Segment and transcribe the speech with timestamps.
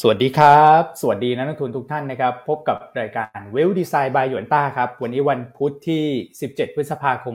[0.00, 6.04] สวัสดีครับ สวัสดีนักลงทุนทุกท่านนะครับ พบกับรายการเวลดีไซน์บายหยวนต้าครับ วันนี้วันพุธที่
[6.40, 7.34] 17 พฤษภาคม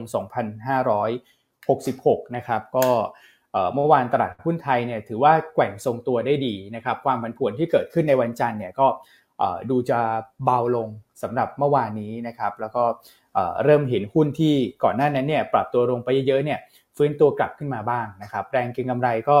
[1.38, 2.86] 2566 นะครับ ก็
[3.74, 8.86] เมื่อวานตลาดหุ้นไทยเนี่ยถือว่าแกว่งทรงตัวได้ดีนะครับ ความผันผวนที่เกิดขึ้นในวันจันทร์เนี่ยก็
[9.70, 9.98] ดูจะ
[10.44, 10.88] เบาลง
[11.22, 12.84] สำหรับเมื่อวานนี้นะครับ แล้วก็
[13.64, 16.58] เริ่มเห็นหุ้นที่ก่อนหน้านั้นเนี่ยปรับตัวลงไปเยอะๆเนี่ย
[16.96, 19.36] ฟื้นตัวกลับขึ้นมาบ้างนะครับ แรงเก็งกำไรก็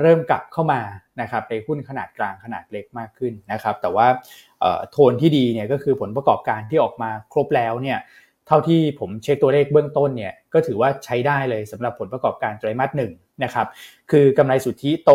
[0.00, 0.80] เริ่มกลับเข้ามา
[1.20, 4.06] นะครับในหุ้นขนาดกลางขนาดเล็กมากขึ้นนะครับ แต่ว่า
[4.90, 7.98] โทนที่ดีเนี่ยก็คือผลประกอบการที่ออกมาครบแล้วเนี่ย
[8.46, 13.12] เท่าที่ผมเช็คตัวเลขเบื้องต้นเนี่ยก็ถือว่าใช้ได้เลยสำหรับผลประกอบการไตรมาสหนึ่ง
[13.44, 13.66] นะครับ
[14.10, 15.12] คือกำไรสุทธิโต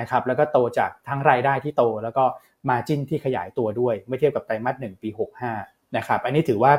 [0.00, 2.24] นะครับแล้วก็โตจากทั้งรายได้ที่โต แล้วก็
[2.68, 5.08] margin ที่ขยายตัวด้วยเมื่อเทียบกับไตรมาสหนึ่งปี
[5.52, 6.72] 65นะครับอันนี้ถือว่า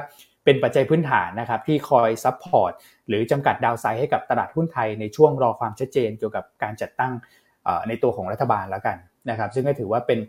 [0.49, 2.71] เป็นปัจจัยพื้นฐานนะครับที่คอย support
[3.07, 7.13] หรือจำกัดดาวไซด์ให้กับตลาดหุ้นไทยในช่วงรอความชัดเจนเกี่ยวกับการจัดตั้ง
[7.87, 8.97] ในตัวของรัฐบาลแล้วกัน
[9.29, 10.19] นะครับซึ่งก็ถือว่าเป็น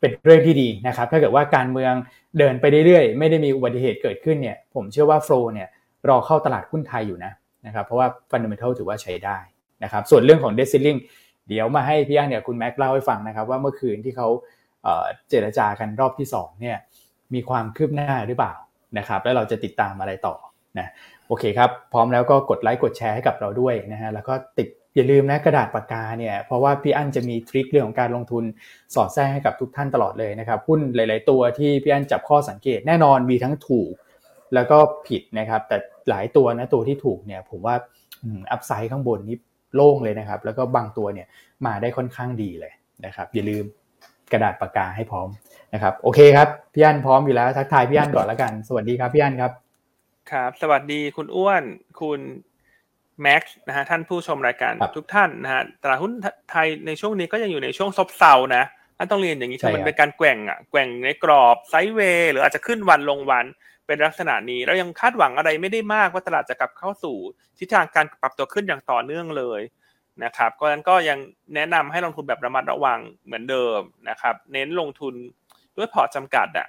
[0.00, 1.92] เป็นเรื่องที่ดีนะครับถ้าเกิดว่าการเมือง
[2.38, 5.68] เดินไปเรื่อยๆ ไม่ได้มีอุบัติเหตุเกิดขึ้นเนี่ยผมเชื่อว่าโฟล์เนี่ย
[6.08, 7.32] รอเข้าตลาดหุ้นไทยอยู่นะ
[7.66, 9.38] นะครับเพราะว่าฟันเดเมนทัลถือว่าใช้ได้
[9.84, 10.96] นะครับส่วนเรื่องของเดซิลลิง
[11.48, 14.28] เดี๋ยวมาให้พี่อันเนี่ยคุณแม็กเล่าให้ฟังนะครับว่าเมื่อคืนที่เขา
[15.28, 16.76] เจรจากันรอบที่2เนี่ย
[17.34, 18.54] มีความคืบหน้าหรือเปล่า
[18.98, 20.34] นะครับแล้วเราจะติดตามอะไรต่อ
[20.78, 20.88] นะ
[21.28, 28.44] โอเคครับ พร้อมแล้วก็กดไลค์กดแชร์ให้กับเราด้วยนะฮะแล้วก็ติดอย่าลืมนะกระดาษปากกาเนี่ยเพราะว่าพี่อั้นจะมีทริคเรื่องของการลงทุน
[28.94, 33.92] สอดแทรกให้กับทุกท่านตลอดเลยนะครับหุ้นหลาย ๆ ตัวที่พี่อั้นจับข้อสังเกตแน่นอนมีทั้งถูก
[34.54, 35.76] แล้วก็ผิดนะครับแต่
[36.08, 37.74] หลายตัวนะตัวที่ถูกเนี่ยผมว่า
[38.50, 39.36] อัพไซด์ข้างบนนี้
[39.74, 41.26] โล่งเลยนะครับ แล้วก็บางตัวเนี่ย
[41.66, 42.72] มาได้ค่อนข้างดีเลย
[43.06, 43.64] นะครับอย่าลืม
[44.32, 45.28] กระดาษปากกาให้พร้อม
[45.74, 49.52] นะครับโอเคครับพี่อั้นพร้อมอยู่แล้วทักทายพี่อั้นก่อนแล้วกัน สวัสดีครับพี่อั้นครับ
[50.30, 51.62] ครับ สวัสดีคุณอ้วน
[52.00, 52.20] คุณ
[53.22, 56.12] แม็กซ์นะฮะท่านผู้ชมรายการทุกท่านนะฮะตลาดหุ้น
[56.50, 58.64] ไทยในช่วงนี้ก็ยังอยู่ในช่วงซบเซานะ
[58.96, 63.44] ท่านต้องเรียนอย่างนี้ใช่มันเป็นการแกว่งอะแกว่งในกรอบไซด์เวย์หรืออาจจะขึ้นวันลงวัน
[63.86, 67.16] เป็นลักษณะนี้เรายังคาดหวังอะไรไม่ได้มากว่าตลาดจะกลับเข้าสู่
[67.58, 69.60] ทิศทางการปรับตัวขึ้นอย่างต่อเนื่องเลย
[70.24, 71.18] นะครับก็นั้นก็ยัง
[71.54, 75.14] แนะนำให้ลงทุนแบบระมัดระวังเหมือนเดิมนะครับ เน้นลงทุน
[75.76, 76.68] ด้วยพอร์ตจำกัดอะ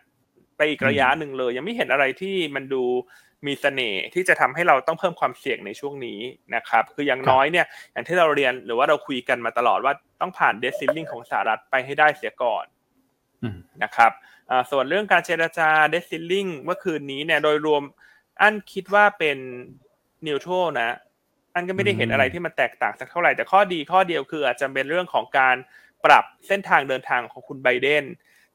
[0.58, 2.84] ไปอีกระยะหนึ่งเลย ยังไม่เห็นอะไรที่มันดู
[3.48, 6.20] มีเสน่ห์ที่จะทำให้เราต้องเพิ่มความเสี่ยงในช่วงนี้
[6.56, 12.66] นะครับ คืออย่างน้อยเนี่ย อย่างที่เราเรียนหรือว่าเราคุยกันมาตลอดว่าต้องผ่านเดซิลลิงของสหรัฐไปให้ได้เสียก่อน
[13.84, 14.12] นะครับ
[14.72, 17.84] ส่วนเรื่องการเจรจาเดซิลลิงเมื่อคืนนี้เนี่ยโดยรวม
[18.42, 19.38] อันคิดว่าเป็น
[20.28, 20.98] นิวทรัลนะ
[21.56, 25.56] อันก็ไม่ได้เห็นอะไรที่มันแตกต่างสักเท่าไหร่แต่ข้อดีข้อเดียวคืออาจจะเป็นเรื่องของการ
[26.06, 28.04] ปรับเส้นทางเดินทางของคุณไบเดน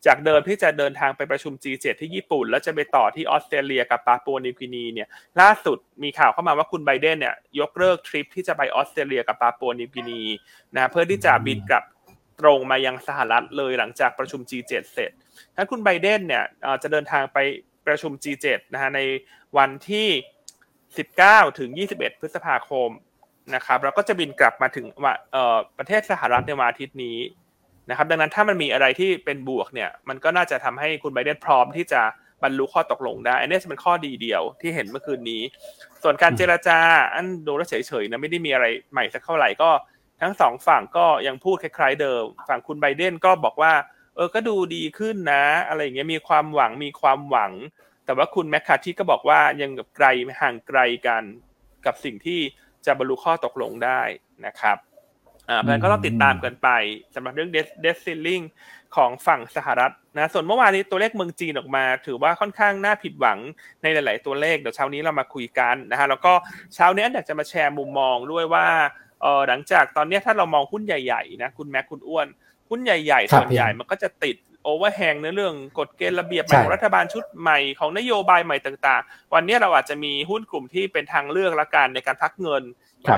[0.07, 5.09] จากเดิมที่จะเดินทางไปประชุม G7 ที่ญี่ปุ่น แล้วจะไปต่อที่ออสเตรเลียกับปาปัวนิวกินีเนี่ย
[5.41, 10.23] ล่าสุดมีข่าวเข้ามาว่าคุณไบเดนเนี่ยยกเลิกทริปที่จะไปออสเตรเลียกับปาปัวนิวกินี
[10.75, 11.85] นะเพื่อที่จะบินกลับ
[12.41, 15.11] ตรงมายังสหรัฐเลยหลังจากประชุม G7 เสร็จ
[15.57, 16.45] ถ้าคุณไบเดนเนี่ย
[16.83, 17.39] จะเดินทางไป
[17.87, 19.01] ประชุม G7 นะฮะใน
[19.59, 20.09] วันที่
[20.83, 22.91] 19 ถึง 21 พฤษภาคม
[23.55, 24.87] นะครับแล้วก็จะบินกลับมาถึง
[25.79, 27.19] ประเทศสหรัฐในวันอาทิตย์นี้
[27.91, 32.03] นะครับดังนั้นถ้ามันมีอะไรที่เป็นบวกเนี่ยมันก็น่าจะทำให้คุณไบเดนพร้อมที่จะ
[32.43, 35.43] บรรลุข้อตกลงได้ อันนี้จะเป็นข้อดีเดียวที่เห็นเมื่อคืนนี้
[36.03, 36.79] ส่วนการเจราจา
[37.15, 39.71] อันดูแลเฉยๆนะไม่ได้มีอะไรใหม่สักเท่าไหร่ก็
[40.23, 43.73] ทั้งสองฝั่งก็ยังพูดคล้ายๆเดิม ฝั่งคุณไบเดนก็บอกว่า
[44.17, 47.53] เออก็ดูดีขึ้นนะ อะไรอย่างเงี้ยมีความหวังมีความหวัง
[48.05, 50.07] แต่ว่าคุณแมคคาที่ก็บอกว่ายังไกล
[50.41, 51.23] ห่างไกลกัน
[51.87, 52.41] กับสิ่งที่
[52.87, 54.01] จะบรรลุข้อตกลงได้
[54.47, 54.77] นะครับ
[55.51, 56.69] อ่าเพราะฉะนั้นก็ต้องติดตามกันไป
[57.15, 58.41] สำหรับเรื่องเดสซิลลิง
[58.97, 63.39] ของฝั่งสหรัฐนะส่วนเมื่อวานนี้ตัวเลขเมืองจีนออกมา ถือว่าค่อนข้างน่าผิดหวัง
[63.83, 66.33] ในหลาย ๆ ตัวเลขเดี๋ยวเช้านี้เรามาคุยกันนะฮะแล้วก็
[66.75, 68.67] เช้านี้อยากจะมาแชร์มุมมองด้วยว่า
[69.23, 72.27] เออหลังจากตอนนี้ถ้าเรามองหุ้นใหญ่ ๆ นะคุณแม็กคุณอ้วน
[72.71, 82.63] หุ้นใหญ่ ๆ ส่วนใหญ่มันก็จะติดโอเวอร์แฮงในเรื่องกฎเกณฑ์ระเบียบใหม่ของรัฐบาลชุดใหม่ของนโยบายใหม่ต่าง ๆ วันนี้เราอาจจะมีหุ้นกลุ่มที่เป็นทางเลือกละกันในการพักเงิน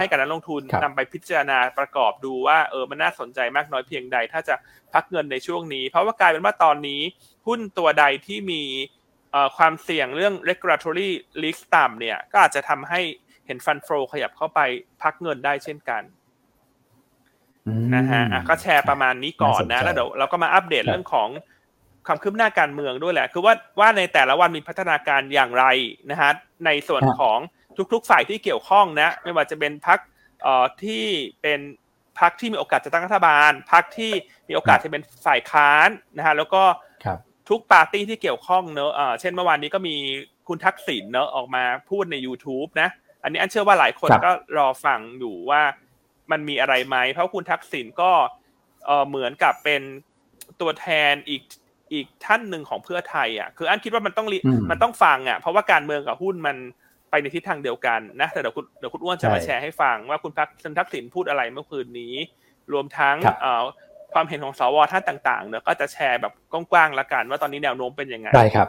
[0.01, 4.55] ให้กับนักลงทุนนำไปพิจารณาประกอบดูว่าเออมันน่าสนใจมากน้อยเพียงใด ถ้าจะ
[4.95, 7.01] พักเงินในช่วงนี้ เพราะว่ากลายเป็นว่าตอนนี้
[7.47, 8.63] หุ้นตัวใดที่มี
[9.57, 11.09] ความเสี่ยงเรื่อง regulatory
[11.43, 13.01] risk ต่ำเนี่ย ก็อาจจะทำให้
[13.47, 14.61] เห็นฟันโฟขยับเข้าไป
[15.03, 16.03] พักเงินได้เช่นกัน
[17.95, 21.29] นะฮะก็แชร์ประมาณนี้ก่อนนะ แล้วเดี๋ยวเราก็มาอัปเดตเรื่องของ
[22.07, 25.65] ความคืบหน้าการเมืองด้วยแหละ คือว่าว่าในแต่ละวันมีพัฒนาการอย่างไร
[26.11, 26.31] นะฮะ
[26.67, 27.39] ในส่วนของ
[27.93, 29.99] ทุกๆฝ่ายที่เกี่ยวข้องนะ ไม่ว่าจะเป็นพัก
[30.43, 31.05] เอ่อที่
[31.43, 31.61] เป็น
[32.21, 34.13] พักที่มีโอกาสจะตั้งรัฐบาลพักที่
[34.49, 36.63] มีโอกาสจะเป็นฝ่ายค้านนะฮะแล้วก็
[37.49, 39.97] ทุกปาร์ตี้ที่เกี่ยวข้องเนอะเออเช่นเมื่อวานนี้ก็มี
[40.49, 42.89] คุณทักษิณเนอะออกมาพูดใน YouTube นะ
[43.23, 45.63] อันนี้อันเชื่อว่าหลายคนก็รอฟังอยู่ว่า
[46.31, 48.13] มันมีอะไรไหม เพราะคุณทักษิณก็
[48.87, 49.83] เออเหมือนกับเป็น
[50.61, 51.43] ตัวแทนอีก
[51.93, 54.27] อีกท่านหนึ่งของเพื่อไทยอะคืออันคิดว่ามันต้อง
[54.71, 56.57] มันต้องฟังอะเพราะว่าการเมืองกับหุ้นมัน
[57.11, 62.15] ไปในทิศทางเดียวกันนะแต่เดี๋ยวคุณเดี๋ยวคุณอ้วนจะมาแชร์ให้ฟังว่าคุณพักคุณทักษิณพูดอะไรเมื่อคืนนี้
[62.73, 63.17] รวมทั้ง
[64.13, 68.69] ความเห็นของสวท่านต่างๆเนี่ยก็จะแชร์แบบกว้างๆละกัน ว่าตอนนี้แนวโน้มเป็นยังไงได้ครับ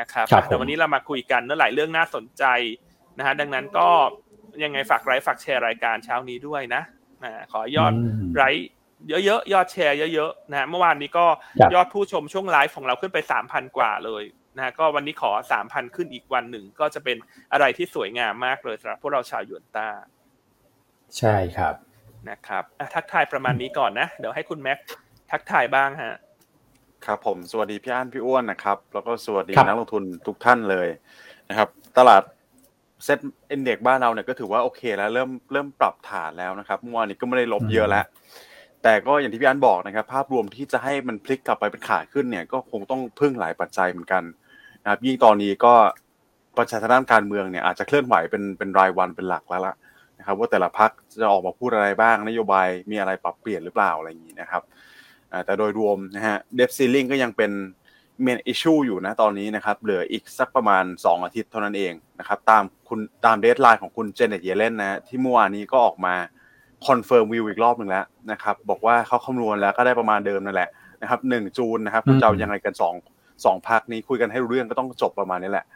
[0.00, 2.44] นะครับแต่วันนี้เรามาคุยกันเนื้อหลายเรื่องน่าสนใจ
[3.18, 3.88] นะฮะดังนั้นก็
[4.62, 6.82] ยังไงฝากไลฟ์ฝากแชร์รายการเช้านี้ด้วยนะ
[7.24, 7.92] นะขอยอด
[8.36, 8.66] ไลฟ์
[9.08, 11.26] เยอะๆยอดแชร์เยอะๆนะเมื่อวานนี้ก็
[11.74, 14.24] ยอดผู้ชมช่วงไลฟ์ของเราขึ้นไปสามพันกว่าเลย
[14.56, 17.16] นะก็วันนี้ขอสามพันขึ้นอีกวันหนึ่ง ก็จะเป็น
[17.52, 19.88] อะไรที่สวยงามมากเลยสำหรับพวกเราชาวยวนต้า
[21.18, 21.74] ใช่ครับ
[22.30, 22.64] นะครับ
[22.94, 24.78] ทักทายประมาณนี้ก่อนนะ เดี๋ยวให้คุณแม็ก
[25.30, 26.14] ทักทายบ้างฮะ
[27.06, 30.88] ครับผมสวัสดีพี่อั้นพี่อ้วนนะครับ แล้วก็สวัสดีนักลงทุนทุกท่านเลย
[31.48, 31.68] นะครับ
[31.98, 32.22] ตลาด
[33.04, 33.18] เซ็ต
[33.50, 38.04] อินเด็กบ้านเราเนี่ยก็ถือว่าโอเคแล้วเริ่มเริ่มปรับฐานแล้วนะครับเมื่อวานนี้ก็ไม่ได้ลบเยอะแล้ว
[38.82, 44.22] แต่ก็อย่างที่พี่อันบอกนะครับ ภาพรวมที่จะให้มันพลิกกลับไปเป็นขาขึ้นเนี่ย ก็คงต้องพึ่งหลายปัจจัยเหมือนกัน
[44.82, 45.74] นะครับยิ่งตอนนี้ก็
[46.58, 49.74] ประเด็นด้านการเมืองเนี่ยอาจจะเคลื่อนไหวเป็นเป็นรายวันเป็นหลักแล้วล่ะ
[50.18, 50.90] นะครับ ว่าแต่ละพรรค
[51.20, 54.62] จะออกมาพูดอะไรบ้าง นโยบายมีอะไรปรับเปลี่ยนหรือเปล่าอะไรอย่างนี้นะครับ
[55.44, 57.52] แต่โดยรวมนะฮะ debt ceiling ก็ยังเป็น
[58.22, 66.14] main issue อยู่นะตอนนี้นะครับ เหลืออีกสักประมาณ 2 อาทิตย์เท่านั้นเองนะครับ ตามคุณตาม deadline ของคุณเจเน็ตเยลเลนนะที่เมื่อวานนี้ก็ออกมา
[66.86, 70.70] confirm view อีกรอบหนึ่งแล้วนะครับ บอกว่าเขาคำนวณแล้วก็ได้ประมาณเดิมนั่นแหละ
[71.02, 75.66] นะครับหนึ่ง June นะครับคุณจะเอายังไงกัน2 2พรรคนี้คุยกันให้รู้เรื่องก็ต้องจบประมาณนี้แหละ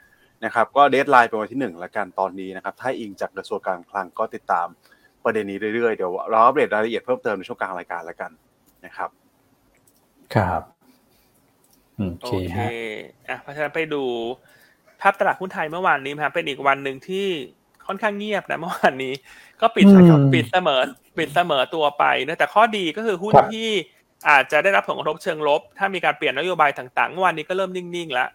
[0.45, 4.67] นะครับก็เดทไลน์เป็นวันที่1ละกันตอนนี้นะครับถ้าอิงจากกระทรวงการคลังก็ติดตาม
[5.25, 8.31] ประเด็นนี้เรื่อยๆเดี๋ยวเราอัปเดตรายละเอียดเพิ่มเติมในช่วงกลางรายการละกัน
[8.85, 9.11] นะครับ
[10.35, 10.63] ครับ
[12.23, 12.59] โอเค
[13.29, 14.03] อะเพราะฉะนั้นไปดู
[15.01, 17.27] ภาพตลาดหุ้นไทยเมื่อวานนี้ครับเป็นอีกวันหนึ่งที่
[17.89, 19.13] ค่อนข้างเงียบนะเมื่อวานนี้
[19.61, 19.87] ก็ปิด
[20.35, 20.81] ปิดเสมอ
[21.19, 23.69] ปิดเสมอตัวไปนะแต่ข้อดีก็คือหุ้นที่
[24.29, 28.29] อาจจะได้รับผลกระทบเชิงลบ ถ้ามีการเปลี่ยนนโยบายต่างๆเมื่อวานนี้ก็เริ่มนิ่งๆแล้ว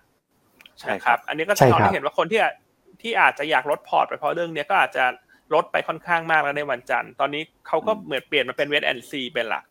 [0.79, 2.39] ใช่ครับ อันนี้ก็สะท้อนให้เห็นว่าคนที่
[3.01, 5.03] ที่อาจจะอยากลดพอร์ตไปเพราะเรื่องนี้ก็อาจจะ
[5.53, 9.63] ลดไปค่อนข้างมากแล้วในวันจันทร์ ตอนนี้เขาก็เหมือนเปลี่ยนมาเป็น wait and see เป็นหลัก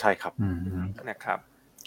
[0.00, 0.32] ใช่ครับ
[1.10, 1.38] นะครับ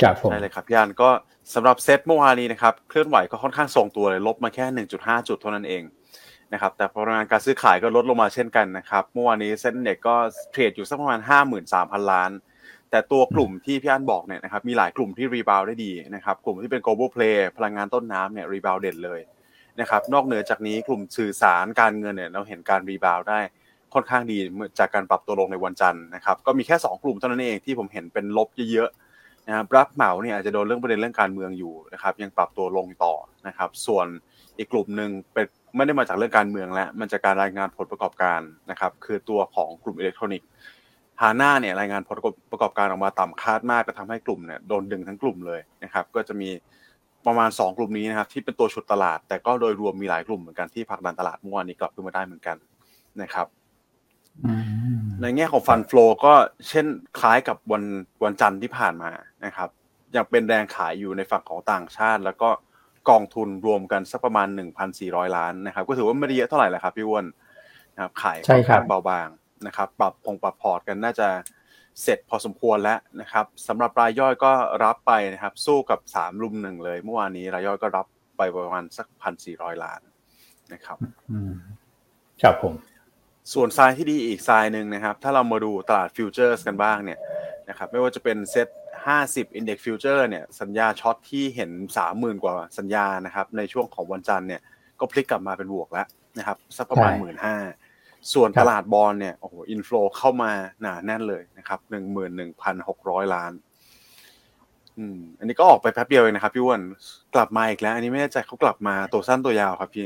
[0.02, 1.10] ครับผมใช่เลยครับยานก็
[1.54, 4.66] สำหรับเซตเมื่อวานนี้นะครับ เคลื่อนไหวก็ค่อนข้างทรงตัวเลยลบมาแค่
[4.98, 5.84] 1.5 จุดเท่านั้นเอง
[6.54, 10.16] นะครับแต่ปริมาณการซื้อขายก็ลดลงมาเช่นกันนะครับเมื่อวานนี้ SET Index ก็
[10.52, 11.20] trade อยู่สักประมาณ
[11.66, 12.32] 53,000 ล้าน
[12.92, 19.20] แต่ตัวกลุ่มที่พี่อันบอกเนี่ยนะครับมีหลายกลุ่มที่ rebound ได้ดีนะครับกลุ่มที่เป็น global play พลังงานต้นน้ำเนี่ย rebound เด่นเลย
[19.80, 23.40] นะครับนอกเหนือจากนี้กลุ่มสื่อสารการเงินเนี่ยเราเห็นการ rebound ได้
[23.94, 24.38] ค่อนข้างดี
[24.80, 33.14] จากการปรับตัวลงในวันจันทร์นะครับก็มีแค่ 2 กลุ่มเท่านั้นเองที่ผมเห็นเป็นลบเยอะๆนะครับรับเหมาเนี่ยอาจจะโดนเรื่องประเด็นเรื่องการเมืองอยู่นะครับยังปรับตัวลงต่อ
[33.48, 34.08] นะครับส่วน
[34.58, 38.40] อีกกลุ่มหนึ่งเป็น ไม่ได้มาจากเรื่องการเมืองแล้วมาจากการรายงานผลประกอบการ
[38.72, 40.48] นะครับ คือตัวของกลุ่มอิเล็กทรอนิกส์
[41.22, 42.16] ฮาน่าเนี่ยรายงานผล
[42.52, 46.50] ประกอบการออกมาต่ำคาดมากก็ทำให้กลุ่มเนี่ยโดนดึงทั้งกลุ่มเลยนะครับ ก็จะมี
[47.26, 52.58] ประมาณ 2 กลุ่มนี้นะครับ ที่เป็นตัวชุดตลาด แต่ก็โดยรวมมีหลายกลุ่มเหมือนกันที่ผลักดันตลาดเมื่อวานนี้กลับขึ้นมาได้เหมือนกัน
[53.22, 53.48] นะครับ
[55.22, 56.34] ในแง่ของฟันฟลูก็
[56.70, 56.86] เช่น
[57.20, 57.84] คล้ายกับวัน
[58.24, 59.12] วันจันทร์ที่ผ่านมา
[59.46, 59.70] นะครับ
[60.16, 62.50] ยังเป็นแรงขายอยู่ในฝั่งของต่างชาติ แล้วก็
[63.10, 64.48] กองทุนรวมกันสักประมาณ
[64.92, 67.26] 1,400 ล้านนะครับก็ถือว่าไม่ได้เยอะเท่าไหร่แหละครับพี่อ้วน
[67.94, 69.28] นะครับขายค่อนข้างเบาบาง
[69.68, 71.28] นะครับปรับพงปรับพอร์ตกันน่าจะ
[72.02, 74.52] เสร็จพอสมควรแล้วนะครับสำหรับรายย่อยก็
[74.84, 78.06] รับไปนะครับสู้กับ3รุม 1เลยเมื่อวานนี้รายย่อยก็รับ
[78.38, 80.02] ไปประมาณสักพันสี่ร้อยล้าน
[80.74, 80.98] นะครับ
[82.42, 82.74] ครับผม
[83.54, 87.20] ส่วนทรายที่ดีอีกทรายหนึ่งนะครับ ถ้าเรามาดูตลาด futures กันบ้างเนี่ย
[87.70, 88.68] นะครับไม่ว่าจะเป็นเซ็ต
[89.12, 91.72] 50 Index Future เนี่ยสัญญา short ที่เห็น
[92.08, 94.62] 30,000 กว่าสัญญานะครับในช่วงของวันจันทร์เนี่ย
[95.00, 96.08] ก็พลิกกลับมาเป็นบวกแล้ว
[96.38, 97.36] นะครับสักประมาณ 1.5 หมื่น
[98.34, 101.80] ส่วนตลาด bond เนี่ยโอ้โห inflow เข้ามาหนาแน่นเลยนะครับ
[102.58, 103.52] 11,600ล้าน
[104.98, 106.82] อืม อันนี้ก็ออกไปแป๊บเดียวเองนะครับพี่อ้วน
[107.36, 110.06] กลับมาอีกแล้ว อันนี้ไม่แน่ใจเขากลับมาตัวสั้นตัวยาวครับพี่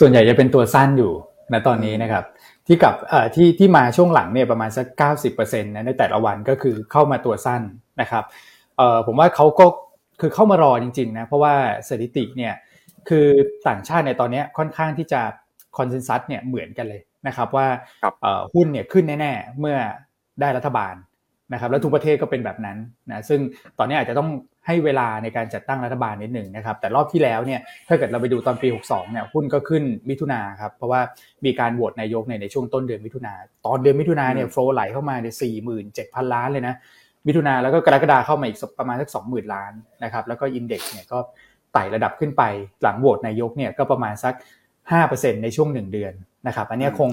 [0.00, 1.12] ส่วนใหญ่จะเป็นตัวสั้นอยู่
[1.52, 2.24] ณตอนนี้นะครับ
[2.72, 2.94] ที่กับ
[3.36, 7.62] ที่ที่มาช่วงหลังเนี่ยประมาณสักเก้าสิบเปอร์เซ็นต์นะในแต่ละวันก็คือเข้ามาตัวสั้น
[8.00, 8.24] นะครับ
[8.76, 9.66] เอ่อผมว่าเขาก็
[10.20, 11.54] คือเข้ามารอจริงๆนะเพราะว่า
[11.88, 12.54] สถิติเนี่ย
[13.08, 13.26] คือ
[13.68, 15.20] ต่างชาติในตอนนี้ค่อนข้างที่จะ
[15.76, 17.66] คอนเซนแซสเนี่ยเหมือนกันเลยนะครับว่า
[18.54, 19.76] หุ้นเนี่ยขึ้นแน่ๆเมื่อ
[20.40, 20.94] ได้รัฐบาล
[21.52, 23.40] นะครับแล้วทุกประเทศก็เป็นแบบนั้นนะซึ่ง
[23.78, 24.28] ตอนนี้อาจจะต้อง
[24.66, 31.00] ให้เวลาในการจัดตั้งรัฐบาลนิดหนึ่งนะครับ แต่รอบที่แล้วเนี่ยถ้าเกิดเราไปดูตอนปี 62 เนี่ยหุ้นก็ขึ้นมิถุนาครับ เพราะว่า
[31.44, 33.32] มีการโหวตนายกในในช่วงต้นเดือนมิถุนา
[33.66, 36.74] ตอนเดือนมิถุนาเนี่ยโฟลไหลเข้ามาในสี่หมื่นเจ็ดพันล้านเลยนะ
[37.26, 39.72] มิถุนาแล้วก็กรกฎาเข้ามาอีกประมาณสักสองหมื่นล้าน
[40.04, 41.18] นะครับแล้วก็อินเด็กซ์เนี่ยก็
[41.72, 42.42] ไต่ระดับขึ้นไป
[42.82, 44.34] หลังโหวตนายกเนี่ยก็ประมาณสัก
[44.92, 46.12] ห้าเปอร์เซ็นในช่วงหนึ่งเดือน
[46.46, 47.10] นะครับ อันนี้คง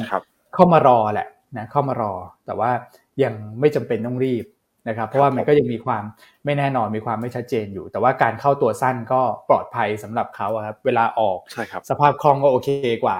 [0.56, 1.27] เข้ามารอแหละ
[1.58, 2.13] นะเข้ามารอ
[2.46, 2.72] แต่ว่า
[3.24, 4.46] ยังไม่จำเป็นต้องรีบ
[4.88, 6.03] นะครับเพราะว่ามันก็ยังมีความ
[6.46, 12.70] ไม่แน่นอนมีความไม่ชัดเจนอยู่ แต่ว่าการเข้าตัวสั้นก็ปลอดภัยสำหรับเขาครับเวลาออกใช่ครับสภาพคล่องก็โอเค
[13.06, 13.20] กว่า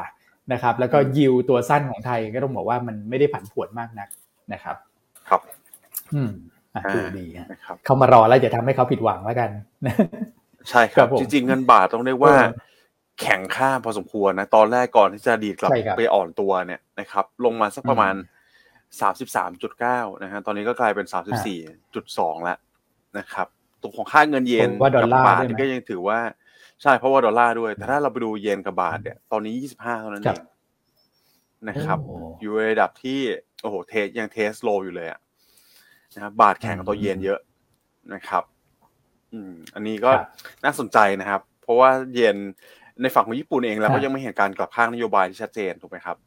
[0.54, 4.10] นะครับ แล้วก็ยิวตัวสั้นของไทยก็ต้องบอกว่ามันไม่ได้ผันผวนมากนัก
[4.54, 4.76] นะครับ
[5.30, 5.42] ครับ
[6.14, 6.32] อืม
[6.74, 9.50] อะดูดีนะครับเขามารอแล้วจะทำให้เขาผิดหวังแล้วกัน
[10.70, 12.36] ใช่ครับ จริงๆเงินบาทต้องเรียกว่า
[13.22, 18.14] แข็งค่าพอสมควรนะ ตอนแรกก่อนที่จะดีดกลับไปอ่อนตัวเนี่ยนะครับ ลงมาสักประมาณ
[19.02, 21.60] สามสิบสามจุดเก้านะฮะ ตอนนี้ก็กลายเป็นสามสิบสี่
[21.96, 22.58] จุดสองแล้ว
[23.18, 23.48] นะครับ
[23.82, 24.70] ตัวของค่าเงินเยน
[25.02, 26.20] กับบาทก็ยังถือว่า
[26.82, 30.44] ใช่เพราะว่าดอลลาร์ด้วย แต่ถ้าเราไปดูเยนกับบาทเนี่ย ตอนนี้ยี่สิบห้าเท่านั้นเอง
[31.70, 32.00] นะครับ
[32.42, 33.20] อยู่ในระดับที่
[33.62, 35.20] โอ้โห test ยัง test low อยู่เลยอะ
[36.16, 37.40] นะครับบาทแข็งกับตัวเยนเยอะ
[38.14, 38.44] นะครับ
[39.34, 40.12] อืม อันนี้ก็
[40.64, 42.38] น่าสนใจนะครับ เพราะว่าเยน
[43.02, 46.18] ในฝั่งของญี่ปุ่นเองแล้วก็ยังไม่เห็นการกลับข้างนโยบายที่ชัดเจนถูกไหมครับ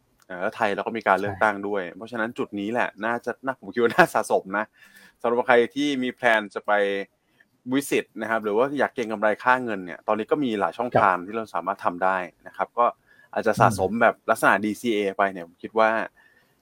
[0.40, 4.64] แล้วไทยเราก็มีการเลือกตั้งด้วย เพราะฉะนั้นจุดนี้แหละ น่าจะน่าผมคิดว่าน่าสะสมนะ
[5.20, 6.72] สำหรับใครที่มี plan จะไป
[7.72, 12.86] visit นะครับ หรือว่าอยากเก็งกำไรค่าเงินเนี่ยตอนนี้ก็มีหลายช่องทางที่เราสามารถทำได้นะครับ ก็
[13.32, 15.90] อาจจะสะสมแบบลักษณะ DCA ไปเนี่ยผมคิดว่า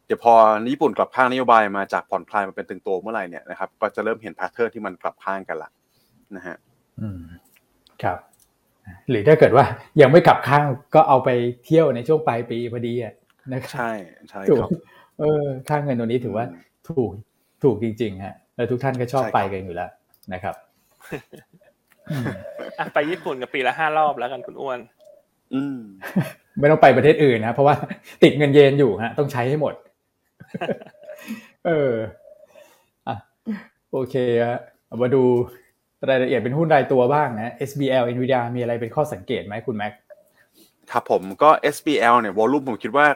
[0.06, 0.34] เดี๋ยวพอ
[0.72, 5.70] ญี่ปุ่นกลับข้างนโยบายมาจากผ่อนคลายมาเป็นตึงโตเมื่อไหร่เนี่ยนะครับก็จะเริ่มเห็นแพทเทิร์นที่มันกลับข้างกันละ
[6.36, 6.56] นะฮะ
[7.00, 7.20] อืม
[8.02, 8.18] ครับ
[9.10, 9.64] หรือถ้าเกิดว่า
[10.00, 11.28] ยังไม่กลับข้างก็เอาไป
[11.64, 13.14] เที่ยวในช่วงปลายปีพอดีอะ
[13.52, 13.92] นะครับใช่
[14.30, 14.70] ใช่ครับ
[15.18, 16.44] เออค่าเงินตัวนี้ถือว่า
[16.88, 17.10] ถูก
[17.62, 19.90] ถูกจริงๆฮะแล้วทุกท่านก็ชอบไปกันอยู่แล้ว
[20.32, 20.54] นะครับ
[22.94, 24.78] ไปญี่ปุ่นกับปีละห้ารอบแล้วกันคุณอ้วน
[25.54, 25.78] อืม
[26.60, 27.74] ไม่ต้องไปประเทศอื่นนะเพราะว่า
[28.22, 29.74] ติดเงินเยนอยู่ฮะ ต้องใช้ให้หมด
[31.66, 31.92] เออ
[33.08, 33.16] อะ
[33.92, 34.14] โอเค
[34.46, 34.60] ฮะ
[35.02, 35.22] มาดู
[36.08, 39.92] รายละเอียดเป็นหุ้นรายตัวบ้างนะ SBL Nvidia มีอะไรเป็นข้อสังเกตไหมคุณแม็ก
[40.90, 43.06] ครับผมก็ SBL เนี่ยวอลุ่มผมคิดว่า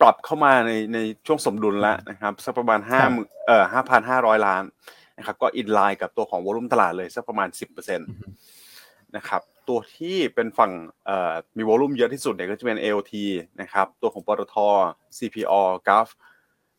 [0.00, 3.00] ปรับเข้ามาในในช่วงสมดุลแล้วนะครับสักประมาณห้า
[3.46, 4.62] เอ่อห้าพันห้าร้อยล้าน
[5.18, 8.08] นะครับก็อินไลน์กับตัวของวอลุ่มตลาดเลยสักประมาณสิบเปอร์เซ็นต์
[9.16, 10.72] นะครับตัวที่เป็นฝั่ง
[11.04, 13.12] เอ่อมีวอลุ่มเยอะที่สุดเนี่ยก็จะเป็น AOT
[13.60, 14.56] นะครับตัวของปตท
[15.18, 15.52] CPO
[15.88, 16.08] g u f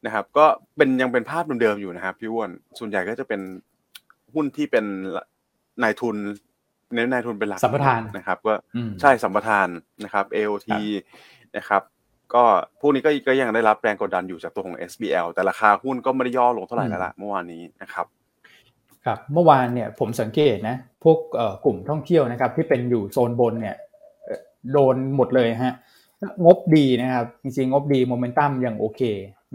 [0.05, 0.45] นะครับก็
[0.77, 2.49] เป็นยังเป็นภาพเดิมๆอยู่นะครับพี่อ้วน
[2.79, 3.41] ส่วนใหญ่ก็จะเป็น
[4.33, 4.85] หุ้นที่เป็น
[5.83, 6.15] นายทุน
[6.93, 8.53] เน้นนายทุนเป็นหลักสัมปทานนะครับก็
[9.01, 9.67] ใช่สัมปทาน
[10.03, 10.69] นะครับ AOT
[11.57, 11.81] นะครับ
[12.35, 12.43] ก็
[12.81, 18.05] พวกนี้ก็ก็ยังได้รับแรงกดดันอยู่จากตัวของ SBL แต่ราคาหุ้นก็ไม่ได้ย่อลงเท่าไหร่แล้วล่ะเมื่อวานนี้นะครับ
[19.05, 21.17] ครับเมื่อวานเนี่ยผมสังเกตนะพวก
[21.65, 23.75] กลุ่มท่องเที่ยวนะครับที่เป็นอยู่โซนบนเนี่ย
[24.73, 25.75] โดนหมดเลยฮะ
[26.45, 29.01] งบดีนะครับจริงๆงบดีโมเมนตัมยังโอเค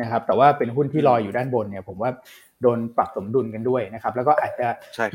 [0.01, 2.11] นะครับแต่ว่าเป็นหุ้นที่ลอยอยู่ด้านบนเนี่ยผมว่า
[2.63, 4.67] โดนปรับสมดุลกันด้วยนะครับแล้วก็อาจจะ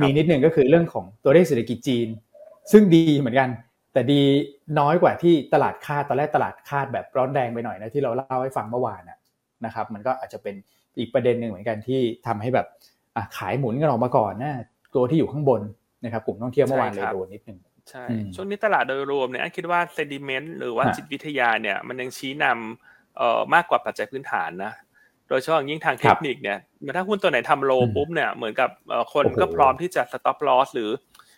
[0.01, 2.07] มีนิดหนึ่งก็คือเรื่องของตัวเลขเศรษฐกิจจีน
[2.71, 3.49] ซึ่งดีเหมือนกัน
[3.93, 4.21] แต่ดี
[4.79, 9.01] น้อยกว่าที่ตลาดคาดตอนแรกตลาดคาดแบบร้อนแรงไปหน่อยนะที่เราเล่าให้ฟังเมื่อวาน
[9.65, 10.55] นะครับ มันก็อาจจะเป็น
[10.97, 12.67] อีกประเด็นหนึ่งเหมือนกันที่ทำให้แบบ
[13.37, 14.53] ขายหมุนกันออกมาก่อนนะ
[14.95, 15.61] ตัวที่อยู่ข้างบน
[16.03, 18.05] นะครับกลุ่มท่องเที่ยวเมื่อวานเลยโดนนิดนึงใช่
[18.35, 24.73] ช่วงนี้ตลาดโดยรวมเนี่ยคิดว่า sentiment หรือว่าจิตวิทยาเนี่ยมันยังชี้นำเอ่อมากกว่าปัจจัยพื้นฐานนะ
[25.27, 26.59] โดยเฉพาะยิ่งทางเทคนิคเนี่ย
[26.97, 28.69] ถ้าหุ้นตัวไหนทำ low ปุ๊บเนี่ยเหมือนกับ
[29.13, 30.89] คนก็พร้อมที่จะ stop loss หรือ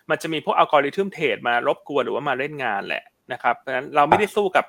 [0.10, 4.66] มันจะมีพวก algorithm trade มารบกวนหรือว่ามาเล่นงานแหละนะครับเพราะฉะนั้นเราไม่ได้สู้กับ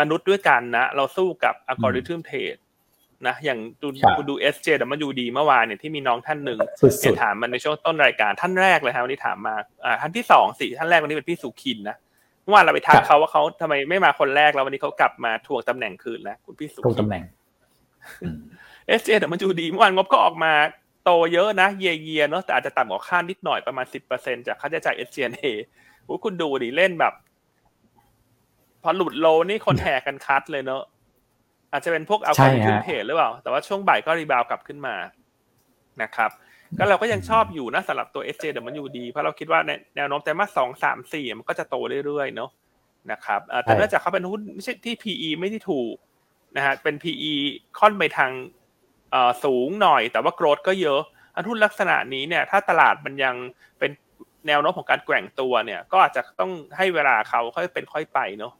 [0.00, 2.56] มนุษย์ด้วยกันนะ เราสู้กับ algorithm trade
[3.26, 3.86] นะอย่างดู
[4.18, 6.58] คุณดู SJWD เมื่อวานเนี่ยที่มีน้องท่านหนึ่ง
[7.00, 9.54] เนี่ยถามมันในช่วงต้นรายการท่านแรกเลยครับวันนี้ถามมา
[9.84, 11.96] อ่าท่านที่สองสี่ท่านแรกวันนี้เป็นพี่สุขินนะ
[12.42, 17.22] เมื่อวานเราไปทักเขาว่าเขาทำไมไม่มาคนแรกแล้ววันนี้เขากลับมาทวงตำแหน่งคืนแล้วคุณพี่สุขินทวงตำแหน่ง
[18.86, 20.52] SJWD เมื่อวานงบก็ออกมา
[21.04, 25.46] โตเยอะนะ เยียเยียเนาะแต่อาจจะต่ำกว่าคาดนิดหน่อยประมาณสิบเปอร์เซ็นจากค่าใช้จ่ายเอสเจเอ
[26.24, 27.14] คุณดูดิเล่นแบบ
[28.82, 30.82] พอหลุดโลนี่คนแห่กันคัดเลยเนาะ
[31.72, 34.94] อาจจะเป็นพวกเอาคอนขึ้นเพจหรือเปล่า แต่ว่าช่วงบ่ายก็รีบาวกลับขึ้นมา
[36.02, 36.30] นะครับ
[36.78, 42.50] ก็เราก็ยังชอบอยู่นะสำหรับตัว SJ เดี๋ยวมันอยู่ดีเพราะเราคิดว่าในแนวโน้มแต่มาสองสามสี่มันก็จะโตเรื่อยๆเนาะ
[43.12, 45.94] นะครับแต่เนื่องจากเขาเป็นหุ้นไม่ใช่ที่ PE ไม่ได้ถูก
[46.56, 47.32] นะฮะเป็น PE
[47.78, 48.30] ค่อนไปทาง
[49.44, 51.00] สูงหน่อยแต่ว่าโกรดก็เยอะ
[51.34, 53.34] อันหุ้นลักษณะนี้เนี่ยถ้าตลาดมันยัง
[53.78, 53.90] เป็น
[54.46, 58.52] แนวโน้มของการแกว่งตัวเนี่ย ก็อาจจะต้องให้เวลาเขาค่อยเป็นค่อยไปเนาะ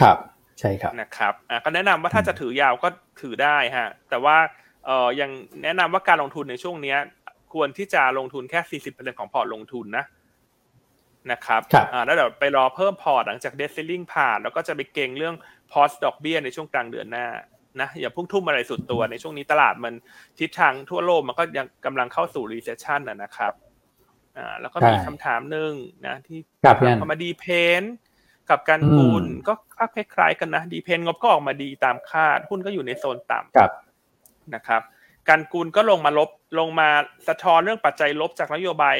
[0.00, 0.18] ครับ
[0.60, 2.88] ใช่ครับนะครับอะก็แนะนำว่าถ้าจะถือยาวก็
[3.22, 4.36] ถือได้ฮะแต่ว่า
[4.86, 5.30] เอ่อยัง
[5.62, 6.98] แนะนำว่าการลงทุนในช่วงเนี้ย
[7.52, 10.04] ควรที่จะลงทุนแค่ 40%ของพอร์ตลงทุนนะ
[11.32, 11.60] นะครับ
[11.92, 15.34] อ่าแล้วเดี๋ยวไปรอเพิ่มพอร์ตหลังจาก debt ceiling ผ่าน แล้วก็จะไปเก็งเรื่อง
[15.72, 17.26] pause ดอกเบี้ยในช่วงกลางเดือนหน้า
[17.80, 19.94] นะอย่าพุ่งทุ่มอะไรสุดตัวในช่วงนี้ตลาดมัน
[20.38, 23.52] ทิศทางทั่วโลกมันก็ยังกำลังเข้าสู่ recession นะครับ
[24.36, 25.72] อ่าแล้วก็มีคำถามหนึ่ง
[26.06, 26.38] นะที่
[27.00, 27.44] คอมดีเพ
[27.80, 27.82] น
[28.50, 29.54] กับการหุ้นก็
[29.94, 34.82] คล้ายๆกันนะดีเพนงบก็ออกมาดีตามคาดหุ้นก็อยู่ในโซนต่ำนะครับ
[35.28, 36.88] กันกุลก็ลงมาลบลงมา
[37.28, 38.96] สะท้อนเรื่องปัจจัยลบจากนโยบาย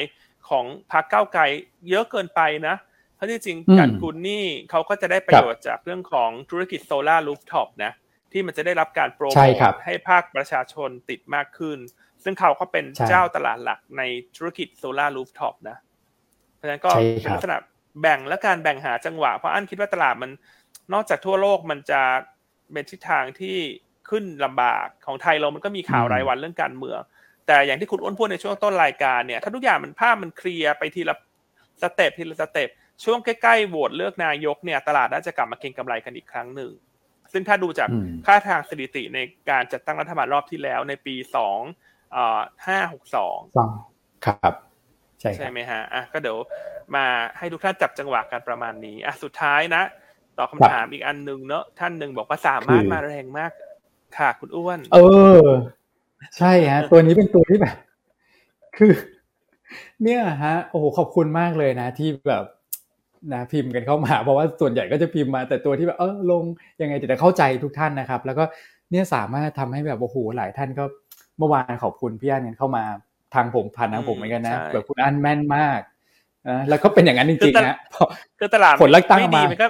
[0.49, 1.43] ของพรรคก้าวไกล
[1.89, 2.75] เยอะเกินไปนะ
[3.15, 7.91] เพราะที่จริงกันกุลนี่เขาก็จะได้ประโยชน์จากเรื่องของธุรกิจ solar rooftop นะ
[8.35, 11.77] ที่มันจะได้รับการโปรโมทให้ภาคประชาชนติดมากขึ้น
[12.23, 14.01] ซึ่งเขาก็เป็นเจ้าตลาดหลักใน
[14.35, 15.77] ธุรกิจ solar rooftop นะ
[16.55, 17.57] เพราะฉะนั้นก็เป็นลักษณะ
[18.01, 20.31] แบ่งและการแบ่งหาจังหวะ เพราะอันคิดว่าตลาดมัน
[20.93, 22.01] นอกจากทั่วโลกมันจะ
[22.71, 23.57] เป็นทิศทางที่
[24.09, 26.99] ขึ้นลำบากของไทยเรามันก็มีข่าวรายวันเรื่องการเมือง
[27.47, 31.15] แต่อย่างที่คุณอ้นพูดในช่วงต้นรายการเนี่ย ถ้าทุกอย่างมันภาพมัน clear ไปทีละ
[31.81, 32.69] สเต็ปทีละสเต็ป
[33.03, 36.71] ช่วงใกล้ๆโหวตเลือกนายกเนี่ย ตลาดน่าจะกลับมาเก็งกำไรกันอีกครั้งหนึ่ง
[37.35, 37.89] ซึ่งถ้าดูจาก
[38.25, 41.59] ค่าทางสถิติในการจัดตั้งรัฐบาลรอบที่แล้วในปีสอง
[42.67, 43.37] ห้าหกสอง
[44.25, 44.53] ครับ
[45.19, 46.37] ใช่ใช่ไหมฮะอะก็เดี๋ยว
[46.95, 47.05] มา
[47.37, 49.83] ให้ทุกท่านจับจังหวะกันประมาณนี้อะสุดท้ายนะ
[50.37, 53.51] ตอบคาถามอีกอันหนึ่งเนอะท่านหนึ่งบอกว่าสามารถมาแรงมาก
[54.17, 54.97] ค่ะคุณอ้วน เอ
[55.39, 55.41] อ
[56.37, 57.75] ใช่ฮะ ตัวนี้เป็นตัวที่แบบ
[58.77, 58.91] คือ
[60.03, 62.43] เนี่ยฮะ โอ้โหขอบคุณมากเลยนะ ที่แบบ
[63.33, 66.43] นะพิมพ์กันเข้ามา เพราะว่าส่วนใหญ่ก็จะพิมพ์มา แต่ตัวที่แบบเออลง
[66.81, 68.43] ยังไงจะเข้าใจทุกท่านนะครับ แล้วก็
[68.91, 70.83] เนี่ยสามารถทำให้แบบโอ้โหหลายท่านก็
[71.37, 72.83] เมื่อวานขอบคุณพี่อันเข้ามา
[73.33, 75.79] ทางผมผ่านทางผมเหมือนกันนะแบบคุณอันแม่นมาก
[76.49, 77.77] นะแล้วก็เป็นอย่างนั้นจริงๆนะ
[78.39, 79.67] คือตลาดผลเลือกตั้งมามันก็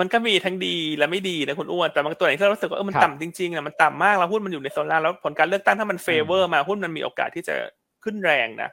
[0.00, 7.54] มันก็มีทั้งดีและไม่ดีนะคุณอ้นแต่บางตัวไหนที่เรารู้สึกว่าเออมันต่ำจริงๆนะมันต่ำมากแล้วหุ้นมันอยู่ในโซนล่างแล้วผลการเลือกตั้งถ้ามัน favor มาหุ้นมันมีโอกาสที่จะ
[8.04, 8.70] ขึ้นแรงนะ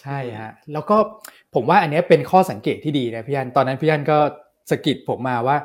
[0.00, 0.96] ใช่ฮะแล้วก็
[1.54, 4.18] ผมว่าอันนี้เป็นข้อสังเกตที่ดีนะพี่อันตอนนั้นพี่อันก็
[4.70, 5.56] สกิดผมมาว่า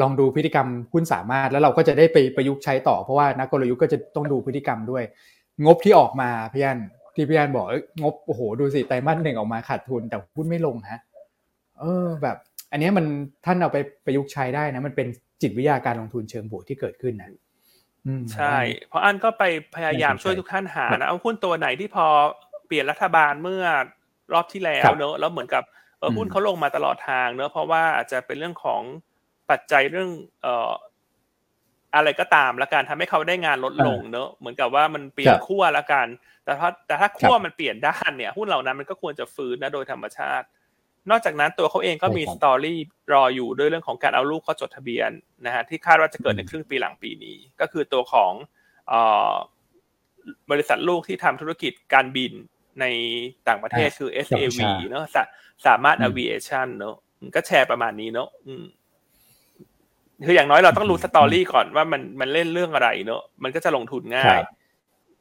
[0.00, 5.04] ลองดูพฤติกรรมหุ้นสามารถแล้วเราก็จะได้ไปประยุกต์ใช้ต่อเพราะว่านักกลยุทธ์ก็จะต้องดูพฤติกรรมด้วย
[5.64, 6.78] งบที่ออกมาพี่อัน
[7.14, 7.66] ที่พี่อันบอก
[8.02, 11.00] งบโอ้โหดูสิไตรมาสหนึ่งออกมาขาดทุนแต่หุ้นไม่ลงฮะ
[11.80, 12.36] เออแบบ
[12.72, 13.06] อันนี้มัน
[13.44, 15.08] ท่านเอาไปประยุกต์ใช้ได้นะมันเป็น
[15.42, 17.30] จิตวิทยาการลงทุนเชิงบวกที่เกิดขึ้นนะ
[18.34, 18.56] ใช่
[18.88, 22.06] เพราะอันก็ไปพยายามช่วยทุกท่านหานะเอาหุ้นตัวไหนที่พอ
[22.66, 23.64] เปลี่ยนรัฐบาลเมื่อ
[24.32, 25.64] รอบที่แล้วเนอะแล้วเหมือนกับ
[25.98, 28.82] เออหุ้นเขาลงมาตลอดทางเนอะเพราะว่าอาจจะเป็นเรื่องของ
[29.50, 30.10] ปัจจัยเรื่อง
[30.42, 30.72] เอ่อ
[31.94, 36.06] อะไรก็ตามละกันทำให้เขาได้งานลดลงเนอะเหมือนกับว่ามันเปลี่ยนขั้วละกัน
[36.44, 40.46] แต่ถ้าแต่ถ้าขั้วมันเปลี่ยนด้านเนี่ยหุ้นเหล่านั้นมันก็ควรจะฟื้นนะโดยธรรมชาติ
[41.10, 42.78] นอกจากนั้นตัวเขาเองก็มีสตอรี่
[43.12, 45.10] รออยู่ด้วยเรื่องของการเอาลูกเขาจดทะเบียน
[45.46, 48.32] นะฮะที่คาดว่าจะเกิดในครึ่งปีหลังปีนี้ ก็คือตัวของ
[50.50, 52.32] บริษัทลูกที่ทำธุรกิจการบิน
[52.80, 52.84] ใน
[53.48, 54.58] ต่างประเทศคือ SAV
[54.90, 55.04] เนาะ
[55.66, 56.96] สามารถ aviation เนาะ
[57.34, 58.28] ก็แชร์ประมาณนี้เนาะ
[60.26, 64.40] คืออย่างน้อยเราต้องรู้สตอรี่ก่อนว่ามันมันเล่นเรื่องอะไรเนาะมันก็จะลงทุนง่าย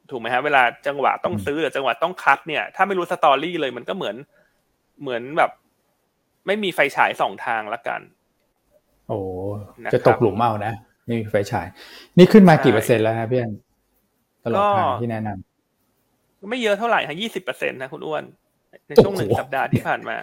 [0.10, 4.16] ถูกไหมฮะเวลาจังหวะต้องซื้อหรือจังหวะต้องคัดเนี่ย ถ้าไม่รู้สตอรี่เลยมันก็เหมือน
[5.02, 5.52] เหมือนแบบ
[6.46, 8.02] ไม่มีไฟฉายสองทางละกัน
[9.08, 9.18] โอ้
[9.94, 10.74] จะตกหลุมเอานะ
[11.06, 11.68] ไม่มีไฟฉาย
[12.18, 13.52] นี่ขึ้นมากี่เปอร์เซ็นต์แล้วนะพี่อน
[14.44, 15.55] ตลอดทางที่แนะนำ
[16.50, 18.24] ไม่เยอะเท่าไหร่ฮะยี่สิบเปอร์เซ็นต์นะคุณอ้วน
[18.88, 20.18] ในช่วงหนึ่งสัปดาห์ที่ผ่านมา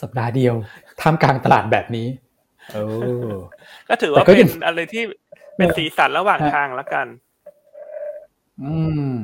[0.00, 0.54] สัปดาห์เดียว
[1.00, 2.06] ท่ามกลางตลาดแบบนี้
[2.72, 2.82] โอ้
[3.88, 5.02] ก็ถือว่าเป็นอะไรที่
[5.56, 7.06] เป็นสีสันระหว่างทางละกัน
[8.62, 8.74] อื
[9.10, 9.14] ม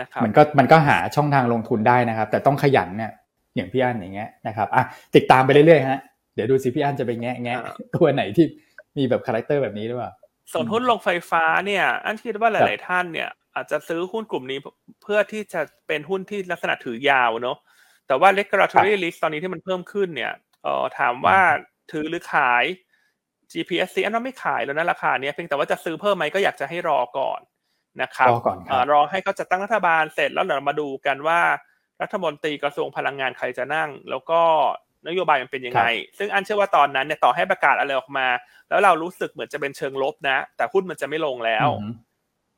[0.00, 3.12] นะครับมันก็มันก็หาช่องทางลงทุนได้นะครับ แต่ต้องขยันเนี่ย
[3.54, 4.82] อย่างพี่อันอย่างเงี้ยนะครับอะ
[5.14, 6.00] ติดตามไปเรื่อยๆฮะ
[6.34, 7.58] เดี๋ยวดูสิพี่อันจะไปแงะแงะ
[7.94, 8.46] ตัวไหนที่
[8.96, 10.10] มีแบบ character แบบนี้หรือเปล่า
[10.52, 14.58] ส่วนหุ้นโรงไฟฟ้าเนี่ย อันคิดว่าหลาย ๆ ท่านเนี่ย อาจจะซื้อหุ้นกลุ่มนี้
[15.02, 17.56] เพื่อที่จะเป็นหุ้นที่ลักษณะถือยาวเนาะ
[18.06, 20.32] แต่ว่า regulatory risk ตอนนี้ที่มันเพิ่มขึ้นเนี่ย
[20.62, 21.38] เอ่อถามว่า
[21.92, 22.64] ถือหรือขาย
[23.52, 27.40] GPSC อันนั้นไม่ขายแล้วนะราคาเนี้ยเพียงแต่ว่าจะซื้อเพิ่มไหมก็อยากจะให้รอก่อน
[28.02, 28.58] นะครับรอก่อน
[28.92, 31.40] รอให้เขาจะตั้งรัฐบาลเสร็จแล้วเดี๋ยวมาดูกันว่า
[32.02, 34.40] รัฐมนตรีกระทรวงพลังงานใครจะนั่ง แล้วก็
[35.08, 35.84] นโยบายมันเป็นยังไง
[36.18, 38.26] ซึ่งอันเชื่อว่าตอนนั้นเนี่ยต่อให้ประกาศอะไรออกมา
[38.68, 41.68] แล้วเรารู้สึกเหมือนจะเป็นเชิงลบนะ แต่หุ้นมันจะไม่ลงแล้ว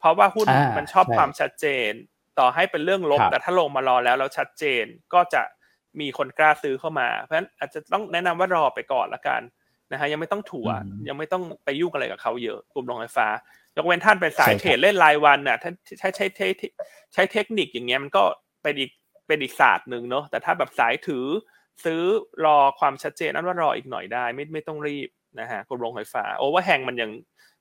[0.03, 1.93] เพราะว่าหุ้นมันชอบความชัดเจน
[2.39, 4.85] ต่อให้เป็นเรื่องลบ แต่ถ้าลงมารอแล้วแล้วชัดเจน
[5.15, 5.43] ก็จะ
[6.01, 9.43] มีคนกล้าซื้อเข้ามา เพราะฉะนั้นอาจจะต้องแนะนำว่ารอไปก่อนละกัน
[9.93, 10.69] นะฮะยังไม่ต้องถั่ว
[11.09, 13.29] ยังไม่ต้องไปยุ่งอะไรกับเขาเยอะกลุ่มโรงไฟฟ้า
[13.77, 16.49] ยกเว้นท่านเป็นสาย trade เล่นรายวันน่ะท่านใช้ใช้ใช้
[17.13, 18.23] ใช้เทคนิคอย่างเงี้ยมันก็
[18.63, 18.91] เป็นอีก
[19.27, 21.27] เป็นอีกศาสตร์หนึ่งเนาะแต่ถ้าแบบสายถือ
[21.85, 22.03] ซื้อ
[22.45, 25.09] รอความชัดเจนนั้นว่ารออีกหน่อยได้ ไม่ไม่ต้องรีบ
[25.41, 27.11] นะฮะกลุ่มโรงไฟฟ้า overhang มันยัง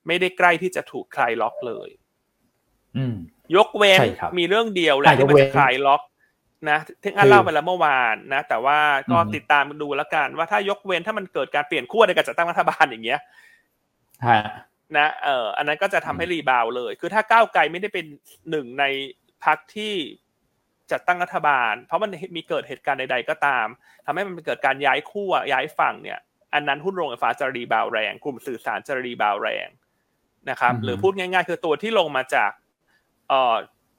[0.07, 1.89] ไม่ได้ใกล้ที่จะถูกคลายล็อกเลย
[3.55, 3.99] ยกเว้น
[4.37, 6.01] มีเรื่องเดียวแหละที่มันจะคลายล็อก
[6.69, 8.79] นะที่อันเล่าไปแล้วเมื่อวานนะ แต่ว่า
[9.11, 13.19] ก็ติดตามดูแล้วกัน ว่าถ้ายกเว้นถ้ามันเกิดการเปลี่ยนขั้วในการจัดตั้งรัฐบาลอย่างเงี้ย
[14.97, 18.05] นะเอออันนั้นก็จะทำให้ rebound เลย คือถ้าก้าวไกลไม่ได้เป็น
[18.49, 18.85] หนึ่งใน
[19.43, 19.93] พรรคที่
[20.91, 23.67] จัดตั้งรัฐบาล เพราะมันมีเกิดเหตุการณ์ใด ๆ ก็ตาม
[24.05, 26.19] ทำให้มันเกิดการย้ายขั้วย้ายฝั่งเนี่ย
[26.53, 29.67] อันนั้นหุ้นโรงไฟฟ้าจะ rebound แรง กลุ่มสื่อสารจะ rebound แรง
[30.49, 32.60] นะครับ หรือพูดง่าย ๆ คือตัวที่ลงมาจากเอ่อ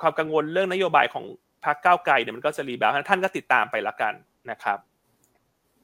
[0.01, 1.25] ความกังวลเรื่องนโยบายของ
[1.65, 4.15] พรรคก้าวไกลเนี่ยมันก็จะรีบาวท่านก็ติดตามไปละกัน
[4.51, 4.79] นะครับ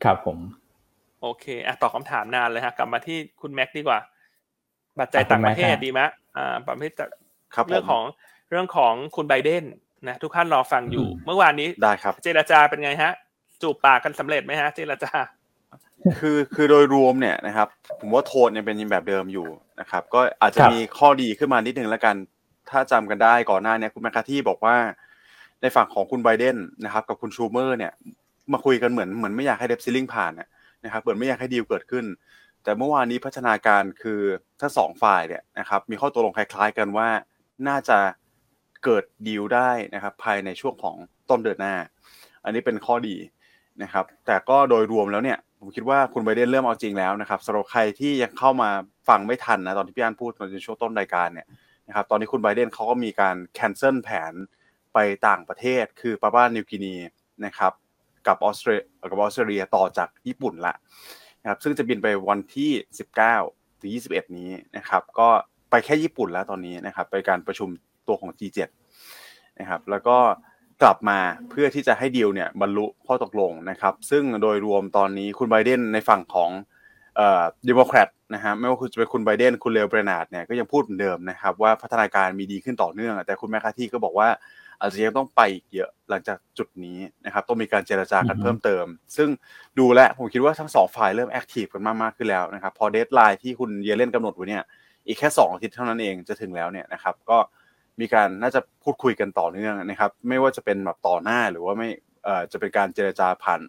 [0.05, 0.39] ครับผม
[1.23, 3.99] โอเคอะตอบคำถามนานเลยฮะกลับมาที่คุณแม็กดีกว่า
[4.99, 6.01] ปัจจัยต่างประเทศดีไหม
[6.37, 6.93] อ่าประเทศ
[7.69, 8.05] เรื่องของ
[8.51, 9.65] เรื่องของคุณไบเดน
[10.09, 13.13] นะทุกท่านรอฟังอยู่ เมื่อวานนี้ได้ครับ เจรจาเป็นไงฮะ
[13.63, 15.13] จูบปากกันสำเร็จไหมฮะ เจรจา
[16.21, 17.69] คือคือโดยรวมเนี่ยนะครับ
[18.01, 19.47] ผมว่าโทนยังเป็นยังแบบเดิมอยู่
[19.81, 22.15] นะครับ ก็อาจจะมีข้อดีขึ้นมานิดนึงแล้วกัน
[22.71, 24.77] ถ้าจำกันได้ก่อนหน้านี้คุณแมคคาที่บอกว่า
[25.61, 27.93] ในฝั่งของคุณไบเดนนะครับ กับคุณชูเมอร์เนี่ย
[28.53, 30.33] มาคุยกันเหมือนเหมือนไม่อยากให้เดบซิลลิงผ่าน
[30.85, 32.05] นะครับเหมือนไม่อยากให้ดีลเกิดขึ้น
[32.65, 34.21] แต่เมื่อวานนี้พัฒนาการคือ
[34.61, 37.09] ทั้งสองฝ่ายเนี่ยนะครับมีข้อตกลงคล้ายๆกันว่า
[37.69, 37.99] น่าจะ
[38.85, 40.97] เกิดดีลได้นะครับ ภายในช่วงของ
[41.31, 41.75] ต้นเดือนหน้า
[42.45, 43.17] อันนี้เป็นข้อดี
[43.83, 48.71] นะครับ แต่ก็โดยรวมแล้วเนี่ยผมคิดว่าคุณไบเดนเริ่มเอาจริงแล้วนะครับสำหรับใครที่ยังเข้ามา
[49.09, 51.47] ฟังไม่ทันนะตอนที่พี่อันพูดตอนช่วงต้นรายการเนี่ย
[51.89, 54.35] นะครับตอนนี้คุณไบเดนเขาก็มีการ cancel แผน
[54.95, 56.95] ไปต่างประเทศ คือปาปัวนิวกินี
[57.47, 57.73] นะครับ
[58.27, 60.75] กับออสเตรเลียกับออสเตรเลียต่อจากญี่ปุ่นละ
[61.43, 62.71] นะครับซึ่งจะบินไปวันที่
[63.27, 65.29] 19 ถึง 21 นี้นะครับก็
[65.71, 67.69] ไปแค่ญี่ปุ่นแล้วตอนนี้นะครับไปการประชุม
[68.07, 68.69] ตัวของ G7
[69.61, 70.17] นะครับแล้วก็
[70.83, 71.19] กลับมา
[71.51, 76.51] เพื่อที่จะให้ดีลเนี่ยบรรลุข้อตกลงนะครับ ซึ่งโดยรวมตอนนี้คุณไบเดนในฝั่งของ
[77.17, 84.29] เอ่อเดโมแครต นะฮะไม่ว่าคุณจะเป็นคุณไบเดนคุณ Lael Brainard เนี่ยก็ยังพูดเหมือนเดิมนะครับว่าพัฒนาการมีดีขึ้นต่อเนื่อง แต่คุณแมคคาร์ธีก็บอกว่า
[84.81, 88.85] อาจจะยังต้องไปอีกเยอะหลังจากจุดนี้นะครับต้องมีการเจรจากันเพิ่มเติม
[89.17, 89.29] ซึ่ง
[89.79, 94.63] ดูแล้วผมคิดว่าทั้งสองฝ่ายเริ่ม active กันมากมากขึ้นแล้วนะครับพอ deadline ที่คุณเยเลนกำหนดไว้เนี่ย
[95.07, 97.39] อีกแค่2อาทิตย์เท่านั้นเองจะถึงแล้วเนี่ยนะครับก็
[98.01, 101.89] มีการน่าจะพูดคุยกันต่อเนื่องนะครับไม่ว่าจะเป็นแบบต่อหน้าหรือว่าไม่
[102.25, 103.61] เอ่อจะเป็นการเจรจาผ่าน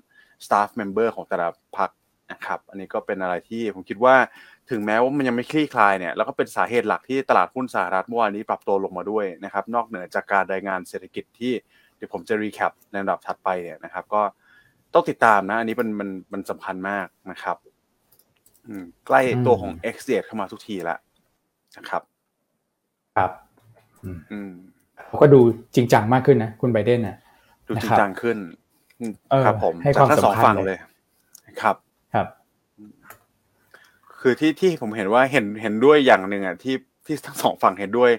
[0.46, 1.90] staff member ของแต่ละพรรค
[2.32, 4.16] นะครับ อันนี้ก็เป็นอะไรที่ผมคิดว่า
[4.70, 11.54] ถึงแม้ว่ามันยังไม่คลี่คลายเนี่ยแล้วก็เป็นสาเหตุหลักที่ตลาดหุ้นสหรัฐเมื่อวานนี้ปรับตัวลงมาด้วยนะครับ นอกเหนือจากการรายงานเศรษฐกิจที่
[11.98, 14.22] เดี๋ยวผมจะรีแคปในระดับถัดไปเนี่ยนะครับ ก็
[14.94, 17.58] ต้องติดตามนะ อันนี้มันมันมันสำคัญมากนะครับ
[19.08, 21.00] ใกล้ตัวของ x อ็กเข้ามาทุกทีแล้ว
[21.78, 22.02] นะครับ
[23.18, 23.32] ครับ
[24.32, 24.52] อืม
[25.08, 25.40] เขาก็ดู
[25.76, 27.18] จริงจังมากขึ้นนะ คุณไบเดนนะ
[27.68, 28.38] ดูจริงจังขึ้น
[29.46, 30.78] ครับผมให้ความสำคัญเลย
[31.62, 31.76] ครับ
[34.20, 38.12] ครับคือที่ที่ผมเห็นว่าเห็นเห็นด้วยอย่างหนึ่งอะที่ที่ทั้งสองฝั่งเห็นด้วย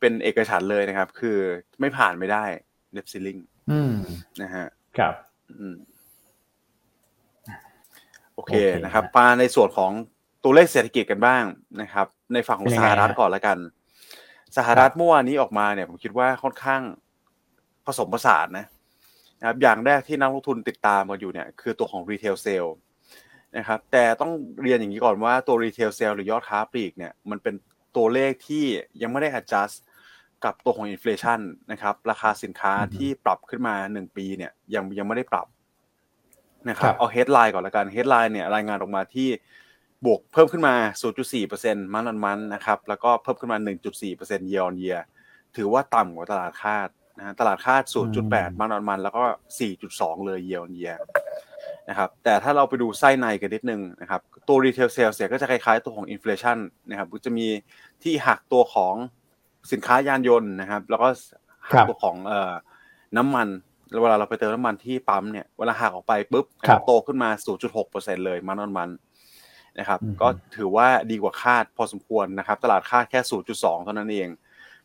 [0.00, 1.38] เป็นเอกฉันเลยนะครับ คือ
[1.80, 2.44] ไม่ผ่านไม่ได้
[2.92, 3.38] เดบซิลิง
[4.42, 4.66] นะฮะ
[4.98, 5.14] ครับ
[8.34, 8.52] โอเค
[8.84, 9.90] นะครับมาในส่วนของ
[10.42, 11.44] ตัวเลขเศรษฐกิจกันบ้าง
[11.82, 13.58] นะครับ ในฝั่งของสหรัฐก่อนละกัน
[14.56, 16.82] สหรัฐเมื่อวานนี้ออกมาเนี่ยผมคิดว่าค่อนข้าง
[17.86, 18.66] ผสมผสานนะ
[19.40, 22.64] นะครับอย่างแรกที่นักลงทุนติดตามกันอยู่เนี่ย คือตัวของ retail sales
[23.56, 27.54] นะครับแต่ต้องเรียนอย่างนี้ก่อนว่าตัว retail sales หรือยอดค้าปลีกเนี่ยมันเป็น
[27.96, 28.64] ตัวเลขที่
[29.02, 29.76] ยังไม่ได้ adjust
[30.44, 31.40] กับตัวของ inflation
[31.72, 35.46] นะครับราคาสินค้าที่ปรับขึ้นมา 1 ปีเนี่ยยังยังไม่ได้ปรับ
[36.68, 39.28] นะครับเอา headline ก่อนละกัน headline เนี่ยรายงานออกมาที่
[40.04, 40.74] บวกเพิ่มขึ้นมา
[41.34, 43.58] 0.4% month on month นะครับแล้วก็เพิ่มขึ้นมา
[44.04, 45.00] 1.4% year on year
[45.56, 46.88] ถือว่าต่ำกว่าตลาดคาด
[47.18, 47.82] นะตลาดคาด
[48.22, 49.22] 0.8 month on month แล้วก็
[49.74, 50.98] 4.2 เลย year on year
[51.88, 56.58] นะครับแต่ถ้าเราไปดูไส้ในกันนิดนึงนะครับตัว retail sales เนี่ยก็จะคล้ายๆตัวของ inflation
[56.90, 57.46] นะครับจะมี
[58.02, 58.94] ที่หักตัวของ
[59.72, 61.08] สินค้ายานยนต์นะครับ แล้วก็
[61.68, 62.52] หักตัวของเอ่อ
[63.16, 63.48] น้ำมัน
[64.02, 66.46] เวลาเราไปเติมน้ำมันที่ปั๊มเนี่ยเวลาหักออกไปปุ๊บ
[66.86, 67.30] โตขึ้นมา
[67.76, 68.90] 0.6%เลย month on month
[69.78, 73.20] นะครับ ก็ถือว่าดีกว่าคาดพอสมควรนะครับ ตลาดคาดแค่
[73.52, 74.28] 0.2 เท่านั้นเอง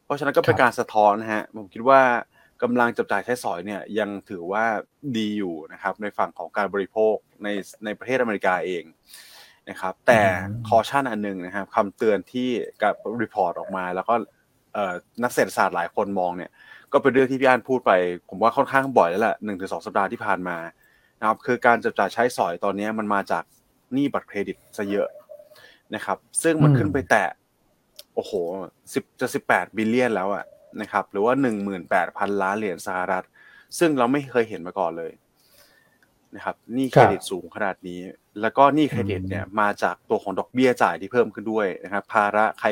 [0.03, 2.01] เพราะฉะนั้นก็เป็นการสะท้อนนะฮะผมคิดว่า
[2.63, 4.65] กำลังจับจ่ายใช้สอยเนี่ยยังถือว่า
[5.17, 7.47] ดีอยู่นะครับในฝั่งของการบริโภคใน
[7.85, 8.83] ในประเทศอเมริกาเอง
[9.69, 10.21] นะครับแต่
[10.67, 12.49] caution อันหนึ่งนะครับคำเตือนที่
[12.83, 14.15] กับ report ออกมา แล้วก็
[15.23, 16.51] นักเศรษฐศาสตร์หลายคนมองเนี่ย
[16.93, 17.91] ก็เป็นเรื่องที่พี่อันพูดไป
[18.29, 20.57] ผมว่าค่อนข้างบ่อยแล้วแหละหนึ่งถึงสองสัปดาห์ที่ผ่านมา
[21.19, 23.43] นะครับคือการจับจ่ายใช้สอยตอนนี้มันมาจาก
[23.93, 25.07] หนี้บัตรเครดิตซะเยอะ
[25.95, 27.25] นะครับ ซึ่งมันขึ้นไปแตะ
[28.15, 28.31] โอ้โห
[28.93, 30.45] สิบจะสิบแปด billion แล้วอะ
[30.81, 31.33] นะครับหรือว่า
[31.87, 33.25] 18,000 ล้านเหรียญสหรัฐ
[33.79, 35.11] ซึ่งเราไม่เคยเห็นมาก่อนเลย
[36.35, 37.99] นะครับหนี้เครดิตสูงขนาดนี้
[38.41, 42.67] แล้วก็หนี้เครดิตเนี่ยมาจากตัวของดอกเบี้ยจ่ายที่เพิ่มขึ้นด้วยนะครับ ภาระใคร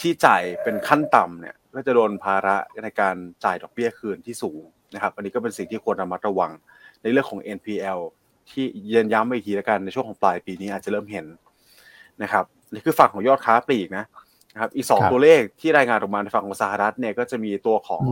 [0.00, 4.62] ที่จ่ายเป็นขั้นต่ำเนี่ยก็จะโดนภาระในการจ่ายดอกเบี้ยคืนที่สูง
[4.94, 6.52] นะครับ อันนี้ก็เป็นสิ่งที่ควรระมัดระวัง
[7.02, 8.00] ในเรื่องของ NPL
[8.50, 11.26] ที่เย็นย้ำไปอีกทีแล้วกันในช่วงของปลายปีนี้อาจจะเริ่มเห็น
[12.22, 14.04] นะครับนี่คือฝั่งของยอดค้าปลีกนะ
[14.54, 18.02] นะครับอีกสองตัวเลขที่รายงานออกมาในฝั่งของสหรัฐเนี่ยก็จะมีตัวของ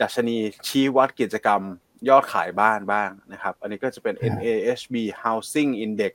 [0.00, 0.36] ดัชนี
[0.68, 1.60] ชี้วัดกิจกรรม
[2.08, 6.12] ยอดขายบ้านบ้างนะครับ อันนี้ก็จะเป็น NAHB Housing Index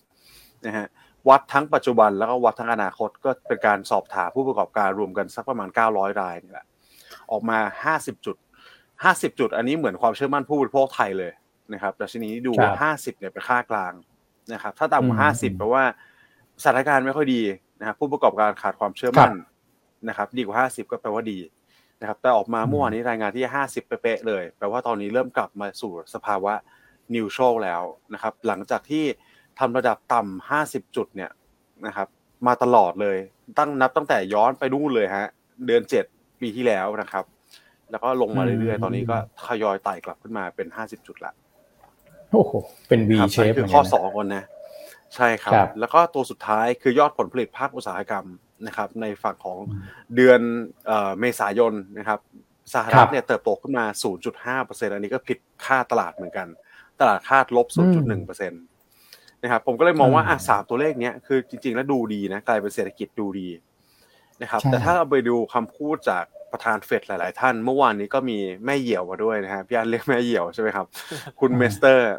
[0.65, 0.88] นะฮะ
[1.29, 6.65] วัดทั้งปัจจุบันแล้วก็วัดทั้งอนาคตก็เป็นการสอบถามผู้ประกอบการรวมกันสักประมาณ 900 รายนี่แหละ
[7.31, 7.57] ออกมา
[7.97, 8.35] 50 จุด
[8.88, 11.31] 50 จุด อันนี้เหมือนความเชื่อมั่นผู้บริโภคไทยเลย
[11.73, 13.93] นะครับดัชนีนี้ดูว่า50เนี่ยเป็นค่ากลาง
[14.53, 15.83] นะครับ ถ้าต่ำกว่า 50แปลว่า
[16.61, 17.41] สถานการณ์ไม่ค่อยดี
[17.79, 19.31] นะครับผู้ประกอบการขาดความเชื่อมั่น
[20.10, 21.38] นะครับดีกว่า 50 ก็แปลว่าดี
[22.01, 26.53] นะครับแต่ออกมาเมื่อวานนี้รายงานที่ 50 เป๊ะเลย แปลว่าตอนนี้เริ่มกลับมาสู่สภาวะ
[27.15, 29.03] นิวโชลแล้วนะครับหลังจากที่
[29.60, 31.31] ทำระดับต่ำ50 จุดเนี่ย
[31.88, 32.08] นะครับ
[32.47, 33.17] มาตลอดเลย
[33.58, 35.27] ตั้งนับตั้งแต่ย้อนไปนู่นเลยฮะ
[35.65, 35.81] เดือน
[36.12, 37.25] 7 ปีที่แล้วนะครับ
[37.91, 41.34] แล้วก็ลงมาเรื่อยๆ ตอนนี้ก็ทยอยไต่กลับขึ้นมาเป็น 50 จุดละ
[42.31, 42.53] โอ้โห
[42.88, 44.43] เป็น V shape คือข้อสองคนนะ
[45.15, 48.26] ใช่ครับ แล้วก็ตัวสุดท้ายคือยอดผลผลิตภาคอุตสาหกรรม
[48.68, 49.58] นะครับ ในฝั่งของ
[50.15, 50.39] เดือน
[51.20, 52.20] เมษายนนะครับ
[52.74, 53.86] สหรัฐเนี่ยเติบโตขึ้นมา
[54.36, 56.48] 0.5%อันนี้ก็ผิดค่าตลาดเหมือนกัน
[57.00, 57.68] ตลาดคาดลบ
[58.13, 63.50] 0.1%นะครับ ผมก็เลยมองว่าอะสามตัวเลขนี้คือจริง ๆ แล้วดูดีนะกลายเป็นเศรษฐกิจดูดี
[64.41, 70.86] นะครับ แต่ถ้าเราไปดูคำพูดจากประธานเฟดหลาย ๆ ท่าน เมื่อวานนี้ก็มีแม่เหี่ยวมาด้วยนะฮะพี่อันเรียกแม่เหี่ยวใช่ไหมครับ
[71.39, 72.10] คุณเมสเตอร์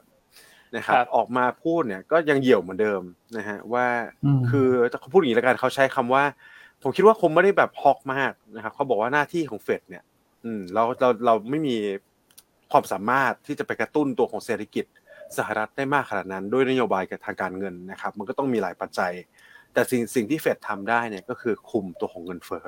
[0.77, 3.03] นะครับออกมาพูดเนี่ยก็ยังเหี่ยวเหมือนเดิม
[3.37, 3.87] นะฮะว่า
[4.51, 4.69] คือ
[5.01, 6.25] เขาพูดอย่างนี้แล้วกันเขาใช้คำว่า
[6.83, 10.03] ผมคิดว่าคงไม่ได้แบบฮอกมากนะครับเขาบอกว่าหน้าที่ของเฟดเนี่ย
[10.45, 11.77] อืมเราเราเราไม่มี
[12.73, 14.85] ความสามารถที่จะไปกระตุ้นตัวของเศรษฐกิจ
[15.39, 19.13] สหรัฐได้มากขนาดนั้น ด้วยนโยบายกับทางการเงินนะครับ มันก็ต้องมีหลายปัจจัย
[19.73, 22.65] แต่สิ่งสิ่งที่เฟดทำได้เนี่ยก็คือคุมตัวของเงินเฟ้อ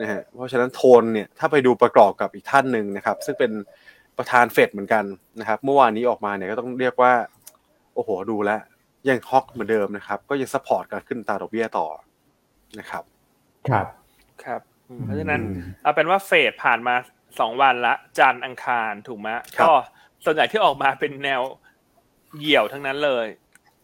[0.00, 3.52] นะฮะเพราะฉะนั้นโทนเนี่ยถ้าไปดูประกอบกับอีกท่านหนึ่งนะครับ ซึ่งเป็น
[4.18, 5.04] ประธานเฟดเหมือนกัน
[5.40, 7.12] นะครับ เมื่อวานนี้ออกมาเนี่ยก็ต้องเรียกว่า
[7.94, 8.50] โอ้โหดูแล
[9.08, 11.86] ยัง hawk เหมือนเดิมนะครับ ก็ยัง support การขึ้นอัตราดอกเบี้ยต่อ
[12.78, 13.04] นะครับ
[13.68, 13.86] ครับ
[14.44, 14.60] ครับ
[15.04, 15.40] เพราะฉะนั้น
[15.82, 16.94] เอาเป็นว่าเฟดผ่านมา
[17.40, 19.28] สองวันละจันทร์อังคารถูกไหม
[19.60, 19.72] ก็
[20.24, 21.42] ส่วนใหญ่ที่ออกมาเป็นแนว
[22.38, 23.26] เหี่ยวทั้งนั้นเลย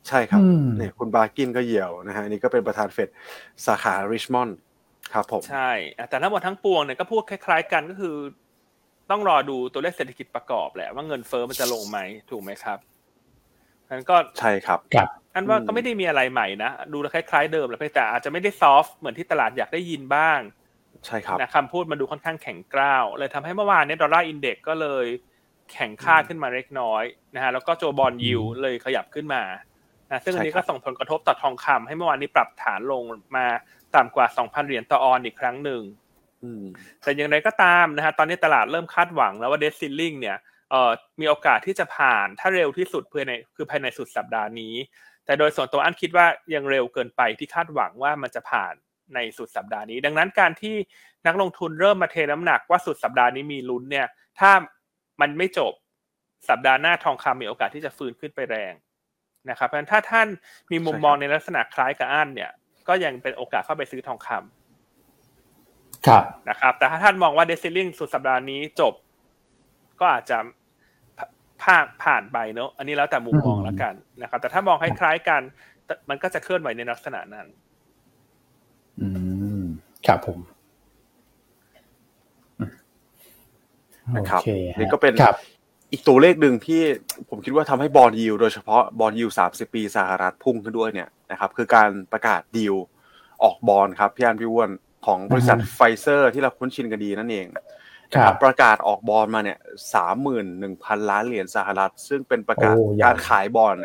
[0.09, 0.41] ใช่ครับ
[0.77, 3.09] เนี่ยคุณบาร์กินก็เหี่ยวนะฮะนี่ก็เป็นประธานเฟด
[3.67, 4.59] สาขาริชมอนด์
[5.13, 5.71] ครับผมใช่
[6.09, 8.17] แต่ทั้งหมดทั้งปวงเนี่ยก็พูดคล้าย ๆ กันก็คือ
[9.11, 11.99] ต้องรอดูตัวเลขเศรษฐกิจประกอบแหละว่าเงินเฟ้อมันจะลงไหม
[12.31, 12.79] ถูกไหมครับ
[13.91, 20.41] นั้นก็ใช่ครับครับอันว่าก็ไม่ได้มีอะไรใหม่นะดูคล้ายๆเดิมแหละแต่อาจจะไม่ได้ซอฟเหมือนที่ตลาดอยากได้ยินบ้าง
[21.07, 25.07] ใช่ครับนะคำพูดมาดูค่อนข้างแข็งกร้าวเลยทำให้เมื่อวานนี้ดอลลาร์อินเด็กก็เลย
[25.73, 29.43] แข่งค่าขึ้นมาเล็กน้อยนะฮะแล้วก็โจบอลยิวเลยขยับขึ้นมา
[30.11, 33.03] นะซึ่งอันนี้ก็ส่งผลกระทบต่อทองคำให้เมื่อวานนี้ปรับฐานลง
[33.37, 33.47] มา
[33.95, 35.83] ต่ำกว่า 2,000 เหรียญต่อออนอีกครั้งหนึ่ง
[37.03, 40.37] แต่อย่างไรก็ตามนะฮะตอนนี้ตลาดเริ่มคาดหวังแล้วว่าเดซิลลิงเนี่ย
[40.71, 44.75] เอ่อมีโอกาสที่จะผ่านถ้าเร็วที่สุดเพื่อในคือภายในสุดสัปดาห์นี้
[45.25, 48.75] แต่โดยส่วนตัวอันคิดว่ายังเร็วเกินไปที่คาดหวังว่ามันจะผ่าน
[49.15, 50.77] ในสุดสัปดาห์นี้ ดังนั้นการที่
[51.27, 54.07] นักลงทุนเริ่มมาเทน้ำหนักว่าสุดสัปดาห์นี้มีลุ้นเนี่ย
[54.41, 54.51] ถ้า
[55.21, 55.73] มันไม่จบ
[56.49, 58.75] สัปดาห์หน้าทองคำมีโอกาสที่จะฟื้นขึ้นไปแรง
[59.51, 60.29] นะครับเพราะฉะนั้นถ้าท่าน
[60.71, 62.51] มีมุมมองในลักษณะคล้ายกับอันเนี่ย
[62.89, 64.43] ก็ยังเป็นโอกาสเข้าไปซื้อทองคำครับ
[66.51, 68.95] นะครับ แต่ถ้าท่านมองว่าเดซิลลิงสุดสัปดาห์นี้จบ
[70.01, 70.39] ก็อาจจะ
[71.63, 75.41] ผ่านผ่านไปเนอะอันนี้แล้วแต่มุมมองแล้วกันนะครับ แต่ถ้ามองคล้ายๆกัน
[76.09, 77.47] มันก็จะเคลื่อนไหวในลักษณะนั้น
[79.01, 79.09] อื
[79.61, 79.63] ม
[80.07, 80.39] ครับผม
[84.17, 84.41] นะครับ
[84.79, 85.15] นี่ก็เป็น
[85.93, 86.83] อีกตัวเลขหนึ่งที่
[87.29, 92.75] ผมคิดว่าทำให้บอลยิวโดยเฉพาะบอลยิวสามสิบปีสหรัฐพุ่งขึ้นด้วยเนี่ยนะครับ คือการประกาศดีล
[93.43, 94.71] ออกบอลครับพี่อันพี่วอน
[95.07, 99.59] ของบริษัทไฟเซอร์ที่เราคุ้นชินกันดีนั่นเองนะครับประกาศออกบอลมาเนี่ย
[99.95, 103.77] สามหมื่นหนึ่งพันล้านเหรียญสหรัฐ ซึ่งเป็นประกาศการขายบอล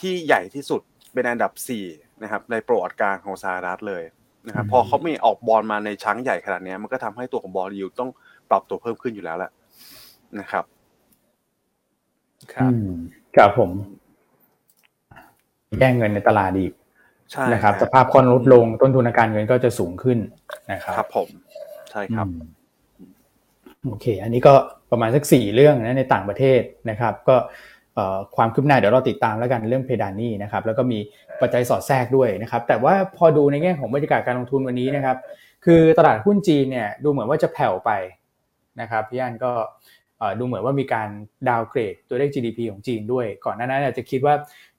[0.00, 0.80] ที่ใหญ่ที่สุด
[1.12, 1.84] เป็นอันดับสี่
[2.22, 4.02] นะครับในประวัติการณ์ของสหรัฐเลย
[4.46, 8.10] นะครับพอเขามีออกบอลมาใน chunk ใหญ่ขนาดนี้มันก็ทำให้ตัวของ bond yield ต้อง
[8.50, 9.50] ปรับตัวเพิ่มขึ้นอยู่แล้วแหละ
[10.40, 10.64] นะครับ
[12.54, 12.72] ครับ
[13.36, 13.70] ครับผม
[15.78, 16.72] แย่งเงินในตลาดอีก
[17.52, 20.18] นะครับ สภาพคอนลดลงต้นทุนการเงินก็จะสูงขึ้น
[20.72, 21.28] นะครับครับผม
[21.90, 22.28] ใช่ครับ
[23.86, 24.54] โอเค อันนี้ก็
[24.90, 27.36] ประมาณสักสี่เรื่องนะในต่างประเทศนะครับ ก็
[28.36, 30.98] ความคืบหน้าเดี๋ยวเราติดตามแล้วกันเรื่องเพดานนี่นะครับ แล้วก็มี
[31.40, 35.16] ปัจจัยสอดแทรกด้วยนะครับ แต่ว่าพอดูในแง่ของบรรยากาศการลงทุนวันนี้นะครับ
[35.64, 37.90] คือตลาดหุ้นจีนเนี่ยดูเหมือนว่าจะแผ่วไป
[38.80, 39.52] นะครับพี่อันก็
[40.38, 41.08] ดูเหมือนว่ามีการ
[41.48, 44.34] ดาวเกรดตัวเลข GDP ของจีนด้วย ก่อนหน้านั้นอาจจะคิดว่า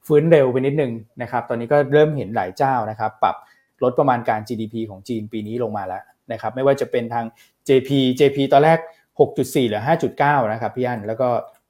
[0.07, 3.35] ฟื้นเร็วไปนิดนึงนะครับตอนนี้ก็เริ่มเห็นหลายเจ้านะครับปรับ
[3.83, 7.25] ลดประมาณการ GDP ของจีนปีนี้ลงมาแล้วนะครับไม่ว่าจะเป็นทาง
[7.67, 8.79] JP JP ตอนแรก
[9.19, 9.83] 6.4หรือ
[10.17, 11.29] 5.9 นะครับพี่อันแล้วก็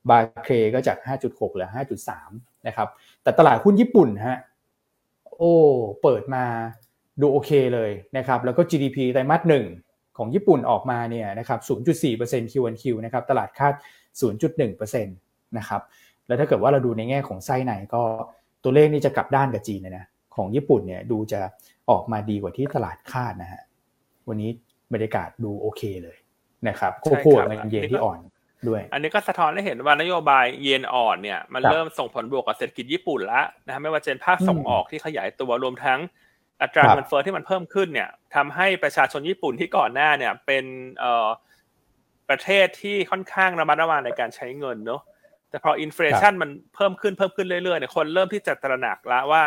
[0.09, 1.69] บาเคก็จาก 5.6หรือ
[2.17, 2.87] 5.3 นะครับ
[3.23, 4.37] แต่ตลาดหุ้นญี่ปุ่นฮะ
[5.37, 5.53] โอ้
[6.01, 6.43] เปิดมา
[7.21, 9.65] ดูโอเคเลยนะครับแล้วก็ GDP ไตรมาสหนึ่ง
[10.17, 11.59] ของญี่ปุ่นออกมาเนี่ยนะครับ
[12.01, 13.73] 0.4% Q1Q นะครับตลาดคาด
[14.21, 15.81] 0.1%นะครับ
[16.27, 18.01] แล้วถ้าเกิดว่าเราดูในแง่ของไส้ในก็
[18.63, 20.05] ตัวเลขนี่จะกลับด้านกับจีนเลยนะ
[20.35, 21.39] ของญี่ปุ่นเนี่ยดูจะ
[21.89, 23.61] ออกมาดีกว่าที่ตลาดคาดนะฮะ
[24.27, 24.49] วันนี้
[24.93, 26.17] บรรยากาศดูโอเคเลย
[26.67, 28.19] นะครับควบคู่กับเงินเยนที่อ่อน
[28.67, 35.99] ด้วย อันนี้ก็สะท้อนให้เห็นว่านโยบายเยนอ่อนเนี่ยมันเริ่มส่งผลบวกกับเศรษฐกิจญี่ปุ่นแล้วนะฮะไม่ว่าจะเป็นภาคส่งออกที่ขยายตัวรวมทั้ง
[36.61, 40.65] อัตราเงินเฟ้อที่มันเพิ่มขึ้นเนี่ยทำให้ประชาชนญี่ปุ่นที่ก่อนหน้าเนี่ยเป็น
[40.99, 41.27] เอ่อ
[42.29, 45.01] ประเทศที่ค่อนข้างระมัดระวังในการใช้เงินเนาะ
[45.51, 49.43] แต่พอ inflation มันเพิ่มขึ้นเพิ่มขึ้นเรื่อยๆเนี่ยคนเริ่มที่จะตระหนักแล้วว่า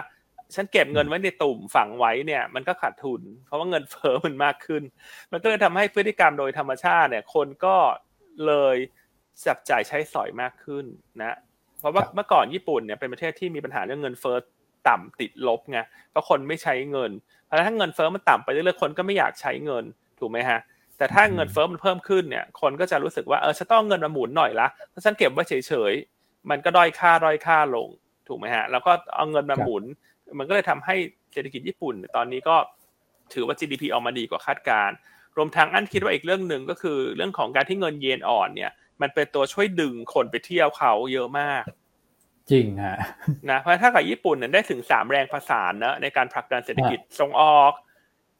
[0.55, 4.83] ฉันเก็บเงินไว้ในตุ่มฝังไว้เนี่ย มันก็ขาดทุน เพราะว่าเงินเฟ้อมันมากขึ้น
[5.33, 7.77] มันก็เลยทำให้พฤติกรรมโดยธรรมชาติเนี่ย คนก็
[8.47, 8.77] เลย
[9.47, 10.85] จับจ่ายใช้สอยมากขึ้น
[11.21, 11.37] นะ
[11.81, 14.37] เพราะว่าเมื่อก่อนญี่ปุ่นเนี่ยเป็นประเทศที่มีปัญหาเรื่องเงินเฟ้อ
[14.89, 15.79] ต่ำติดลบไง
[16.11, 17.11] เพราะคนไม่ใช้เงิน
[17.45, 19.85] เพราะถ้าเงินเฟ้อมันต่ำไปเรื่อยๆคนก็ไม่อยากใช้เงิน
[20.19, 20.61] ถูกไหมฮะ
[20.99, 25.55] แต่ถ้าเงินเฟ้อมันเพิ่มขึ้นเนี่ย คนก็จะรู้สึกว่าเออฉันต้องเงินมาหมุนหน่อยละถ้าฉันเก็บไว้เฉ
[25.91, 27.89] ยๆมันก็ด้อยค่าด้อยค่าลง
[28.29, 29.85] ถูกไหมฮะแล้วก็เอาเงินมาหมุน
[30.39, 30.95] มันก็เลยทำให้
[31.33, 32.57] เศรษฐกิจญี่ปุ่น ตอนนี้ก็
[33.35, 34.91] ถือว่า GDP ออกมาดีกว่าคาดการ
[35.37, 41.65] รวมทั้งอันคิดว่าอีกเรื่องหนึ่งก็คือ เรื่องของการที่เงินเยนอ่อนเนี่ย มันเป็นตัวช่วยดึงคนไปเที่ยวเขาเยอะมาก
[42.51, 42.99] จริงฮะ
[43.51, 47.73] นะเพราะถ้ากับญี่ปุ่นเนี่ยได้ถึงสามแรงประสานนะในการผลักดันเศรษฐกิจส่งออก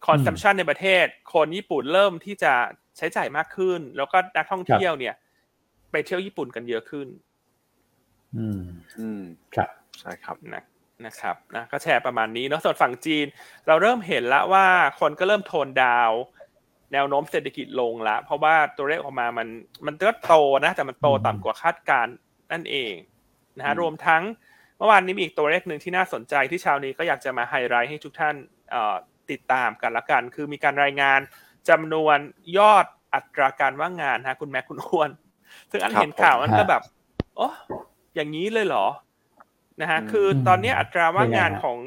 [0.07, 2.53] consumption ในประเทศ คนญี่ปุ่นเริ่มที่จะ
[2.97, 5.15] ใช้จ่ายมากขึ้น แล้วก็นักท่องเที่ยวเนี่ย
[5.93, 7.09] ไปเที่ยวญี่ปุ่นกันเยอะขึ้น
[8.37, 8.63] อืม
[8.99, 9.23] อืม
[9.55, 9.69] ครับ
[10.01, 10.65] ใช่ครับนะ
[11.07, 13.27] นะครับนะก็แชร์ประมาณนี้เนาะส่วนฝั่งจีน
[13.67, 14.67] เราเริ่มเห็นแล้วว่า
[15.01, 16.11] คนก็เริ่ม tone down
[16.93, 19.49] แนวโน้มเศรษฐกิจลงแล้วเพราะว่าตัวเลขออกมามัน
[19.87, 22.07] มันก็โตนะ แต่มันโตต่ำกว่าคาดการ
[22.53, 22.95] นั่นเอง
[23.59, 24.23] นะฮะรวมทั้ง
[24.79, 28.35] เมื่อวานนี้มีอีกตัวเลขหนึ่งที่น่าสนใจที่ชาวนี้ก็อยากจะมาไฮไลท์ให้ทุกท่าน
[29.31, 31.21] ติดตามกันละกัน คือมีการรายงาน
[31.69, 32.19] จำนวน
[32.59, 35.11] ยอดอัตราการว่างงานฮะคุณแม่คุณอ้วน
[35.71, 36.83] ซึ่งอันเห็นข่าวมันก็แบบ
[37.37, 37.49] โอ้
[38.15, 38.87] อย่างนี้เลยเหรอ
[39.81, 41.79] นะฮะคือตอนนี้อัตราว่างงานของ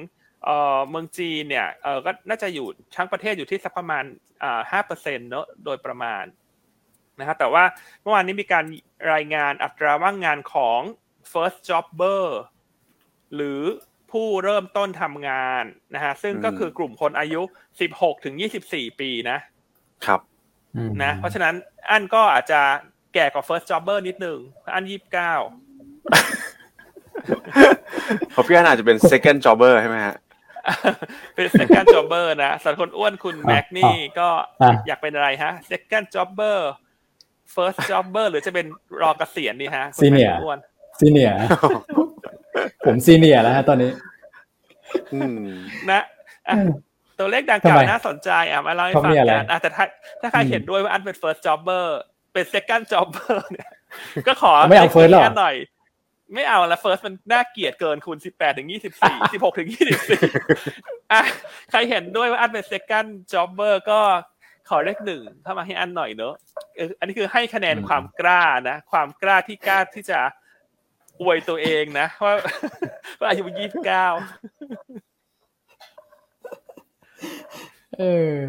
[0.45, 4.03] เอ่อเมืองจีนเนี่ยเออก็น่าจะอยู่ทั้งประเทศอยู่ที่สักประมาณ
[4.43, 6.23] อ่าห้าเปอร์เซ็นต์เนอะโดยประมาณ
[7.19, 7.63] นะครับแต่ว่า
[8.01, 8.65] เมื่อวานนี้มีการ
[9.13, 10.79] รายงานอัตราว่างงานของ
[11.31, 12.23] first jobber
[13.35, 13.61] หรือ
[14.11, 15.63] ผู้เริ่มต้นทำงาน
[15.95, 17.41] นะฮะซึ่งก็คือกลุ่มคนอายุ
[17.83, 18.35] 16 ถึง
[18.67, 19.37] 24 ปีนะ
[20.05, 20.21] ครับ
[21.03, 21.55] นะเพราะฉะนั้น
[21.89, 22.61] อันก็อาจจะ
[23.13, 24.39] แก่กว่า first jobber นิดนึง
[24.73, 25.11] อัน 29
[28.31, 30.15] เพราะพี่อันอาจจะเป็น second jobber ใช่ไหมฮะ
[31.35, 34.29] เป็น second jobber นะส่วนคนอ้วนคุณแม็กนี่ก็
[34.87, 36.57] อยากเป็นอะไรฮะ second jobber
[37.55, 38.65] first jobber หรือจะเป็น
[39.01, 40.59] รอเกษียณดีฮะซีเนียอ้วน
[40.99, 41.31] ซีเนีย
[42.85, 43.91] ผมซีเนียแล้วฮะตอนนี้
[45.13, 45.39] อืม
[45.89, 46.03] นะ
[46.49, 46.55] อะ
[47.19, 49.85] ตัวเลขดังกล่าวน่าสนใจอะมาเล่าให้ฟังกันอะแต่ถ้า
[50.21, 51.85] ถ้าใครเห็นด้วยว่าอันเป็น first jobber
[52.33, 53.69] เป็น second jobber เนี่ย
[54.27, 55.55] ก็ขอไม่เอา first หรอหน่อย
[56.33, 60.19] ไม่เอาละ first มันน่าเกลียดเกินคูณสิบแปดถึงยี่สิบสี่สิบหกถึงยี่สิบสี่
[61.13, 61.21] อะ
[61.71, 63.99] ใครเห็นด้วยว่าอันเป็น second jobber ก็
[64.69, 66.33] ขอเลขหนึ่งเข้ามาให้อันหน่อยเนอะ
[66.75, 70.19] เอออันนี้คือให้คะแนนความกล้านะ ความกล้าที่กล้าที่จะ
[71.21, 72.33] อวยตัวเองนะว่า
[73.19, 74.07] ว่าอายุยี่สิบเก้า
[77.99, 78.03] เอ
[78.35, 78.39] อ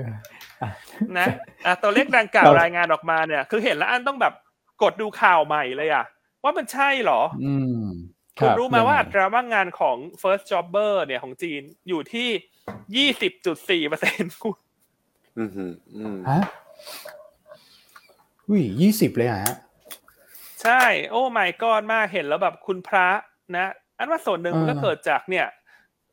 [1.19, 1.27] นะ
[1.67, 4.35] อะตัวเลขดังกล่าวรายงานออกมาเนี่ย คือเห็นแล้วอันต้องแบบ
[4.83, 6.05] กดดูข่าวใหม่เลยอะ
[6.43, 7.85] ว่ามันใช่เหรอ อืม
[8.41, 12.29] คุณรู้ไหมว่าอัตราว่างงานของ first jobber เนี่ยของจีนอยู่ที่
[12.97, 14.57] ยี่สิบจุดสี่เปอร์เซ็นต์คุณ
[15.39, 15.51] อืม
[15.97, 16.41] อืมฮะ
[18.49, 19.57] อุ้ยยี่สิบเลยฮะ
[20.63, 23.09] ใช่ oh my god มากเห็นแล้วแบบคุณพระ
[23.55, 25.47] นะ อันว่าส่วนหนึ่งมันก็เกิดจากเนี่ย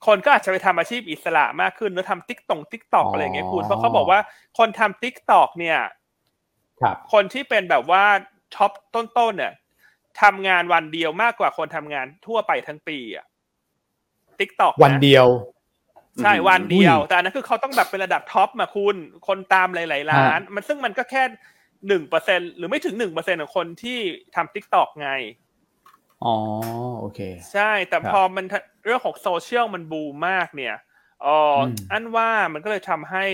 [0.06, 4.20] คนก็อาจจะไปทำอาชีพอิสระมากขึ้นแล้วทำติ๊กตง TikTok อะไรอย่างเงี้ยคุณเพราะเขาบอกว่า
[4.58, 5.80] คนทำ TikTok เนี่ย
[6.82, 8.04] ครับคนที่เป็นแบบว่า
[8.56, 9.54] top ต้นๆเนี่ย
[10.22, 13.26] ทำงานวันเดียวมากกว่าคนทำงานทั่วไปทั้งปีอะ
[14.40, 15.28] TikTokวันเดียว
[16.24, 18.96] ใช่วันเดียวอุ้ยแต่อันนั้นคือเขาต้องแบบเป็นระดับ top มาคุณ
[19.28, 21.24] คนตามหลายๆล้าน มันซึ่งมันก็แค่
[21.88, 24.00] หนึ่งเปอร์เซ็นต์หรือไม่ถึงหนึ่งเปอร์เซ็นต์ของคนที่
[24.36, 25.12] ทำ TikTok ไง
[26.24, 26.36] อ๋อ
[27.00, 27.20] โอเค
[27.54, 28.46] ใช่ แต่ครับพอมัน
[28.86, 30.76] เรื่องของโซเชียลมันบูมมากเนี่ย
[31.24, 33.26] เอออมอันว่ามันก็เลยทำให้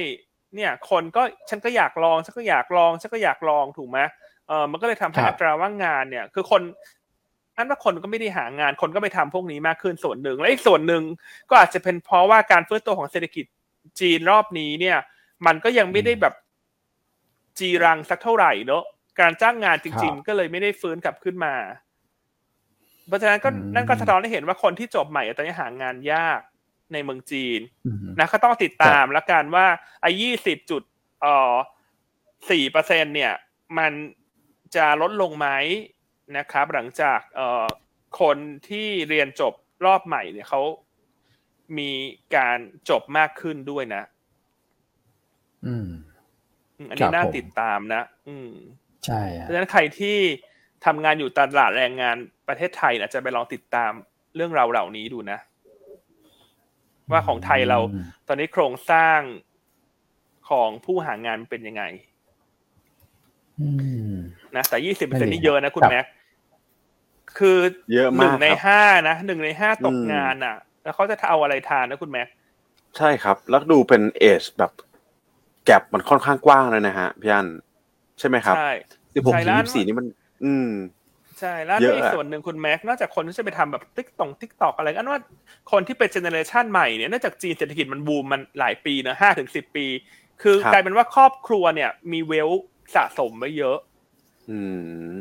[0.56, 4.00] เนี่ย คนก็ฉันก็อยากลอง ฉันก็อยากลอง ฉันก็อยากลองถูกไหม
[4.48, 6.62] เออมันก็เลยทำให้อัตราว่างงานเนี่ย คือคน
[7.58, 11.04] อันว่าคนก็ไม่ได้หางาน คนก็ไปทำพวกนี้มากขึ้นส่วนหนึ่ง และอีกส่วนหนึ่ง
[11.50, 13.46] ก็อาจจะเป็นเพราะว่าการฟื้นตัวของเศรษฐกิจ
[14.00, 14.98] จีนรอบนี้เนี่ย
[15.46, 16.34] มันก็ยังไม่ได้แบบ
[17.62, 18.84] จีรังสักเท่าไหร่เนอะ
[19.20, 21.56] การจ้างงานจริง ๆ ก็เลยไม่ได้ฟื้นกลับขึ้นมา
[23.08, 26.40] เพราะฉะนั้นก็อืมนั่นก็สะท้อนให้เห็นว่าคนที่จบใหม่ตอนนี้หางานยาก
[26.94, 29.66] ในเมืองจีนอืมนะก็ต้องติดตามแล้วกันว่า
[30.02, 30.84] ไอ้ยี่สิบจุด
[31.22, 31.54] เอ่อ
[32.50, 33.34] สี่เปอร์เซ็นเนี่ย
[33.78, 33.94] มัน
[34.76, 35.48] จะลดลงไหม
[36.38, 37.66] นะครับ หลังจากเอ่อ
[38.22, 38.38] คน
[38.70, 39.54] ที่เรียนจบ
[39.86, 40.62] รอบใหม่เนี่ยเขา
[41.78, 41.92] มี
[42.36, 42.58] การ
[42.90, 44.04] จบมากขึ้นด้วยนะ
[45.68, 45.88] อืม
[46.90, 48.52] อันนี้น่าติดตามนะ อืม
[49.06, 50.18] ใช่เพราะฉะนั้นใครที่
[50.86, 52.16] ทำงานอยู่ตลาดแรงงาน
[52.48, 53.92] ประเทศไทยนะจะไปลองติดตาม
[54.36, 55.40] เรื่องราวเหล่านี้ดูนะ
[57.12, 57.80] ว่าของไทยเรา
[58.28, 59.20] ตอนนี้โครงสร้าง
[60.50, 61.84] ของผู้หางานเป็นยังไง
[64.56, 66.06] นะแต่ยี่สิบเปอร์เซ็นนี่เยอะนะคุณแม็ก
[67.38, 67.58] คือ
[67.94, 72.28] เยอะมากหนึ่งในห้านะหนึ่งในห้าตกงานอะ แล้วเขาจะเอาอะไรทานนะคุณแม็ก
[72.98, 74.72] ใช่ครับ แล้วดูเป็นเอชแบบ
[75.66, 77.48] แกลบมันค่อนข้างกว้างเลยนะฮะพี่อัน
[78.20, 78.72] ใช่ไหมครับใช่
[79.16, 80.08] สิบหกถึงยี่สี่นี่มัน
[80.46, 80.70] อืม
[81.40, 85.20] ใช่แล้วอีกส่วนหนึ่งคุณแม็กนอกจากคนที่จะไปทำแบบติ๊กตง TikTok อะไรกันว่า
[85.72, 89.86] คนที่เป็น generation ใหม่เนี่ยเนื่องจากจีนเศรษฐกิจมันบูมมันหลายปีนะห้าถึงสิบปี
[90.42, 92.50] คือกลายเป็นว่าครอบครัวเนี่ย มี wealth
[92.96, 93.78] สะสมไว้เยอะ
[94.50, 94.60] อื
[95.14, 95.18] ม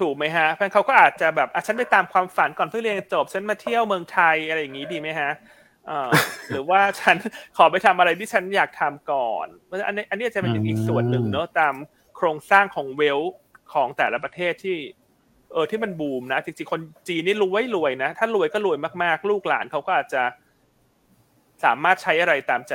[0.00, 5.30] ถูกไหมฮะฉะนั้นเขาก็อาจจะแบบอะฉันไปตามความฝันก่อนเพื่อเรียนจบฉันมาเที่ยวเมืองไทยอะไรอย่างนี้ดีไหมฮะ
[6.50, 7.16] หรือว่าฉัน
[7.56, 9.46] ขอไปทำอะไรที่ฉันอยากทำก่อน
[9.86, 11.74] อันนี้อันนี้จะเป็นอีกส่วนหนึ่งเนอะตาม
[12.16, 13.18] โครงสร้างของ wealth
[13.72, 14.78] ของแต่ละประเทศที่
[15.52, 20.22] เออที่มันบูมนะจริงๆคนจีนนี่รวยรวยนะ ถ้ารวยก็รวยมากๆ ลูกหลานเขาก็อาจจะ
[21.64, 22.72] สามารถใช้อะไรตามใจ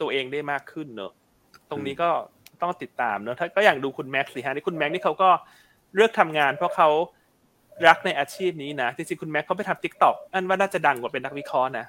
[0.00, 1.12] ตัวเองได้มากขึ้นเนอะ
[1.70, 2.10] ตรงนี้ก็
[2.62, 5.30] ต้องติดตามเนอะถ้าก็อย่างดูคุณแม็กซ์สิฮะนี่คุณแม็กซ์นี่เขาก็
[5.94, 6.88] เลือกทำงาน เพราะเขา
[7.86, 11.86] รักในอาชีพนี้นะจริงๆคุณแม็กเขาไปทำ TikTok อันว่าน่าจะดังกว่าเป็นนักวิเคราะห์นะ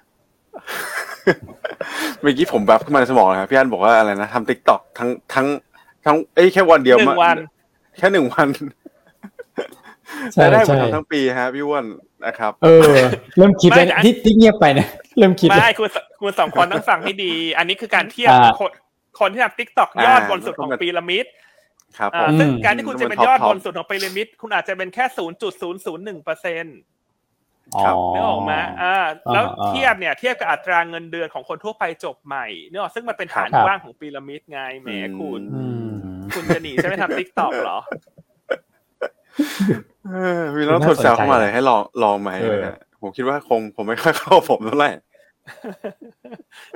[2.21, 5.47] เมื่อกี้ผมแบบขึ้นมาในสมองเลยครับพี่อันบอกว่าอะไรนะทำ TikTok ทั้งทั้ง
[6.05, 7.37] ทั้งเอ้ยแค่วันเดียวหนึ่งวัน
[7.97, 8.47] แค่หนึ่งวัน
[10.35, 11.85] ได้มาทำทั้งปีฮะพี่อัน
[12.25, 12.97] นะครับ เออ
[13.37, 14.87] เริ่มคิดแล้วที่ที่เงียบไปนะ
[15.17, 15.89] เริ่มคิดไม่คุณ
[16.21, 18.71] คุณสองคนต้องฟังให้ดี อันนี้คือการเทียบคน
[19.19, 21.25] คนที่ทำ TikTok ยอดบนสุดของพีระมิด
[21.99, 26.77] ครับซึ่งการที่คุณจะเป็นยอดบนสุดของพีระมิด คุณอาจจะเป็นแค่ศูนย์จุดศูนย์ศูนย์หนึ่งเปอร์เซ็นต์
[28.13, 28.95] นึกออกไหมอ่า
[29.33, 34.89] แล้วเทียบเนี่ยเทียบกับอัตราเงินเดือนของคนทั่วไปจบใหม่เนอะซึ่งมันเป็นฐานกว้างของพีระมิดไงแหม
[35.19, 35.41] คุณ
[36.35, 37.79] คุณจะหนีใช่ไหมทำ TikTok เหรอ
[40.55, 42.31] มีน้องทดแซวเข้ามาเลยให้ลองลองไหม
[43.01, 44.91] ผมคิดว่าคงผมไม่ค่อยเข้าผมเท่าไหร่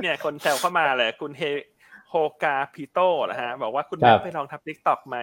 [0.01, 1.43] เนี่ยคนแซวเข้ามาเลย คุณเฮ
[2.09, 2.13] โฮ
[2.43, 5.17] กาพิโต้นะฮะ บอกว่าคุณแม็กไปลองทำ TikTok ไหม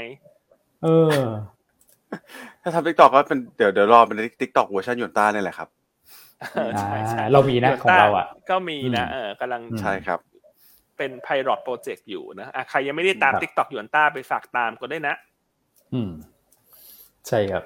[0.83, 0.89] เอ
[1.21, 1.25] อ
[2.63, 5.69] ถ้าทำ TikTok ก็เป็นเดี๋ยวเดี๋ยวรอเป็น TikTok เวอร์ชันหยวนต้าเนี่ยแหละครับ
[6.77, 10.19] ใช่ใช่เรามีนะของเราอะ ก็มีนะเออกำลังใช่ครับ
[10.97, 15.15] เป็น pilot project อยู่นะอะใครยังไม่ได้ตาม TikTok หยวนต้าไปฝากตามก็ได้นะ
[15.95, 16.13] อืม
[17.29, 17.63] ใช่ครับ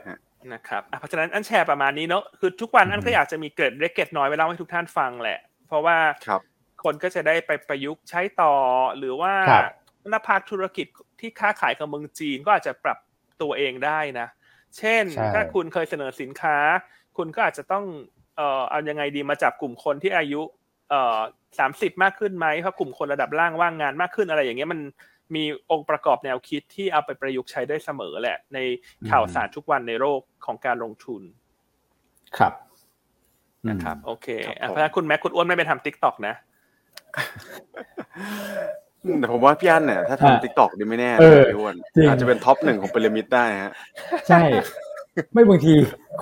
[0.53, 5.39] นะครับเพราะฉะนั้นอันแชร์ประมาณนี้เนาะคือทุกวันอันก็อยากจะมีเกร็ดเล็กเกร็ดน้อยไว้เล่าให้ทุกท่านฟังแหละ
[5.69, 5.97] เพราะว่า
[6.85, 8.53] คนก็จะได้ไปประยุกต์ใช้ต่อ
[8.99, 9.33] หรือว่า
[10.13, 10.87] นักภาคธุรกิจ
[11.21, 12.99] ที่ค้าขายกับเมืองจีนก็อาจจะปรับ
[13.43, 14.29] ตัวเองได้นะ
[14.79, 15.05] เช่น
[15.35, 16.57] ถ้าคุณเคยเสนอสินค้า
[17.17, 17.85] คุณก็อาจจะต้อง
[18.37, 20.43] เอ่อเอายังไงดีมาจับกลุ่มคนที่อายุ
[20.91, 21.19] เอ่อ
[21.59, 24.81] สามสิบมากขึ้นไหมเพราะกลุ่มคนระดับล่างว่างงานมากขึ้นอะไรอย่างเงี้ยมัน
[25.35, 28.59] มีองค์ประกอบแนวคิดที่เอาไปประยุกต์ใช้ได้เสมอแหละ ใน
[29.11, 31.23] ข่าวสารทุกวันในโลกของการลงทุน
[32.39, 32.53] ครับ
[33.69, 34.27] นะครับ โอเค
[34.57, 36.35] เพราะคุณแม็กคุณอ้วนไม่ไปทำ TikTok นะ
[39.21, 41.11] แต่ผมว่าพี่อันเนี่ยถ้าทำ TikTok ดีไม่แน่
[41.51, 41.77] พี่อัน
[42.09, 43.73] อาจจะเป็น top หนึ่งของพีระมิดได้ฮะ
[44.29, 44.41] ใช่
[45.33, 45.73] ไม่บางที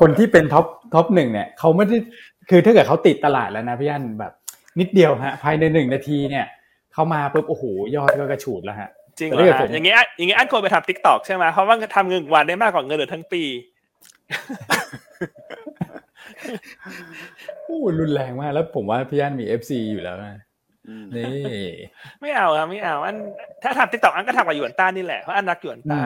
[0.01, 1.97] คนที่เป็น top top หนึ่งเนี่ยเขาไม่ได้
[2.51, 4.33] คือถ้าเกิดเขาติดตลาดแล้วนะพี่อันแบบ
[4.80, 6.47] นิดเดียวฮะ ภายในหนึ่งนาทีเนี่ย
[6.93, 7.64] เข้ามาปุ๊บโอ้โห
[7.97, 13.43] ยอดก็กระฉูดแล้วฮะจริงเหรออย่างเงี้ยอย่างเงี้ยอันควรไปทำ TikTok ใช่ไหมเพราะว่าทำเงินวันได้มากกว่าเงินเดือนทั้งปี
[17.64, 20.41] โอ้รุนแรงมากแล้วผมว่าพี่อันมี FC อยู่แล้วนะ
[21.16, 21.68] นี่
[22.20, 23.16] ไม่เอาครับไม่เอาอัน
[23.62, 26.01] ถ้าทำ TikTok อันก็ทำกับหยวนต้านี่แหละเพราะอันรักหยวนต้า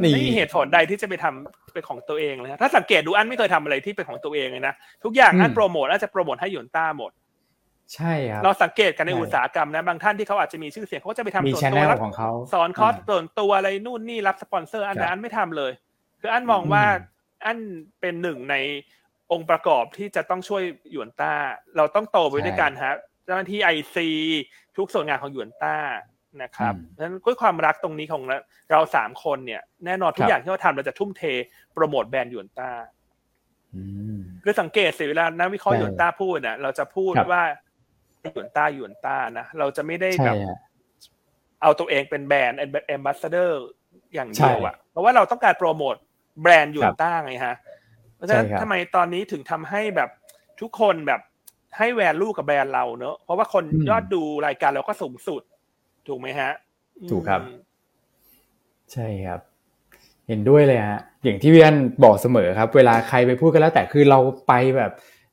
[0.00, 4.74] ไม่มีเหตุผลใดที่จะไปทำเป็นของตัวเองเลยถ้าสังเกตดูอันไม่เคยทำอะไรที่เป็นของตัวเองเลยนะ
[5.04, 7.12] ทุกอย่างอันโปรโมทอันจะโปรโมทให้หยวนต้าหมด
[7.94, 15.72] ใช่ครับเราสังเกตกันในอุตสาหกรรมนะบางท่านที่เขาอาจจะมีชื่อเสียงเขาจะไปทำส่วนตัวของเขาสอนคอร์สส่วนตัวอะไรนู่นนี่รับสปอนเซอร์อันนั้นไม่ทำเลย
[16.20, 16.84] คืออันมองว่า
[17.44, 17.58] อัน
[18.00, 18.56] เป็นหนึ่งใน
[19.32, 21.32] องค์ประกอบที่จะต้องช่วยหยวนต้า
[21.76, 24.08] เราต้องโตไปด้วยกันฮะเจ้าหน้าที่ไอซี
[24.76, 25.76] ทุกส่วนงานของหยวนต้า
[26.42, 28.22] นะครับเพราะฉะนั้นด้วยความรักตรงนี้ของ
[28.70, 31.22] เราสามคนเนี่ย แน่นอนทุกอย่างที่เราทำเราจะทุ่มเท
[31.72, 32.70] โปรโมทแบรนด์หยวนต้า
[34.44, 37.42] คือสังเกตสิเวลานักวิเคราะห์หยวนต้าพูดเนี่ยเราจะพูดว่า
[38.22, 40.36] หยวนต้าหยวนต้านะเราจะไม่ได้แบบ
[41.62, 43.62] เอาตัวเองเป็น brand ambassador
[44.14, 45.94] อย่างเดียวอะเพราะว่าเราต้องการโปรโมท
[46.42, 47.56] แบรนด์หยวนต้าไงฮะ
[48.14, 50.10] เพราะฉะนั้นทำไมตอนนี้ถึงทำให้แบบ
[50.60, 51.20] ทุกคนแบบ
[51.78, 55.42] ให้ value กับแบรนด์เราเนอะเพราะว่าคนยอดดูรายการเราก็สูงสุด
[56.08, 56.50] ถูกไหมฮะ
[57.10, 57.42] ถูกครับ
[58.92, 59.40] ใช่ครับ
[60.28, 64.18] เห็นด้วยเลยฮะอย่างที่พี่อันบอกเสมอครับ เวลาใครไปพูดกันแล้ว แต่คือเรา
[64.48, 64.92] ไปแบบ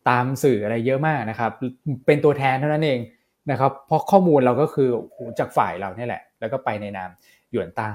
[0.10, 1.52] ตามสื่ออะไรเยอะมากนะครับ
[2.06, 3.00] เป็นตัวแทนเท่านั้นเอง
[3.52, 4.90] นะครับ เพราะข้อมูลเราก็คือ
[5.40, 7.10] จากฝ่ายเราเนี่ยแหละ แล้วก็ไปในนาม
[7.52, 7.90] หยวนต้า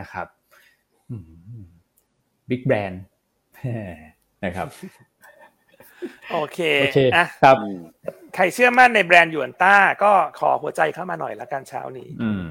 [0.00, 0.26] นะครับ
[2.48, 3.02] บิ๊กแบรนด์
[4.44, 4.68] นะครับ
[6.32, 6.98] โอเคโอเค
[7.44, 7.56] ครับ
[8.34, 12.46] ใครเชื่อมั่นในแบรนด์หยวนต้า ก็ขอหัวใจเข้ามาหน่อยละกันเช้านี้ อืม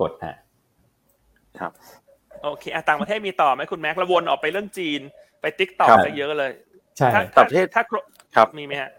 [0.00, 0.36] กดฮะ
[1.58, 1.72] ครับ
[2.42, 5.00] โอเคต่างประเทศมีต่อไหมคุณแม็กระวนออกไปเรื่องจีน
[5.40, 6.52] ไปติ๊กต่อไปเยอะเลย
[6.96, 7.82] ใช่ต่างประเทศถ้า
[8.36, 8.90] ครับมีไหมฮะ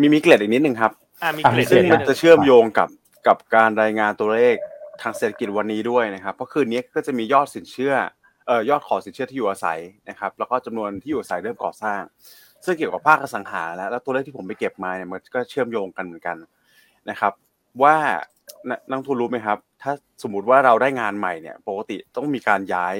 [0.00, 2.88] มีมีเกล็ดอีกนิดนึงครับอ่ามีเกล็ดซึ่งมันจะเชื่อมโยงกับ
[3.26, 4.56] กับการรายงานตัวเลข
[5.02, 7.94] ทางเศรษฐกิจวันนี้ด้วยนะครับ เพราะคืนนี้ก็จะมียอดสินเชื่อ
[8.46, 12.00] เอ่อยอดขอสินเชื่อที่อยู่อาศัยนะครับ แล้วก็จำนวนที่อยู่อาศัยเริ่มก่อสร้าง
[12.64, 16.36] ซึ่งเกี่ยวกับภาคอสังหาแล้วแล้วตัวเลขที่ผมไปเก็บมาเนี่ยมันก็เชื่อมโยงกันเหมือนกัน
[17.10, 17.32] นะครับ
[17.82, 17.96] ว่า
[18.90, 19.92] นักทุนรู้ไหมครับ ถ้า
[20.22, 22.94] สมมุติว่าเราได้งานใหม่เนี่ย ปกติต้องมีการย้าย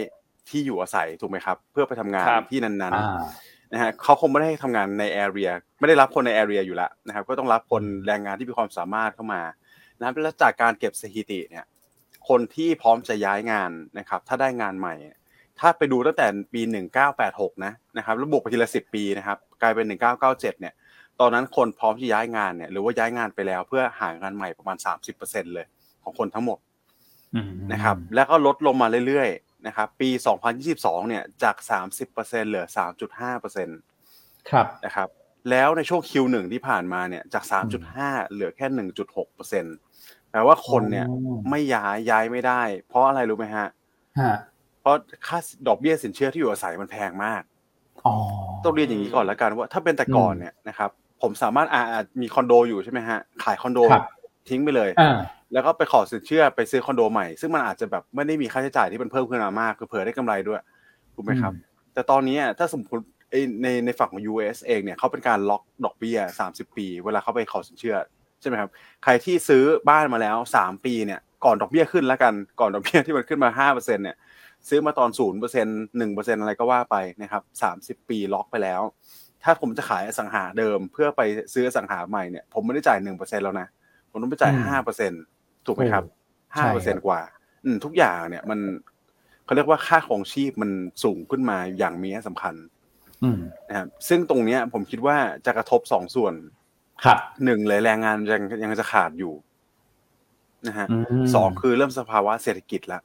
[0.49, 9.43] ที่อยู่อาศัยถูกไหมครับ เพื่อไปทำงานที่นั้นๆนะฮะเขาคงไม่ได้ทำงานในแอเรียไม่ได้รับคนในแอเรียอยู่แล้วนะครับ ก็ต้องรับคนแรงงานที่มีความสามารถเข้ามา
[9.99, 11.65] นะแล้วจากการเก็บสถิติเนี่ย
[12.29, 14.95] คนที่พร้อมจะย้ายงานนะครับ ถ้าได้งานใหม่
[15.61, 16.61] ถ้าไปดูตั้งแต่ปี
[17.13, 19.87] 1986 นะนะครับแล้วบวกไปทีละ 10 ปีนะครับกลายเป็น
[20.19, 20.75] 1997 เนี่ย
[21.21, 24.77] ตอนนั้นคนพร้อมที่ย้ายงานเนี่ยหรือว่าย้ายงานไปแล้วเพื่อหางานใหม่ประมาณ
[25.17, 25.67] 30%เลย
[26.03, 26.59] ของคนทั้งหมด
[27.73, 30.09] นะครับแล้วก็ลดลงมาเรื่อยๆนะครับปี
[30.59, 31.57] 2022 เนี่ยจาก
[31.99, 32.67] 30%เหลือ
[33.33, 35.09] 3.5%ครับนะครับ
[35.51, 37.45] แล้วในช่วง Q1 ที่ผ่านมาเนี่ยจาก
[37.89, 38.67] 3.5 เหลือแค่
[39.05, 39.77] 1.6เปอร์เซ็นต์
[40.31, 41.07] แปลว่าคนเนี่ย
[41.51, 43.69] ไม่ย้ายย้ายไม่ได้ เพราะอะไรรู้ไหมฮะ
[44.15, 44.21] เพ
[44.89, 47.43] ราะค่าดอกเบี้ยสินเชื่อที่อยู่อาศัยมันแพงมาก
[48.64, 50.91] ต้องเรียนอย่างนี้ก่อนแล้วกันว่าถ้าเป็นแต่ก่อนเนี่ยนะครับ
[51.22, 53.78] ผมสามารถอาจมีคอนโดอยู่ใช่ไหมฮะขายคอนโด
[54.49, 54.91] ทิ้งไปเลย
[55.53, 60.61] แล้วก็ไปขอสินเชื่อไปซื้อคอนโดใหม่ ซึ่งมันอาจจะแบบไม่ได้มีค่าใช้จ่ายที่มันเพิ่มขึ้นมามากคือเผื่อได้กำไรด้วย
[61.14, 61.53] ถูกไหมครับ
[61.95, 63.05] แต่ตอนนี้ถ้าสมมติ
[63.62, 66.18] ในในฝั่งของ US เองเนี่ยเขาเป็นการล็อกดอกเบี้ย
[66.49, 67.97] 30 ปี เวลาเขาไปขอสินเชื่อ
[68.41, 68.70] ใช่ไหมครับ
[69.05, 74.16] ใครที่ซื้อบ้านมาแล้ว 3 ปีเนี่ยก่อนดอกเบี้ยขึ้นแล้วกันก่อนดอกเบี้ยที่มันขึ้นมา5%เนี่ย
[74.69, 75.21] ซื้อมาตอน0%
[76.01, 77.43] 1%อะไรก็ว่าไปนะครับ
[77.99, 78.83] 30ปีล็อกไปแล้ว
[79.45, 83.69] ถ้าผมจะขายอสังหาเดิมเพื่อไปซื้ออสังหาใหม่เนี่ยผมไม่ได้จ่าย1%แล้วนะ
[84.11, 84.53] ผมต้องไปจ่าย
[85.11, 86.05] 5%ถูกไหมครับ
[86.55, 87.21] 5%กว่า
[87.85, 88.61] ทุกอย่างเนี่ยมัน
[89.45, 90.71] เขาเรียกว่าค่าของชีพมัน
[91.05, 92.55] สูงขึ้นมาอย่างมีสำคัญ
[93.69, 96.35] นะครับซึ่งตรงเนี้ยผมคิดว่าจะกระทบสองส่วน
[97.05, 99.33] ครับหนึ่งเลยแรงงานยังยังจะขาดอยู่
[100.67, 100.87] นะฮะ
[101.35, 103.01] สองคือเริ่มสภาวะเศรษฐกิจละ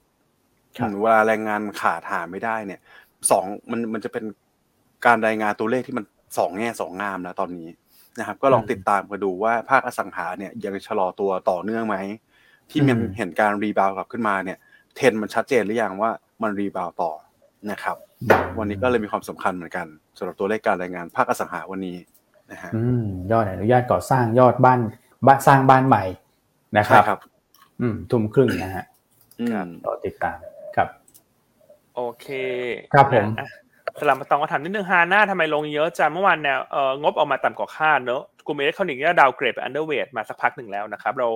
[1.02, 2.80] เวลาแรงงานขาดหาไม่ได้เนี่ย
[3.32, 4.24] สองมันมันจะเป็น
[5.06, 6.06] การรายงานตัวเลขที่มัน
[6.38, 7.70] สองแง่สองงามแล้วตอนนี้
[8.20, 11.98] นะครับ ก็ลองติดตามมาดูว่าภาคอสังหาเนี่ยยังชะลอตัวต่อเนื่องไหม
[12.70, 14.58] ที่มันเห็นการ rebound กลับขึ้นมาเนี่ย
[14.96, 16.12] เทรนมันชัดเจนหรือยังว่า
[16.42, 17.12] มัน rebound ต่อ
[17.72, 17.98] นะครับ
[18.58, 21.98] วันนี้ก็เลยมีความสำคัญเหมือนกันสำหรับตัวเลขการรายงานภาคอสังหาวันนี้
[22.52, 22.72] นะฮะ
[23.32, 24.80] ยอดอนุญาตก่อสร้างยอดบ้าน
[25.28, 26.04] บ้านสร้างบ้านใหม่
[26.78, 27.20] นะครับครับ
[27.82, 28.86] อืมทุ่มครึ่งนะฮะ
[29.86, 30.53] รอติดตามครับ
[31.96, 32.28] โอเค
[32.94, 33.28] ครับผม
[34.00, 41.28] สลับมาตองก็ถามนิดนึง HANA ทำไมลงเยอะจังเมื่อวานเนี่ยเอองบออกมาต่ำกว่าคาดเนอะกลุ่มอิเล็กทรอนิกส์เนี่ย downgrade ไป underweight มาสักพักหนึ่งแล้วนะครับ เรา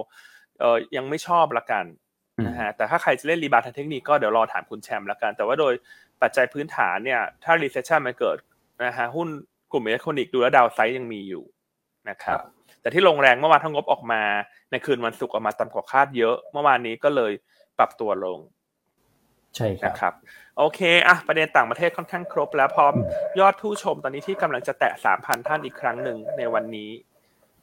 [0.60, 1.86] เออยังไม่ชอบละกัน
[2.48, 5.74] นะฮะแต่ถ้าใครจะเล่น rebound ทางเทคนิคก็เดี๋ยวรอถามคุณแชมป์ละกัน แต่ว่าโดย
[6.22, 8.38] ปัจจัยพื้นฐานเนี่ยถ้า recession มันเกิด
[8.84, 9.28] นะฮะหุ้น
[9.72, 11.44] กลุ่มอิเล็กทรอนิกส์ดูแล้ว downside ยังมีอยู่
[12.10, 12.40] นะครับ
[12.82, 14.22] แต่ที่ลงแรงเมื่อวานทั้งงบออกมา
[14.72, 17.32] ในคืนวันศุกร์ออกมาต่ำกว่าคาดเยอะ เมื่อวานนี้ก็เลย
[17.78, 18.40] ปรับตัวลง
[19.56, 19.68] ใช่
[20.02, 20.14] ครับ
[20.58, 22.94] โอเคอะประเด็นต่างประเทศค่อนข้างครบ แล้วพร้อม
[23.40, 26.92] ยอดผู้ชมตอนนี้ที่กำลังจะแตะสามพันท่านอีกครั้งหนึ่งในวันนี้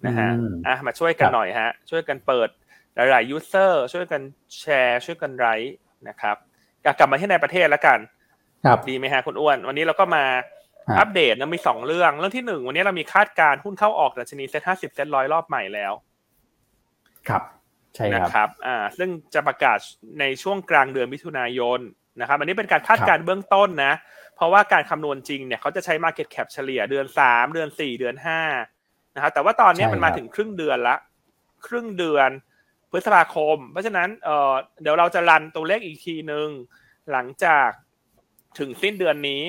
[0.06, 0.28] นะฮะ
[0.66, 2.48] อะมาช่วยกันหน่อยฮะ ช่วยกันเปิด
[2.94, 4.22] หลายๆ user ช่วยกัน
[4.60, 5.74] แชร์ ช่วยกันไลค์
[6.08, 6.36] นะครับ
[6.98, 7.98] กลับมาที่ในประเทศแล้วกัน
[8.64, 10.24] ครับดีไหมฮะคุณอ้วน วันนี้เราก็มา
[10.98, 15.92] อัปเดตนะมีสองเรื่อง เรื่องที่หนึ่งวันนี้เรามีคาดการหุ้นเข้าออกดัชนีเซ็ตห้าสิบเซ็ตร้อยรอบใหม่แล้ว
[17.28, 17.42] ครับ
[17.94, 19.78] ใช่ครับนะครับอ่าซึ่งจะประกาศ
[20.20, 21.80] ในช่วงกลางเดือนมิถุนายน
[22.20, 23.94] นะครับ อันนี้เป็นการคาดการเบื้องต้นนะ
[24.36, 28.40] เพราะว่าการคำนวณจริงเนี่ยเขาจะใช้ Market Cap เฉลี่ยเดือนสามเดือนสี่เดือนห้า
[29.14, 30.96] นะครับแต่ว่าตอนนี้มันมาถึงครึ่งเดือนละ
[31.66, 32.30] ครึ่งเดือน
[32.90, 36.48] พฤษภาคม เพราะฉะนั้นเเดี๋ยวเราจะรันตัวเลขอีกทีหนึ่ง
[37.12, 37.68] หลังจาก
[38.58, 39.42] ถึงสิ้นเดือนนี้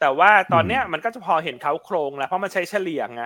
[0.00, 3.22] แต่ว่าตอนเนี้ยมันก็จะพอเห็นเขาโครงแล้วเพราะมันใช้เฉลี่ยไง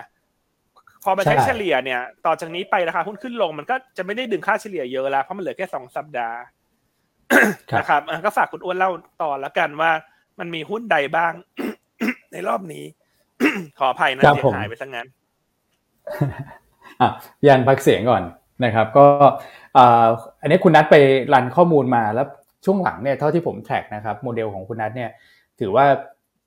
[1.03, 6.39] พอมันใช้เฉลี่ยเนี่ย ต่อจากนี้ไปราคาหุ้นขึ้นลง มันก็จะไม่ได้ดึงค่าเฉลี่ยเยอะแล้ว เพราะมันเหลือแค่สองสัปดาห์
[7.79, 8.91] นะครับก็ฝากคุณอ้วนเล่า
[9.23, 9.91] ต่อแล้วกันว่า
[10.39, 11.33] มันมีหุ้นใดบ้าง
[12.31, 12.83] ในรอบนี้
[13.79, 15.07] ขออภัยนะเสียหายไปซะงั้น
[17.01, 17.09] อะ
[17.47, 18.23] ยันพักเสียงก่อน
[18.65, 19.05] นะครับ ก็
[20.41, 20.95] อันนี้คุณนัทไป
[21.33, 22.27] รันข้อมูลมาแล้ว
[22.65, 25.09] ช่วงหลังเนี่ยเท่าที่ผม track นะครับ โมเดลของคุณนัทเนี่ย
[25.59, 25.85] ถือว่า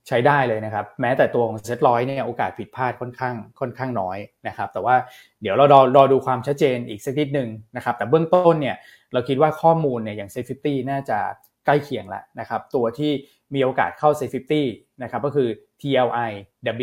[0.09, 4.97] ใช้ได้เลยนะครับ แม้แต่ตัวของเซตร้อยเนี่ยโอกาสผิดพลาดค่อนข้างค่อนข้างน้อยนะครับ แต่ว่า
[5.43, 8.77] เดี๋ยวเรารอรอดูความชัดเจนอีกสักนิดหนึ่งนะครับ แต่เบื้องต้นเนี่ย
[9.13, 11.19] เราคิดว่าข้อมูลเนี่ยอย่าง SET fifty น่าจะ
[11.67, 13.13] ใกล้เคียงแล้วนะครับ ตัวที่
[13.55, 14.67] มีโอกาสเข้า SET fifty
[15.03, 15.49] นะครับก็คือ
[15.81, 16.31] TLI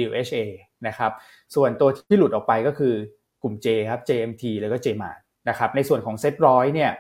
[0.06, 0.46] WHA
[0.88, 1.12] นะครับ
[1.56, 2.94] ส่วนตัวที่หลุดออกไปก็คือ
[3.44, 6.92] กลุ่ม J ครับ JMT แล้วก็ JMart นะครับในส่วนของเซตร้อยเนี่ย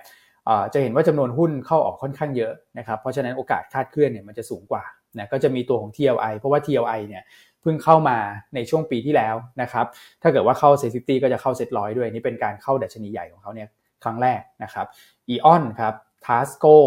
[0.73, 4.83] จะเห็นว่าจำนวนหุ้นเข้าออกค่อนข้างเยอะนะครับเพราะฉะนั้นโอกาสคาดเคลื่อนเนี่ยมันจะสูงกว่า
[5.17, 7.23] นะก็จะมีตัวของ TLI เพราะว่า TLI เนี่ย
[7.61, 8.17] เพิ่งเข้ามา
[8.55, 9.85] ในช่วงปีที่แล้วนะครับ
[10.21, 13.67] ถ้าเกิดว่าเข้า SET fifty ก็จะเข้าเซ็ตร้อยด้วย นี่เป็นการเข้าดัชนีใหญ่ของเขาเนี่ย
[14.03, 14.85] ครั้งแรกนะครับ
[15.33, 15.93] EON ครับ
[16.25, 16.77] Tasco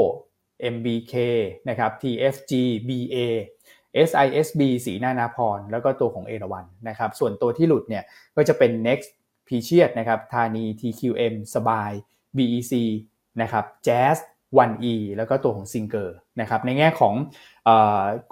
[0.75, 1.15] MBK
[1.69, 2.53] นะครับ TFG
[2.89, 3.17] BA
[4.09, 8.05] SISB สีนานาพร แล้วก็ตัวของเอราวันนะครับ ส่วนตัวที่หลุดเนี่ย
[8.37, 9.11] ก็จะเป็น Next
[9.49, 11.93] p ีเชียนะครับธานี TQM สบาย
[12.37, 12.73] BEC
[13.43, 14.19] นะครับ Jazz
[14.59, 16.09] 1E แล้วก็ตัวของ s i n g e r
[16.41, 17.15] นะครับในแง่ของ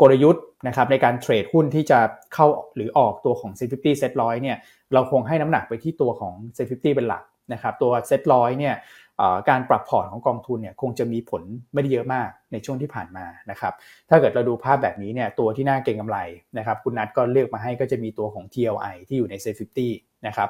[0.01, 1.99] กลยุทธ์นะครับในการเทรดหุ้นที่จะ
[2.35, 2.47] เข้า
[2.77, 4.57] หรือออกตัวของ Set 50 Set 100เนี่ย
[4.93, 8.75] เราคงให้น้ำหนักไปที่ตัวของ Set 50เป็นหลักนะครับตัว Set 100เนี่ย
[9.49, 11.43] การปรับพอร์ตของกองทุนเนี่ยคงจะมีผล
[11.75, 13.73] ไม่ได้เยอะมากในช่วงที่ผ่านมานะครับ
[14.09, 16.19] ถ้าเกิดเราดูภาพแบบนี้เนี่ยตัวที่น่าเก็งกำไร
[16.59, 20.49] นะครับคุณนัทก็เลือกมาให้ก็จะมีตัวของ TLI ที่อยู่ใน s a f e 50 นะครับ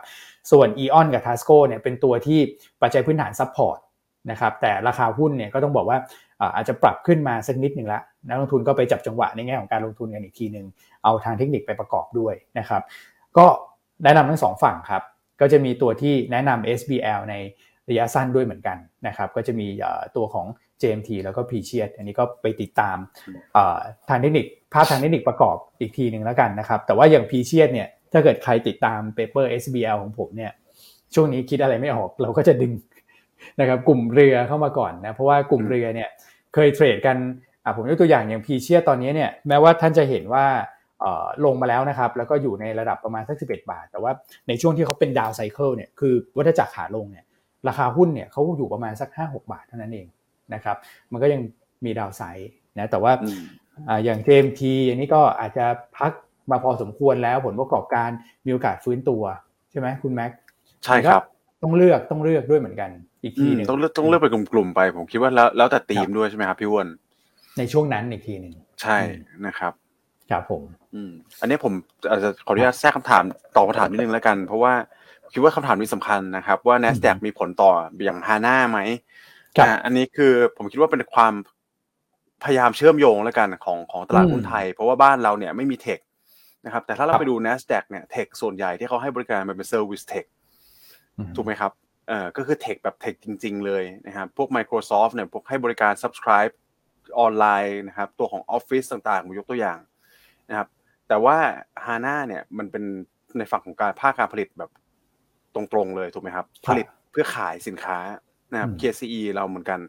[0.51, 2.41] ส่วน EON กับ Tasco เนี่ยเป็นตัวที่
[2.83, 3.78] ปัจจัยพื้นฐาน support
[4.31, 5.99] นะครับแต่ราคาหุ้นเนี่ยก็ต้องบอกว่า
[6.57, 10.66] อาจจะปรับขึ้นมาสักนิดหนึ่งละนักลงทุนก็ไปจับจังหวะในแง่ของการลงทุนกันอีกทีหนึ่ง
[11.05, 12.83] เอาทางเทคนิคไปประกอบด้วยนะครับ
[13.37, 13.47] ก็
[14.05, 15.03] แนะนำทั้งสองฝั่งครับ
[15.41, 17.35] ก็จะมีตัวที่แนะนำ SBL ใน
[17.89, 19.66] ระยะสั้นด้วยเหมือนกันนะครับก็จะมี
[20.16, 20.47] ตัวของ
[20.81, 22.97] JMT แล้วก็ p ีเชียอันนี้ก็ไปติดตาม
[24.09, 30.53] ทางเทคนิคภาพทางเทคนิคประกอบอีกทีหนึ่งแล้วกันนะครับแต่ว่าอย่าง p ีเชียเนี่ยถ้าเกิดใครติดตามเปเปอร์ SBL ของผมเนี่ย
[31.14, 32.73] ช่วงนี้คิดอะไรไม่ออกเราก็จะดึง
[33.61, 36.09] นะครับกลุ่มเรือเข้ามาก่อนนะเพราะว่ากลุ่มเรือเนี่ย
[36.55, 37.16] เคยเทรดกัน
[37.76, 40.45] ผมยกตัวอย่างอย่างพีเชียตอนนี้เนี่ยแม้ว่าท่านจะเห็นว่า
[41.45, 44.12] ลงมาแล้วนะครับแล้วก็อยู่ในระดับประมาณสักสิบาท แต่ว่า
[44.49, 47.24] ในช่วงที่เขาเป็นดาวไซเคิลเนี่ยคือวัฏจักรขาลงเนี่ย
[47.68, 50.07] ราคาหุ้นเนี่ยเขาอยู่ประมาณสัก 5-6 บาทเท่านั้นเอง
[50.55, 50.76] นะครับ
[51.12, 51.41] มันก็ยัง
[51.84, 53.12] มีดาวไซด์นะแต่ว่า
[54.05, 55.64] อย่าง JMT อันนี้ก็อาจจะ
[55.99, 56.12] พัก
[56.51, 58.11] มาพอสมควรแล้วผลประกอบการ
[58.47, 59.22] มีโอกาสฟื้นตัว
[59.70, 60.30] ใช่ไหมคุณแม็ก
[60.84, 61.22] ใช่ครับ
[61.62, 62.91] ต้องเลือกต้องเลือกด้วยเหมือนกัน
[63.23, 66.89] อีกทีนึงต้องเลือกต้องเลือกไปกลุ่มๆไป ผมคิดว่าแล้วแล้วแต่ธีมด้วยใช่ไหมครับพี่วอน
[67.59, 68.53] ในช่วงนั้นอีกทีหนึ่ง
[68.83, 68.99] ใช่
[69.47, 69.73] นะครับ
[70.31, 70.62] ครับผม
[70.95, 71.73] อืม อันนี้ผม
[72.11, 73.25] อาจจะขออนุญาตแทรกคำถาม
[73.57, 74.73] ตอบคำถามนิดนึงแล้วกัน เพราะว่า
[75.33, 77.73] คิดว่าคำถามนี้สำคัญนะครับ ว่า Nasdaq มีผลต่อ
[78.05, 78.79] อย่าง HANA ไหม
[79.85, 81.35] อันนี้คือผมคิดว่าเป็นความ
[82.45, 85.99] พยายามเชื่อมโยงแล้วกันของของตลาดหุ้นไทย เพราะว่าบ้านเราเนี่ยไม่มี tech
[86.64, 90.24] นะครับแต่ถ้าเราไปดู Nasdaq เนี่ย tech ส่วนใหญ่ที่เขาให้บริการมันเป็น service tech
[91.37, 91.73] ถูกไหมครับ
[92.11, 96.52] เอ่อก็คือ tech แบบ tech จริง ๆ เลยนะครับพวก Microsoft เนี่ยพวกให้บริการ subscribe
[97.18, 99.78] ออนไลน์นะครับตัวของ Office ต่างๆผมยกตัวอย่าง
[100.48, 100.68] นะครับ
[101.08, 101.36] แต่ว่า
[101.86, 102.84] HANA เนี่ยมันเป็น
[103.38, 104.70] ในฝั่งของการภาคการผลิตแบบ
[105.54, 107.98] ตรงๆเลยถูกไหมครับ ผลิตเพื่อขายสินค้า
[108.52, 109.80] นะครับ KCE เราเหมือนกัน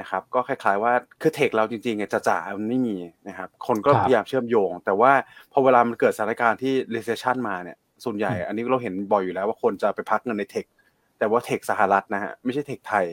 [0.00, 0.92] นะครับก็คล้ายๆว่า
[1.22, 2.96] คือเทคเราจริงๆจะจ่ามันไม่มี
[3.28, 5.12] นะครับคนก็พยายามเชื่อมโยง แต่ว่า
[5.52, 10.64] พอเวลามันเกิดสถานการณ์ที่ recession มาเนี่ยส่วนใหญ่อันนี้เราเห็นบ่อยอยู่แล้วว่าคนจะไปพักเงินในเทค
[11.22, 13.04] แต่ว่าเทคสหรัฐนะฮะไม่ใช่เทคไทย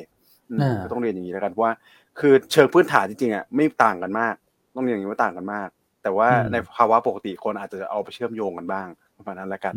[0.91, 1.72] ต้องเรียนอย่างนี้แล้วกันว่า
[2.20, 4.36] คือเชิงพื้นฐานจริงๆอะไม่ต่างกันมาก
[4.76, 5.70] ต้องเรียนอย่างนี้ว่าต่างกันมาก
[6.03, 8.88] แต่ว่าในภาวะปกติคนอาจจะเอาไปเชื่อมโยงกันบ้าง
[9.18, 9.74] ประมาณนั้นแล้วกัน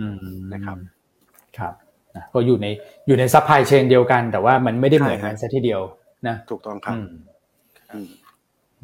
[0.54, 0.76] นะครับ
[1.58, 1.74] ครับ
[2.32, 2.66] ก็อยู่ใน
[3.06, 5.82] อยู่ใน supply chain เดียวกัน แต่ว่ามันไม่ได้เหมือนกันซะทีเดียว
[6.26, 6.96] นะถูกต้องครับ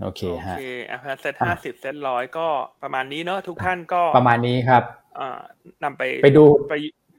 [0.03, 2.47] โอเคฮะโอเคอะเซตห้าสิบเซตร้อยก็
[2.83, 4.83] ประมาณนี้เนาะทุกท่านก็ประมาณนี้ครับ
[5.19, 5.39] อ่า
[5.85, 6.75] นำไปไปดูไป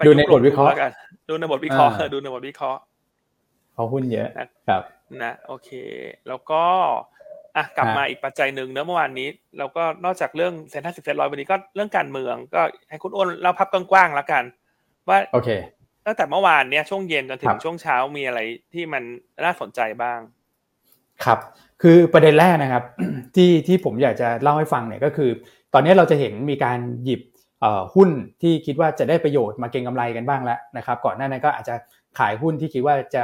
[0.07, 0.91] ดูในบทวิเคราะห์กัน
[1.29, 2.81] ดูในบทวิเคราะห์ดูในบทวิเคราะห์
[3.73, 4.29] เขาหุ้นเยอะ
[4.67, 4.83] ครับ
[5.21, 5.69] นะโอเค
[6.27, 6.63] แล้วก็
[7.55, 9.27] อะกลับมาอีกปัจจัยหนึ่งเนอะเมื่อวานนี้
[9.57, 14.43] เราก็นอกจากเรื่องเซ็นทรัลสิบเซ็นร้อยวันนี้ก็เรื่องการเมืองก็ให้คุณอ้นเล่าภาพกว้างๆแล้วกัน
[15.09, 15.49] ว่าโอเค
[16.05, 18.39] ตั้งแต่เมื่อวานเนี้ยช่วงเย็นจนถึงช่วงเช้ามีอะไร
[18.73, 19.03] ที่มัน
[19.45, 20.19] น่าสนใจบ้าง
[21.25, 21.39] ครับ
[21.81, 22.83] คือประเด็นแรกนะครับ
[23.35, 25.29] ที่ที่ผมอยากจะเล่าให้ฟังเนี่ยก็คือ
[25.73, 27.21] ตอนนี้เราจะเห็นมีการหยิบ
[27.95, 28.09] หุ้น
[28.41, 31.75] ที่คิดว่าจะได้ประโยชน์มาเก็งกำไรกันบ้างแล้วนะครับ ก่อนหน้านั้นก็อาจจะ
[32.19, 33.23] ขายหุ้นที่คิดว่าจะ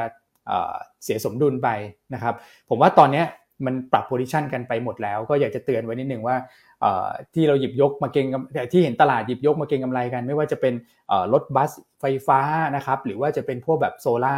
[1.03, 1.69] เสียสมดุลไป
[2.13, 2.33] นะครับ
[2.69, 3.23] ผมว่าตอนนี้
[3.65, 6.35] มันปรับโพซิชันกันไปหมดแล้ว ก็อยากจะเตือนไว้นิดหนึ่งว่า
[7.33, 8.25] ที่เราหยิบยกมาเก็ง
[8.71, 10.73] ที่เห็นตลาดหยิบยกมาเก็งกำไรกัน ไม่ว่าจะเป็น
[11.33, 12.39] รถบัสไฟฟ้า
[12.75, 14.37] นะครับ หรือว่าจะเป็นพวกแบบโซล่า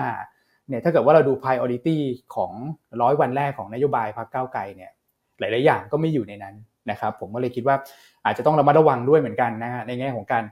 [0.67, 1.97] เนี่ยถ้าเกิดว่าเราดู priority
[2.35, 2.51] ของ
[3.01, 4.91] ร้อยวันแรกของนโยบายพรรคก้าวไกลเนี่ย
[5.39, 6.55] หลาย ๆ อย่างก็ไม่อยู่ในนั้น
[6.91, 7.75] นะครับ ผมก็เลยคิดว่า
[8.25, 10.43] อาจจะต้องระมัดระวังด้วยเหมือนกันนะฮะในแง่ของการ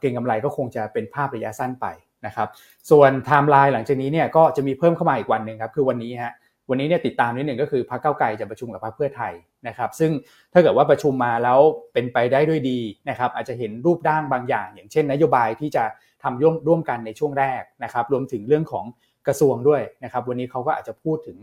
[0.00, 1.86] เก็งกำไรก็คงจะเป็นภาพระยะสั้นไป
[2.26, 2.48] นะครับ
[2.90, 6.34] ส่วนไทม์ไลน์หลังจากนี้เนี่ยก็จะมีเพิ่มเข้ามาอีกวันหนึ่งครับคือวันนี้ฮะ
[6.70, 9.32] วันนี้เนี่ยติดตามนิดหนึ่งก็คือพรรคก้าวไกลจะประชุมกับพรรคเพื่อไทย
[9.68, 10.10] นะครับซึ่ง
[10.52, 11.58] ถ้าเกิดว่าประชุมมาแล้ว
[11.92, 12.78] เป็นไปได้ด้วยดี
[13.08, 15.84] นะครับอาจจะเห็นรูปด้านบางอย่าง อย่างเช่น นโยบายที่จะ
[16.22, 18.84] ทำร่วมร่วมกันในช่วงแรกนะครับรวมถึงเรื่องของ
[19.26, 21.36] กระทรวงด้วยนะครับวันนี้เขาก็อาจจะพูดถึง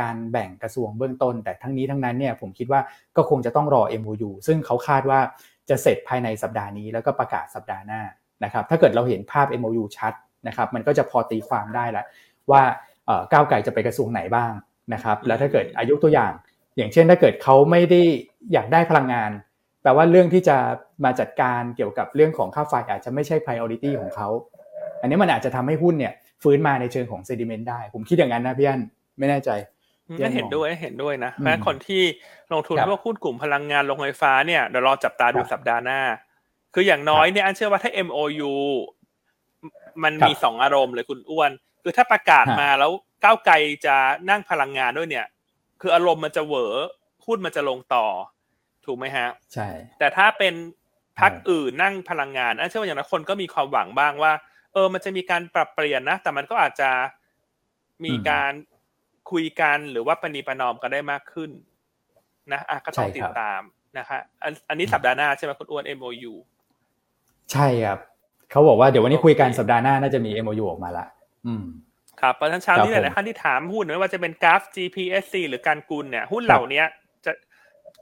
[0.00, 2.80] การแบ่งกระทรวงเบื้องต้น แต่ทั้งนี้ทั้งนั้นเนี่ยผมคิดว่า
[3.16, 5.20] ก็คงจะต้องรอ MOU ซึ่งเขาคาดว่า
[5.70, 8.02] จะเสร็จภายในสัปดาห์นี้แล้วก็ประกาศสัปดาห์หน้า
[8.44, 10.12] นะครับถ้าเกิดเราเห็นภาพ MOU ชัด
[10.48, 12.06] นะครับมันก็จะพอตีความได้แล้ว
[12.50, 12.62] ว่า
[13.32, 14.52] ก้าวไก่จะไปกระทรวงไหนบ้าง
[14.94, 16.32] นะครับแล้วถ้าเกิดอายุตัวอย่าง
[16.76, 18.00] อย่างเช่นถ้าเกิดเขาไม่ได้
[18.52, 19.30] อยากได้พลังงาน
[19.82, 20.56] แปลว่าเรื่องที่จะ
[21.04, 24.28] มาจัดการเกี่ยวกับเรื่องของค่าไฟอาจจะไม่ใช่ priority ของเขา
[25.00, 26.12] อันนี้มันอาจจะทำให้หุ้นเนี่ย
[26.42, 28.82] ฟื้นมาในเชิงของ sentiment ได้ ผมคิดอย่างนั้นนะพี่อัน
[29.18, 29.50] ไม่แน่ใจ
[30.18, 32.02] ไม่เห็นด้วยเห็นด้วยนะแม้คนที่
[32.52, 36.00] ลงทุนพวกหุ้นกลุ่มพลังงานลงไฟฟ้าเนี่ยเดี๋ยวรอจับตาดูสัปดาห์หน้า
[36.74, 38.52] คืออย่างน้อยเนี่ยอันเชื่อว่าถ้า MOU
[40.02, 41.50] มันมีสองอารมณ์เลยคุณอ้วน
[41.82, 42.90] คือถ้าประกาศมาแล้ว
[43.24, 43.54] ก้าวไกล
[43.86, 43.96] จะ
[44.30, 45.26] นั่งพลังงานด้วยเนี่ย
[45.80, 46.74] คืออารมณ์มันจะเหวอ
[47.26, 48.06] หุ้นมันจะลงต่อ
[48.84, 50.54] ถูกไหมฮะ ใช่ แต่ถ้าเป็น
[51.20, 54.32] พักอื่นนั่งพลังงานอันเชื่อว่าอย่างนั้นคนก็มีความหวังบ้างว่า
[54.72, 56.90] เออมันจะมีการปรับเปลี่ยนนะ แต่มันก็อาจจะ
[58.04, 58.52] มีการ
[59.32, 61.50] คุยกันหรือว่าปณีประนอมกันได้มากขึ้น
[62.52, 63.62] นะอะก็ต้องติดตาม
[63.98, 64.18] นะคะ
[64.68, 66.32] อันนี้สัปดาห์หน้าใช่ไหมคุณอ้วน MOU
[67.52, 67.98] ใช่ครับ
[68.50, 71.06] เขาบอกว่าเดี๋ยววันนี้คุยกันสัปดาห์หน้าน่าจะมี MOU ออกมาละ
[71.46, 71.64] อืม
[72.20, 76.82] ครับเพราะฉะนั้นเช้านี้หลายท่านที่ถามหุ้นไม่ว่าจะเป็นกราฟ GPSC หรือการกุลเนี่ย หุ้นเหล่านี้
[77.24, 77.32] จะ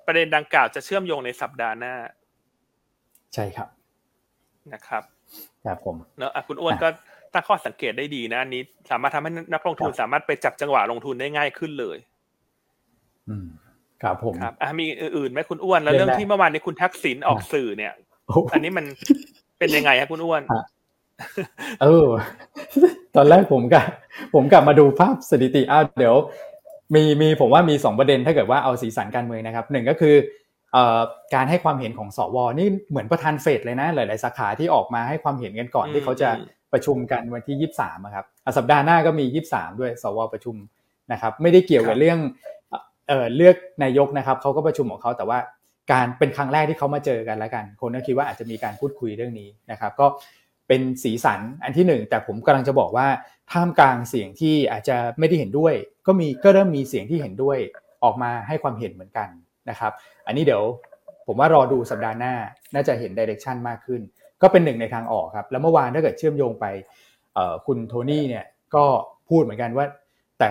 [0.07, 1.95] ประเด็นดังกล่าวจะเชื่อมโยงในสัปดาห์หน้า
[3.35, 3.69] ใช่ครับ
[4.73, 5.03] นะครับ
[5.67, 6.89] ครับผมเนอะคุณอ้วนก็
[7.35, 11.99] ตั้งข้อสังเกตได้ดีนะอันนี้ สามารถทำให้นักลงทุนสามารถไปจับจังหวะลงทุนได้ง่ายขึ้นเลย
[13.29, 13.47] อืม
[14.03, 17.93] ครับผมครับอ่มีอื่นไหมคุณอ้วนแล้วเรื่องที่เมื่อวานนี้คุณทักษิณออกสื่อเนี่ย
[18.53, 18.85] อันนี้มัน
[19.59, 20.43] เป็นยังไงครับคุณอ้วน
[21.83, 22.09] เออ
[23.17, 23.85] ตอนแรกผมกับ
[24.35, 26.17] ผมกลับมาดูภาพสถิติอ้าวเดี๋ยว
[26.95, 30.15] มีมีผมว่ามีสองประเด็นถ้าเกิดว่าเอาสีสันการเมืองนะครับหนึ่งก็คือ
[31.35, 36.31] การให้ความเห็นของสวนี่เหมือนประธานเฟดเลยนะ หลาย ๆ สาขาที่ออกมาให้ความเห็นกันก่อนที่เขาจะ
[36.73, 40.57] ประชุมกันวันที่ยี่สามครับสัปดาห์หน้าก็มียี่สามด้วย สวประชุม
[41.13, 42.19] นะครับ ไม่ได้เกี่ยวกับเรื่อง
[43.09, 45.39] เอ่อเลือกนายกนะครับเขาก็ประชุมของเขาแต่ว่า
[45.93, 50.07] การเป็นครั้งแรกที่เขามาเจอกันแล้วกัน คนก็คิดว่าอาจจะมีการพูดคุยเรื่องนี้นะครับ ก็
[50.69, 53.07] เป็นสีสันอันที่หนึ่งแต่ผมกำลังจะบอกว่า
[53.53, 55.75] ท่ามกลางเสียงที่อาจจะไม่ได้เห็นด้วย
[56.07, 57.59] ก็มีก็เริ่มมีเสียงที่เห็นด้วย
[58.05, 59.29] ออกมาให้ความเห็นเหมือนกัน
[59.71, 59.93] นะครับ
[60.27, 60.63] อันนี้เดี๋ยว
[61.27, 62.35] ผมว่ารอดูสัปดาห์หน้า
[62.75, 64.01] น่าจะเห็น direction มากขึ้น
[64.43, 66.67] ก็เป็นหนึ่งในทางออกครับ แล้วเมื่อวานถ้าเกิดเชื่อมโยงไป
[67.67, 68.85] คุณโทนี่เนี่ยก็
[69.29, 69.87] พูดเหมือนกันว่า
[70.39, 70.49] แต่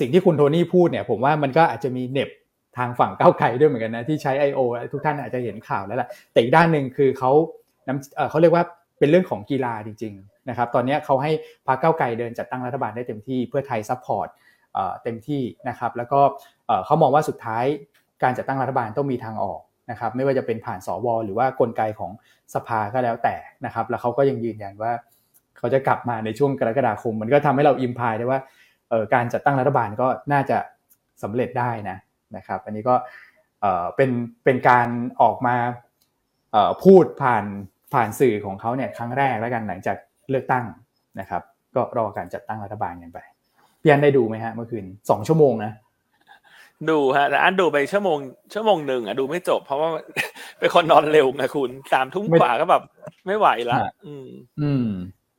[0.00, 2.30] สิ่งที่คุณโทนี่พูดเนี่ย ผมว่ามันก็อาจจะมีเน็บ
[2.78, 4.60] ทางฝั่งก้าวไกลด้วยเหมือนกันนะที่ใช้ I.O.
[4.92, 7.30] ทุกท่านอาจจะเห็นข่าวแล้วแหละแต่อีกด้านหนึ่งคือเขา
[8.30, 8.64] เขาเรียกว่า
[8.98, 11.32] เป็นเรื่องของกีฬาจริงๆนะครับตอนนี้เขาให้
[11.66, 14.28] พรรคก้าวไกลเดินจัดตั้งรัฐบาลได้เต็มที่เพื่อไทย support
[15.02, 16.20] เต็มที่นะครับแล้วก็
[16.86, 17.64] เขามองว่าสุดท้าย
[18.22, 19.60] การจัดตั้งรัฐบาลต้องมีทางออก
[19.90, 22.12] นะครับไม่ว่าจะเป็นผ่านสวหรือว่ากลไกของ
[22.54, 23.34] สภาก็แล้วแต่
[23.64, 24.92] นะครับ แล้วเขาก็ยังยืนยันว่า
[25.58, 28.40] เขาจะกลับมาในช่วงกรกฎาคม มันก็ทำให้เราอิมพายได้ว่า
[29.14, 30.58] การจัดตั้งรัฐบาลก็น่าจะ
[31.22, 31.96] สำเร็จได้นะ
[32.36, 32.94] นะครับ อันนี้ก็
[33.96, 34.10] เป็น
[34.44, 34.88] เป็นการ
[35.22, 35.56] ออกมา
[36.84, 37.44] พูดผ่าน
[37.94, 39.96] ผ่านสื่อของเขาเนี่ยครั้งแรกแล้วกันหลังจาก
[40.30, 40.64] เลือกตั้ง
[41.20, 41.42] นะครับ
[41.74, 43.18] ก็รอการจัดตั้งรัฐบาลกันไป
[43.80, 45.72] พี่อันได้ดูไหมฮะเมื่อคืนสองชั่วโมงนะ
[46.90, 48.18] ดูฮะแต่อันดูไปชั่วโมง
[48.54, 49.90] ชั่วโมงหนึ่งอะดูไม่จบ เพราะว่า
[50.58, 52.82] เป็นคนนอนเร็วนะคุณสามทุ่มกว่าก็แบบ
[53.26, 54.28] ไม่ไหวละอืม
[54.62, 54.88] อืม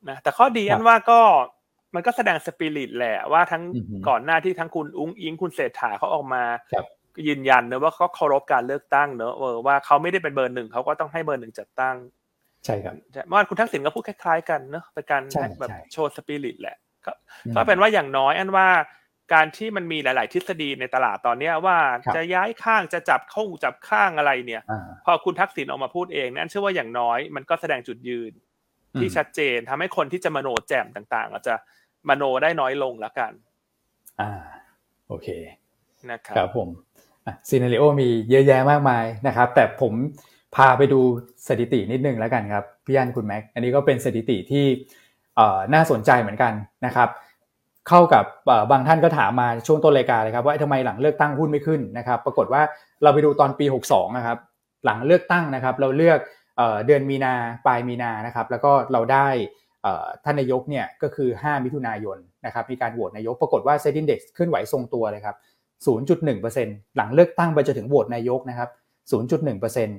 [0.09, 1.19] นะแต่ข้อดีอันว่าก็
[1.95, 3.63] มันก็แสดงสปิริตแหละว่าทั้ง
[4.07, 6.43] ก่อนหน้าที่ทั้งคุณอุ้งอิงคุณเศรษฐาเขาออกมา
[7.27, 9.33] ยืนยันเนอะว่าเขาเคารพการเลือกตั้งเนอะ
[9.65, 11.95] ว่าเขาไม่ได้เป็นเบอร์หนึ่งเขาก็ต้องให้เบอร์หนึ่งจัดตั้ง
[12.65, 12.95] ใช่ครับ
[13.27, 15.21] เมื่อวานคุณทักษิณก็พูดคล้ายๆกันเนอะเป็นการ
[15.59, 17.11] แบบโชว์สปิริตแหละก็
[17.55, 18.67] ก็เป็นว่าอย่างน้อยอันว่า
[19.33, 21.77] การที่มันมีหลาย ๆ ทฤษฎีในตลาดตอนเนี้ยว่า
[22.15, 24.61] จะย้ายข้างจะจับข้งจับข้างอะไรเนี่ย
[25.05, 28.31] พอคุณทักษิณออกมาพูดเองนั่นเชื่อว่าอย่างน้อย มันก็แสดงจุดยืน
[28.99, 31.55] ที่ชัดเจนทำให้คนที่จะมโนแจ่มต่างๆอาจจะ
[32.09, 33.31] มโนได้น้อยลงแล้วกัน
[34.21, 34.31] อ่า
[35.07, 35.27] โอเค
[36.11, 36.69] นะครับครับผม
[37.49, 39.93] ซีนารีโอมีเยอะแยะมากมายนะครับ แต่ผม
[40.55, 40.99] พาไปดู
[41.47, 44.65] สถิตินิดนึงแล้วกันครับพี่ยันคุณแม็กอันนี้ก็เป็นสถิติที่
[45.73, 46.53] น่าสนใจเหมือนกัน
[46.85, 47.09] นะครับ
[47.89, 48.25] เข้ากับ
[48.71, 52.61] บางท่านก็ถามมาช่วงต้นรายการเลยครับว่าทำไมหลังเลือกตั้งหุ้นไม่ขึ้นนะครับ ปรากฏว่า
[53.03, 54.37] เราไปดูตอนปี 62นะครับ
[54.85, 56.19] หลังเลือกตั้งนะครับ เราเลือก
[56.85, 57.33] เดือนมีนา
[57.65, 59.27] ปลายมีนานะครับ แล้วก็เราได้
[60.23, 65.35] ท่านนายกเนี่ยก็คือ 5 มิถุนายนนะครับมีการโหวตนายกปรากฏว่าเซ็นดิ้งเด็กขึ้นไหวทรงตัวเลยครับ
[66.15, 68.69] 0.1%หลังเลือกตั้งไปจนถึงโหวตนายกนะครับ
[69.11, 69.89] 0.1%น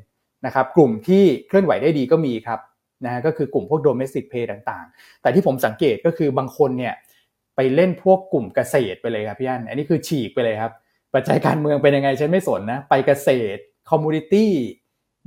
[0.48, 2.60] ะครับกลุ่มที่เคลื่อนไหวได้ดีก็มีครับ
[3.04, 6.94] นะก็คือกลุ่มพวก domestic play ต่างๆ แต่ที่ผมสังเกตก็คือบางคนเนี่ย
[7.60, 10.72] ไปเล่นพวกกลุ่มเกษตรไปเลยครับพี่อันอันนี้คือฉีกไปเลยครับ
[11.14, 14.50] ปัจจัยการเมืองเป็นยังไงฉันไม่สนนะ ไปเกษตร commodity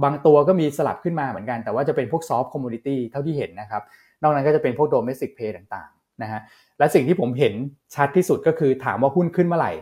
[0.03, 3.81] บางตัวก็มีสลับขึ้นมาเหมือนกัน แต่ว่าจะเป็นพวก soft commodity เท่าที่เห็นนะครับ
[4.21, 6.41] นอกนั้นก็จะเป็นพวก domestic play ต่างๆนะฮะ
[6.79, 7.53] และสิ่งที่ผมเห็น
[7.95, 9.73] ชัดที่สุดก็คือถามว่าหุ้นขึ้นเมื่อไหร่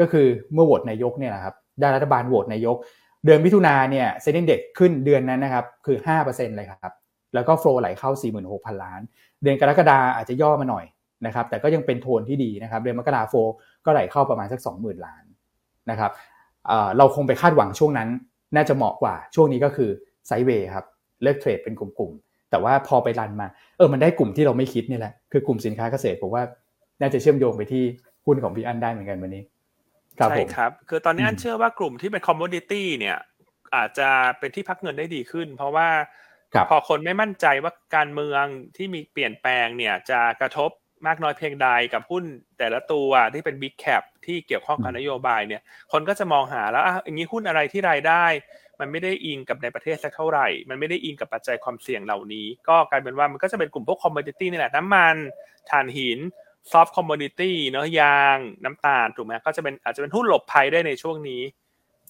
[0.00, 2.76] ก็คือเมื่อโหวตนายกเนี่ยนะครับได้รัฐบาลโหวตนายก
[3.24, 6.92] เดือนมิถุนาเนี่ย SET index ขึ้นเดือนนั้นนะครับคือ5%เลยครับ
[7.34, 8.10] แล้วก็ flow ไหลเข้า
[8.46, 9.00] 46,000 ล้าน
[9.42, 10.84] เดือนกรกฎาอาจจะย่อมาหน่อย
[11.26, 13.34] นะครับแต่ก็ยังเป็นโทนที่ดีนะครับเดือนมกรา flow
[13.84, 15.24] ก็ไหลเข้าประมาณสัก 20,000 ล้าน
[15.90, 16.10] นะครับ
[16.98, 18.08] เราคงไปคาดหวังช่วงนั้น
[18.56, 19.90] น่าจะเหมาะกว่าช่วงนี้ก็คือ
[20.26, 20.86] sideways ครับ
[21.22, 26.42] เลือก trade เป็นกลุ่มๆ แต่ว่าพอไป run มาเออมันได้กลุ่มที่เราไม่คิดนี่แหละคือกลุ่มสินค้าเกษตรผมว่า
[27.00, 27.84] น่าจะเชื่อมโยงไปที่
[28.26, 29.42] หุ้นของพี่อันได้เหมือนกันวันนี้
[30.30, 33.18] ใช่ครับ คือตอนนี้อันเชื่อว่ากลุ่มที่เป็น commodity เนี่ย
[33.74, 34.08] อาจจะ
[34.38, 35.88] เป็นที่พักเงินได้ดีขึ้น เพราะว่า
[36.70, 38.44] พอคนไม่มั่นใจว่าการเมือง
[38.76, 40.70] ที่มีเปลี่ยนแปลงเนี่ยจะกระทบ
[41.06, 42.24] มากน้อยเพียงใดกับหุ้น
[42.58, 48.24] แต่ละตัวที่เป็น big cap ที่เกี่ยวข้องกับนโยบายเนี่ยคนก็จะมองหาแล้วอะอย่างนี้หุ้นอะไรที่รายได้
[48.80, 55.16] มันไม่ได้อิงกับในประเทศสักเท่าไหร่ มันไม่ได้อิงกับปัจจัยความเสี่ยงเหล่านี้ ก็กลายเป็นว่ามันก็จะเป็นกลุ่มพวก commodity นี่แหละน้ำมัน
[55.70, 56.18] ถ่านหิน
[56.72, 61.42] soft commodity เนาะยางน้ำตาลถูกไหมก็จะเป็นอาจจะเป็นหุ้นหลบภัยได้ในช่วงนี้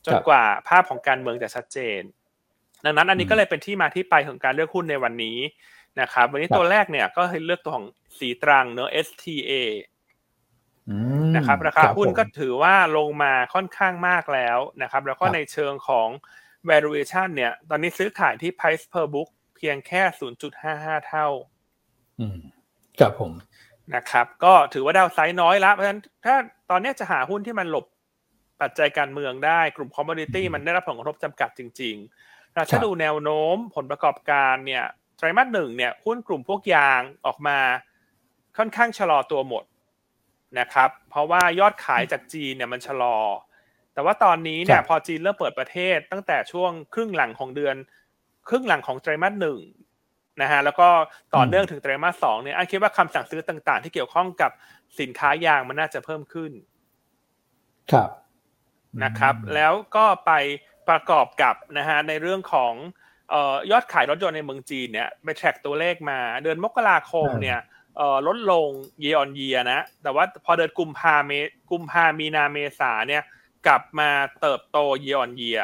[0.06, 2.02] จนกว่าภาพของการเมืองจะชัดเจน
[2.84, 5.36] ดังนั้นอันนี้ก็เลยเป็นที่มาที่ไปของการเลือกหุ้นในวันนี้
[6.00, 7.86] นะครับ วันนี้ตัวแรกเนี่ยก็เลือกตัวของ
[8.18, 9.52] ศรีตรังเนาะ STA
[11.36, 16.08] นะครับราคาหุ้นก็ถือว่าลงมาค่อนข้างมากแล้วนะครับ แล้วก็ในเชิงของ
[16.70, 20.02] valuation เนี่ย ตอนนี้ซื้อขายที่ price per book เพียงแค่
[20.54, 21.28] 0.55 เท่า
[23.00, 23.32] ครับผม
[23.94, 26.34] นะครับ ก็ถือว่า downside น้อยละเพราะฉะนั้นถ้า
[26.70, 27.86] ตอนนี้จะหาหุ้นที่มันหลบ
[28.60, 34.84] ปัจจัยการเมืองได้กลุ่ม commodity มันได้รับผลกระทบจำกัดจริงๆเราถ้าดูแนวโน้มผลประกอบการเนี่ย
[35.22, 37.58] ไตรมาสหนึ่งเนี่ยหุ้นกลุ่มพวกยางออกมา
[38.56, 39.64] ค่อนข้างชะลอตัวหมด
[40.58, 43.16] นะครับ เพราะว่ายอดขายจากจีนเนี่ยมันชะลอ
[43.94, 47.76] แต่ว่าตอนนี้เนี่ยพอจีนเริ่มเปิดประเทศตั้งแต่ช่วงครึ่งหลังของเดือน
[48.48, 49.58] ครึ่งหลังของไตรมาสหนึ่ง
[50.40, 50.88] นะฮะแล้วก็
[51.34, 54.50] ต่อเนื่องถึงไตรมาสสองเนี่ยอันคิดว่าคำสั่งซื้อต่าง ๆ ที่เกี่ยวข้องกับ
[55.00, 56.52] สินค้ายางมันน่าจะเพิ่มขึ้น
[57.92, 58.10] ครับ
[59.04, 60.32] นะครับ แล้วก็ไป
[60.88, 63.01] ประกอบกับนะฮะในเรื่องของเอ่อ
[63.70, 67.60] ยอดขายรถยนต์ในเมืองจีนเนี่ยไปแทร็กตัวเลขมา เดือนมกราคมเนี่ย
[67.96, 68.68] เอ่อลดลง
[69.00, 71.32] เยออนเยียนะ แต่ว่าพอเดือนกุมภาเม
[71.70, 73.22] กุมภามีนาเมษาเนี่ย
[73.66, 74.10] กลับมา
[74.40, 75.60] เติบโตเยออนเยีย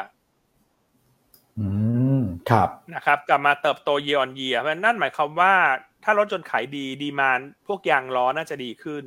[2.51, 5.53] ครับนะครับ กลับมาเติบโตเยออนเยียเพราะนั่นหมายความว่า
[6.03, 9.03] ถ้ารถยนต์ขายดี demand พวกยางล้อน่าจะดีขึ้น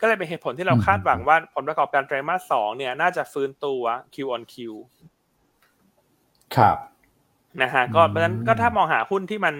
[0.00, 3.82] ก็เลยเป็นเหตุผลที่เราคาดหวังว่าผลประกอบการไตรมาสสองเนี่ย น่าจะฟื้นตัว
[4.14, 4.54] Q on Q
[6.56, 6.76] ครับ
[7.62, 9.54] นะฮะก็เพราะฉะนั้นก็ถ้ามองหาหุ้นที่มัน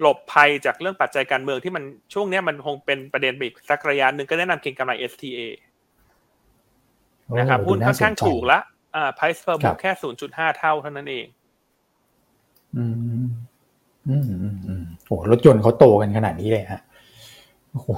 [0.00, 1.84] หลบภัยจากเรื่องปัจจัยการเมืองที่มัน
[2.14, 5.40] ช่วงนี้มันคงเป็นประเด็นอีกสักระยะหนึ่งก็แนะนำเก็งกำไร STA
[7.38, 8.58] นะครับหุ้นค่อนข้างถูกละ
[8.96, 11.26] อ่า price per book แค่ศูนย์จุดห้าเท่าเท่านั้นเอง
[12.76, 12.84] อื
[13.22, 13.24] ม
[14.08, 14.24] อืม
[14.66, 16.80] อืมโอ้รถยนต์เขาโตกันขนาดนี้เลยฮะ
[17.72, 17.88] โอ้โห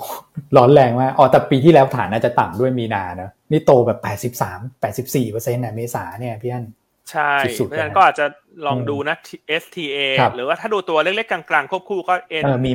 [0.56, 6.64] ร้อนแรงมากอ๋อแต่ปีที่แล้วฐานน่าจะต่ำด้วยมีนาเนะนี่โตแบบแปดสิบสามแปดสิบสี่เปอร์เซ็นต์นะเมษาเนี่ยพี่อัน
[7.10, 7.32] ใช่
[7.66, 8.26] เพราะฉะนั้นก็อาจจะ
[8.66, 9.16] ลองดูนะ
[9.62, 9.98] STA
[10.34, 12.72] หรือว่าถ้าดูตัวเล็กๆ กลางๆ ควบคู่ก็ N E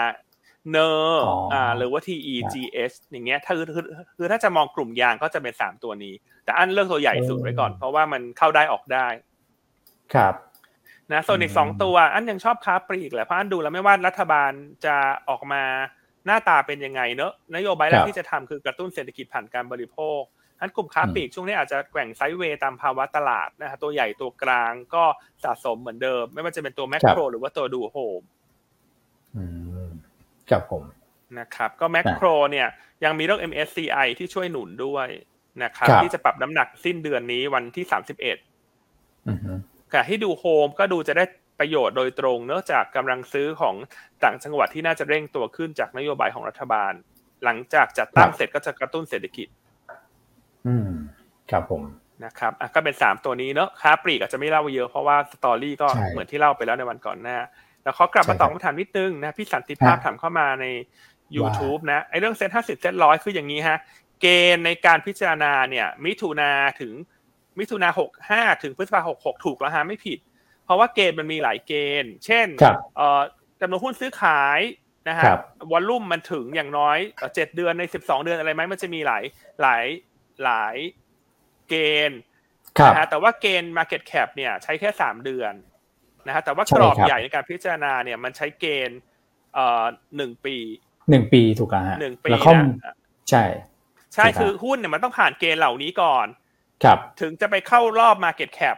[0.00, 0.02] R
[0.70, 2.54] เนอร์อ่าหรือว่า T E G
[2.90, 3.84] S อย่างเงี้ยถ้าคือคือ
[4.16, 6.14] คือถ้าจะมองกลุ่มยางก็จะเป็นสามตัวนี้
[6.44, 9.06] แต่อันเลือกตัวใหญ่สุดไว้ก่อน เพราะว่ามันเข้าได้ออกได้
[10.14, 10.34] ครับ
[11.12, 14.50] นะส่วนอีกสองตัวอันยังชอบค้าปลีกแหละเพราะอันดูแล้วไม่ว่ารัฐบาล
[14.84, 14.94] จะ
[15.28, 15.62] ออกมา
[16.26, 20.20] หน้าตาเป็นยังไงเนอะนโยบายแรกที่จะทำคือกระตุ้นเศรษฐกิจผ่านการบริโภค
[20.62, 25.04] อันกลุ่มค้าปลีกช่วงนี้อาจจะแกว่ง sideways ตามภาวะตลาดนะฮะตัวใหญ่ตัวกลางก็
[25.44, 28.22] สะสมเหมือนเดิม ไม่ว่าจะเป็นตัวแมคโครหรือว่าตัว Dohome
[30.50, 30.84] ครับผม
[31.38, 32.68] นะครับ ก็แมคโครเนี่ย
[33.04, 35.08] ยังมีเรื่อง MSCI ที่ช่วยหนุนด้วย
[35.62, 38.36] นะครับ ที่จะปรับน้ำหนักสิ้นเดือนนี้วันที่สามสิบเอ็ด
[39.90, 41.24] แต่ให้ Dohome ก็ดูจะได้
[41.60, 43.74] ประโยชน์โดยตรงเนื่องจากกำลังซื้อของ
[44.24, 46.92] ต่างจังหวัดที่น่าจะเร่งตัวขึ้นจากนโยบายของรัฐบาล
[47.44, 49.48] หลังจากจัดตั้งเสร็จก็จะกระตุ้นเศรษฐกิจ
[50.66, 50.90] อืม
[51.50, 51.82] ครับผม
[52.24, 57.38] นะครับอะก็เป็นสามตัวนี้เนอะค้าปลีกอาจจะไม่เล่าเยอะเพราะว่าสตอรี่ก็เหมือนที่เล่าไปแล้วในวันก่อนหน้า
[57.82, 60.66] แล้วเขากลับมาตอบคำถามนิดนึงนะพี่สันติภาพถามเข้ามาใน
[61.36, 63.78] YouTube นะไอเรื่องเซ็นห้าสิบเซ็นร้อยคืออย่างนี้ฮะ
[64.20, 66.50] เกณฑ์ในการพิจารณาเนี่ย มิถุนา
[66.80, 66.92] ถึง
[67.58, 70.18] มิถุนาหกห้าถึงพฤษภาหกหกถูกแล้วฮะไม่ผิด
[70.64, 72.46] เพราะว่าเกณฑ์มันมีหลายเกณฑ์ เช่น
[73.60, 74.60] จำนวนหุ้นซื้อขาย
[75.08, 75.24] นะฮะ
[75.70, 76.98] วอลลุ่มมันถึงอย่างน้อย
[77.34, 79.22] เจ็ดเดือนในสิบสองเดือนอะไรไหมมันจะมีหลาย
[79.62, 79.84] หลาย
[80.44, 80.76] หลาย
[81.68, 81.74] เก
[82.08, 82.20] ณฑ์
[82.86, 85.52] นะฮะแต่ว่าเกณฑ์ Market Cap เนี่ยใช้แค่สามเดือน
[86.26, 88.98] นะฮะแต่ว่ากรอบใหญ่ในการพิจารณาเนี่ยมันใช้เกณฑ์
[89.54, 89.84] เอ่อ
[90.16, 90.56] หนึ่งปี
[91.10, 92.94] หนึ่งปีถูกแล้วฮะหนึ่งปีแล้วข้อมนะ
[93.30, 93.44] ใช่
[94.14, 96.26] ใช่ถูกครับคือหุ้นเนี่ยมันต้องผ่านเกณฑ์เหล่านี้ก่อน
[96.84, 98.76] ครับ ถึงจะไปเข้ารอบ Market Cap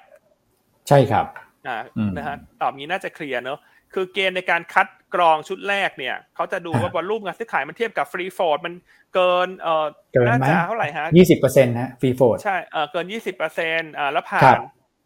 [0.89, 1.27] ใช่ครับ
[1.67, 3.59] อ่าอืมนะฮะรอบนี้น่าจะเคลียร์เนอะ
[3.95, 8.75] คือเกณฑ์ในการคัดกรองชุดแรกเนี่ยเขาจะดูว่าฮะ volume การซื้อขายมันเทียบกับ free float มัน
[9.15, 14.61] เกินเอ่อเกินน่าไหมจะเท่าไหร่ฮะยี่สิบเปอร์เซ็นต์ฮะ free float ใช่เออเกินยี่สิบเปอร์เซ็นต์อ่าแล้วผ่านครับ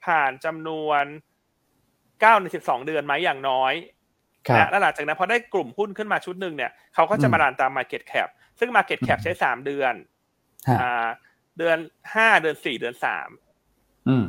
[0.07, 1.05] ผ่านจำนวน
[2.21, 3.75] เก้าในสิบสองเดือนไหมอย่างน้อย
[4.49, 8.29] ครับนะแล้วหลังจากนั้นพอได้กลุ่มหุ้นขึ้นมาชุดหนึ่งเนี่ยเขาก็จะอืมมา run ตาม Market Cap
[8.59, 9.95] ซึ่ง Market Cap อืมใช้สามเดือน
[10.69, 11.09] ฮะอ่า
[11.59, 11.79] เดือน
[12.15, 13.29] ห้าเดือนสี่เดือนสาม
[14.09, 14.27] อืม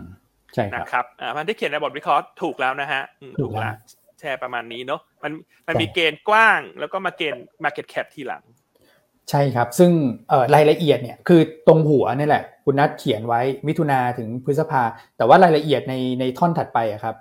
[0.54, 3.76] ใช่ครับนะครับอ่ามันที่เขียนในบทวิเคราะห์ถูกแล้วนะฮะอืมถูถูกกแล้ว
[4.20, 5.34] แล้วแชร์ประมาณนี้เนาะมัน
[5.68, 8.44] มันใช่มีเกณฑ์กว้าง แล้วก็มาเกณฑ์ Market Cap ทีหลัง
[9.30, 9.92] ใช่ครับ ซึ่ง
[10.30, 14.84] เอ่อรายละเอียดเนี่ยคือตรงหัวนี่แหละ คุณนัทเขียนไว้มิถุนาถึงพฤษภา
[15.18, 17.16] แต่ว่ารายละเอียดในในท่อนถัดไปอะครับ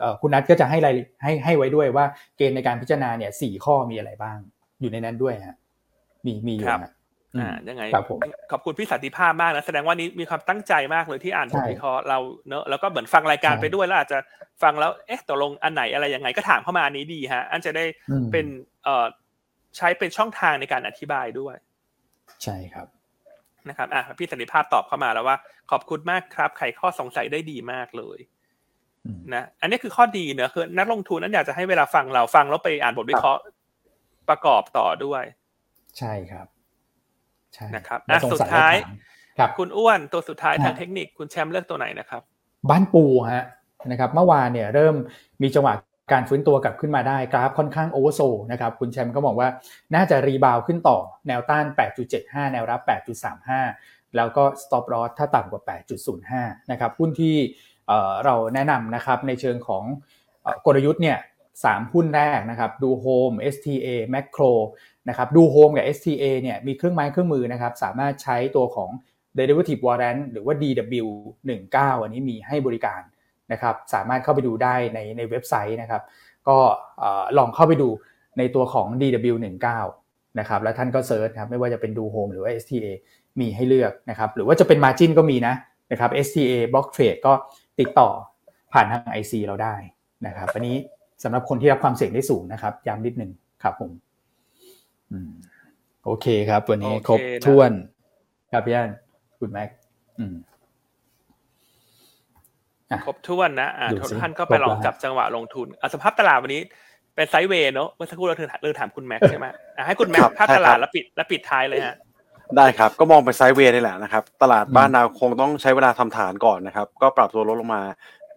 [0.00, 2.04] เอ่อคุณนัทก็จะให้รายให้ให้ไว้ด้วยว่า
[2.36, 4.38] เกณฑ์ในการพิจารณาเนี่ยสี่ข้อมีอะไรบ้าง
[4.80, 5.56] อยู่ในนั้นด้วยฮะ
[6.26, 6.92] มีมีอยู่ครับฮะ
[7.36, 8.20] อืมอ่ายังไงครับผม
[8.52, 12.18] ขอบคุณพี่สันติภาพมากนะแสดงว่านี้มีความตั้งใจมากเลยที่อ่านบใช่ทวิเคราะห์เรา
[12.48, 14.18] เนอะแล้วก็เหมือนฟังรายการใช่ไปด้วยแล้วอาจจะ
[14.62, 18.46] ฟังแล้วเอ๊ะตกลงอันไหนอะไรยังไงก็ถามเข้ามาอันนี้ดีฮะ อันจะได้อืมเป็น
[18.84, 19.06] เอ่อ
[19.76, 21.54] ใช้เป็นช่องทางในการอธิบายด้วย
[22.42, 22.88] ใช่ครับ
[23.68, 25.36] นะครับอะพี่สันติภาพตอบเข้ามาแล้วว่า
[25.70, 28.18] ขอบคุณมากครับไขข้อสงสัยได้ดีมากเลย
[29.06, 33.42] อืมนะอันนี้คือข้อดีเนอะคือนักลงทุนนั้นอยากจะให้เวลาฟังเราฟังแล้วไปอ่านบทวิเคราะห์
[34.28, 35.24] ประกอบต่อด้วย
[35.98, 36.55] ใช่ครับใช่
[37.74, 38.96] นะครับแล้วอะสงสุดสัยท้ายก็ถม
[39.38, 42.22] ครับคุณอ้วนตัวสุดท้ายฮะทางเทคนิคคุณแชมป์เลือกตัวไหนนะครับ
[42.68, 43.44] บ้านปูฮะ
[43.90, 44.94] นะครับเมื่อวานเนี่ยเริ่ม
[45.42, 45.74] มีจังหวะ
[46.12, 48.20] การฟื้นตัวกลับขึ้นมาได้กราฟค่อนข้างโอเวอร์โซ
[48.52, 49.48] นะครับคุณแชมป์ก็บอกว่า
[49.94, 50.98] น่าจะรีบาวขึ้นต่อ
[51.28, 51.64] แนวต้าน
[52.08, 52.80] 8.75 แนวรับ
[53.44, 55.62] 8.35 แล้วก็ stop loss ถ้าต่ำกว่า
[56.16, 57.36] 8.05 นะครับหุ้นที่
[57.86, 59.84] เอ่อเราแนะนำนะครับในเชิงของ
[60.42, 61.18] เอ่อกลยุทธ์เนี่ย
[61.64, 64.52] สามหุ้นแรกนะครับ Dohome STA Macro
[65.08, 68.90] นะครับดูโฮมกับ STA เนี่ยมีเครื่องไม้เครื่องมือนะครับสามารถใช้ตัวของ
[69.38, 73.00] derivative warrant หรือว่า DW19 อันนี้มีให้บริการ
[73.52, 76.02] นะครับสามารถเข้าไปดูได้ในในเว็บไซต์นะครับ
[76.48, 76.58] ก็
[77.38, 77.88] ลองเข้าไปดู
[78.38, 79.68] ในตัวของ DW19
[80.38, 82.88] นะครับแล้วท่านก็ search ครับไม่ว่าจะเป็น Dohome หรือว่า STA
[83.40, 85.54] มีให้เลือกนะครับหรือว่าจะเป็น Margin ก็มีนะ
[85.92, 87.32] นะครับ STA Block Trade ก็
[87.80, 88.08] ติดต่อ
[88.72, 89.74] ผ่านทาง IC เราได้
[90.26, 90.76] นะครับอันนี้
[91.22, 93.30] สำหรับคนที่รับความเสี่ยงได้สูงนะครับย้ำนิดนึง
[93.62, 93.90] ครับผม
[96.04, 97.72] โอเคครับ วันนี้โอเคครบนะถ้วน
[98.52, 98.90] ครับพี่อัน
[99.40, 99.68] คุณแม็ก
[100.18, 100.34] อืม
[103.06, 106.62] ครบถ้วนนะอ่าดูทุกสิท่านก็ไปลองครบแล้วจับจังหวะลงทุนอะสภาพตลาดวันนี้
[107.14, 109.46] เป็นไซด์เวย์เนอะเมื่อสักครู่เราถึงเราถามคุณแม็กซ์ใช่ไหม
[109.76, 111.96] อะให้คุณแม็กครับซ์ภาพใช่ตลาดครับแล้วปิดแล้วปิดท้ายเลยฮะ
[112.56, 117.82] ได้ครับ ก็มองไปไซด์เวย์นี่แหละนะครับ ตลาดอืมบ้านเราคงต้องใช้เวลาทำฐานก่อนนะครับ ก็ปรับตัวลดลงมา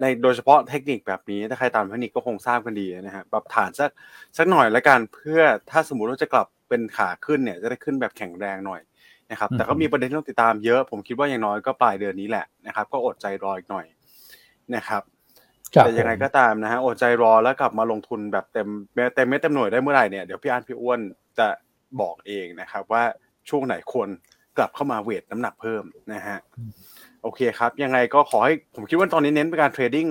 [0.01, 3.89] ในโดยเฉพาะเทคนิคแบบนี้ ถ้าใครตามเทคนิคก็คงทราบกันดีนะฮะปรับฐานสัก
[4.38, 8.82] สักหน่อยละกันเพื่อถ้าสมมุติว่าจะกลับ เป็นขาขึ้นเนี่ยจะได้ขึ้นแบบแข็งแรงหน่อย
[9.32, 13.86] นะครับแต่ก็มีประเด็นที่ต้องติดตามเยอะผมคิดว่าอย่างน้อยก็ปลายเดือนนี้แหละนะครับ ก็อดใจรออีกหน่อย
[14.76, 15.01] นะครับ
[15.76, 18.67] ครับแต่ยังไงผมก็ตามนะฮะอดใจรอแล้วกลับมาลงทุนแบบเต็ม
[19.15, 20.99] เต็มเม็ดเต็มหน่วยได้เมื่อไหร่เนี่ยเดี๋ยวพี่อานพี่อ้วน
[21.39, 21.47] จะ
[22.01, 23.03] บอกเองนะครับ ว่า
[23.49, 24.09] ช่วงไหนควร
[24.57, 26.39] กลับเข้ามาเวทน้ำหนักเพิ่มนะฮะ
[27.24, 30.07] โอเคครับ ยังไงก็ขอให้ผมคิดว่าตอนนี้เน้นไปการเทรดดิ้ง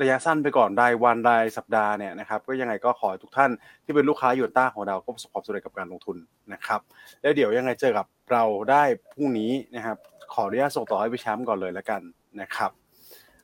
[0.00, 3.50] ระยะสั้นไปก่อนรายวันรายสัปดาห์เนี่ยนะครับก็ยังไงก็ขอให้ทุกท่าน
[3.84, 6.16] ที่เป็นลูกค้ายูนต้าของเราก็ประสบความสำเร็จกับการลงทุน
[6.52, 6.80] นะครับ
[7.22, 8.82] แล้วเดี๋ยวยังไงเจอกับเราได้
[9.12, 9.96] พรุ่งนี้นะครับ
[10.32, 12.00] ขออนุญาตส่งต่อให้พี่แชมป์ก่อนเลยแล้วกัน
[12.40, 12.70] นะครับ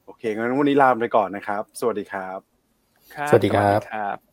[0.05, 2.39] โอเคงั้นวันนี้ลาไปก่อนนะครับ สวัสดีครับ
[3.15, 4.28] ครับสวัสดีครับครับ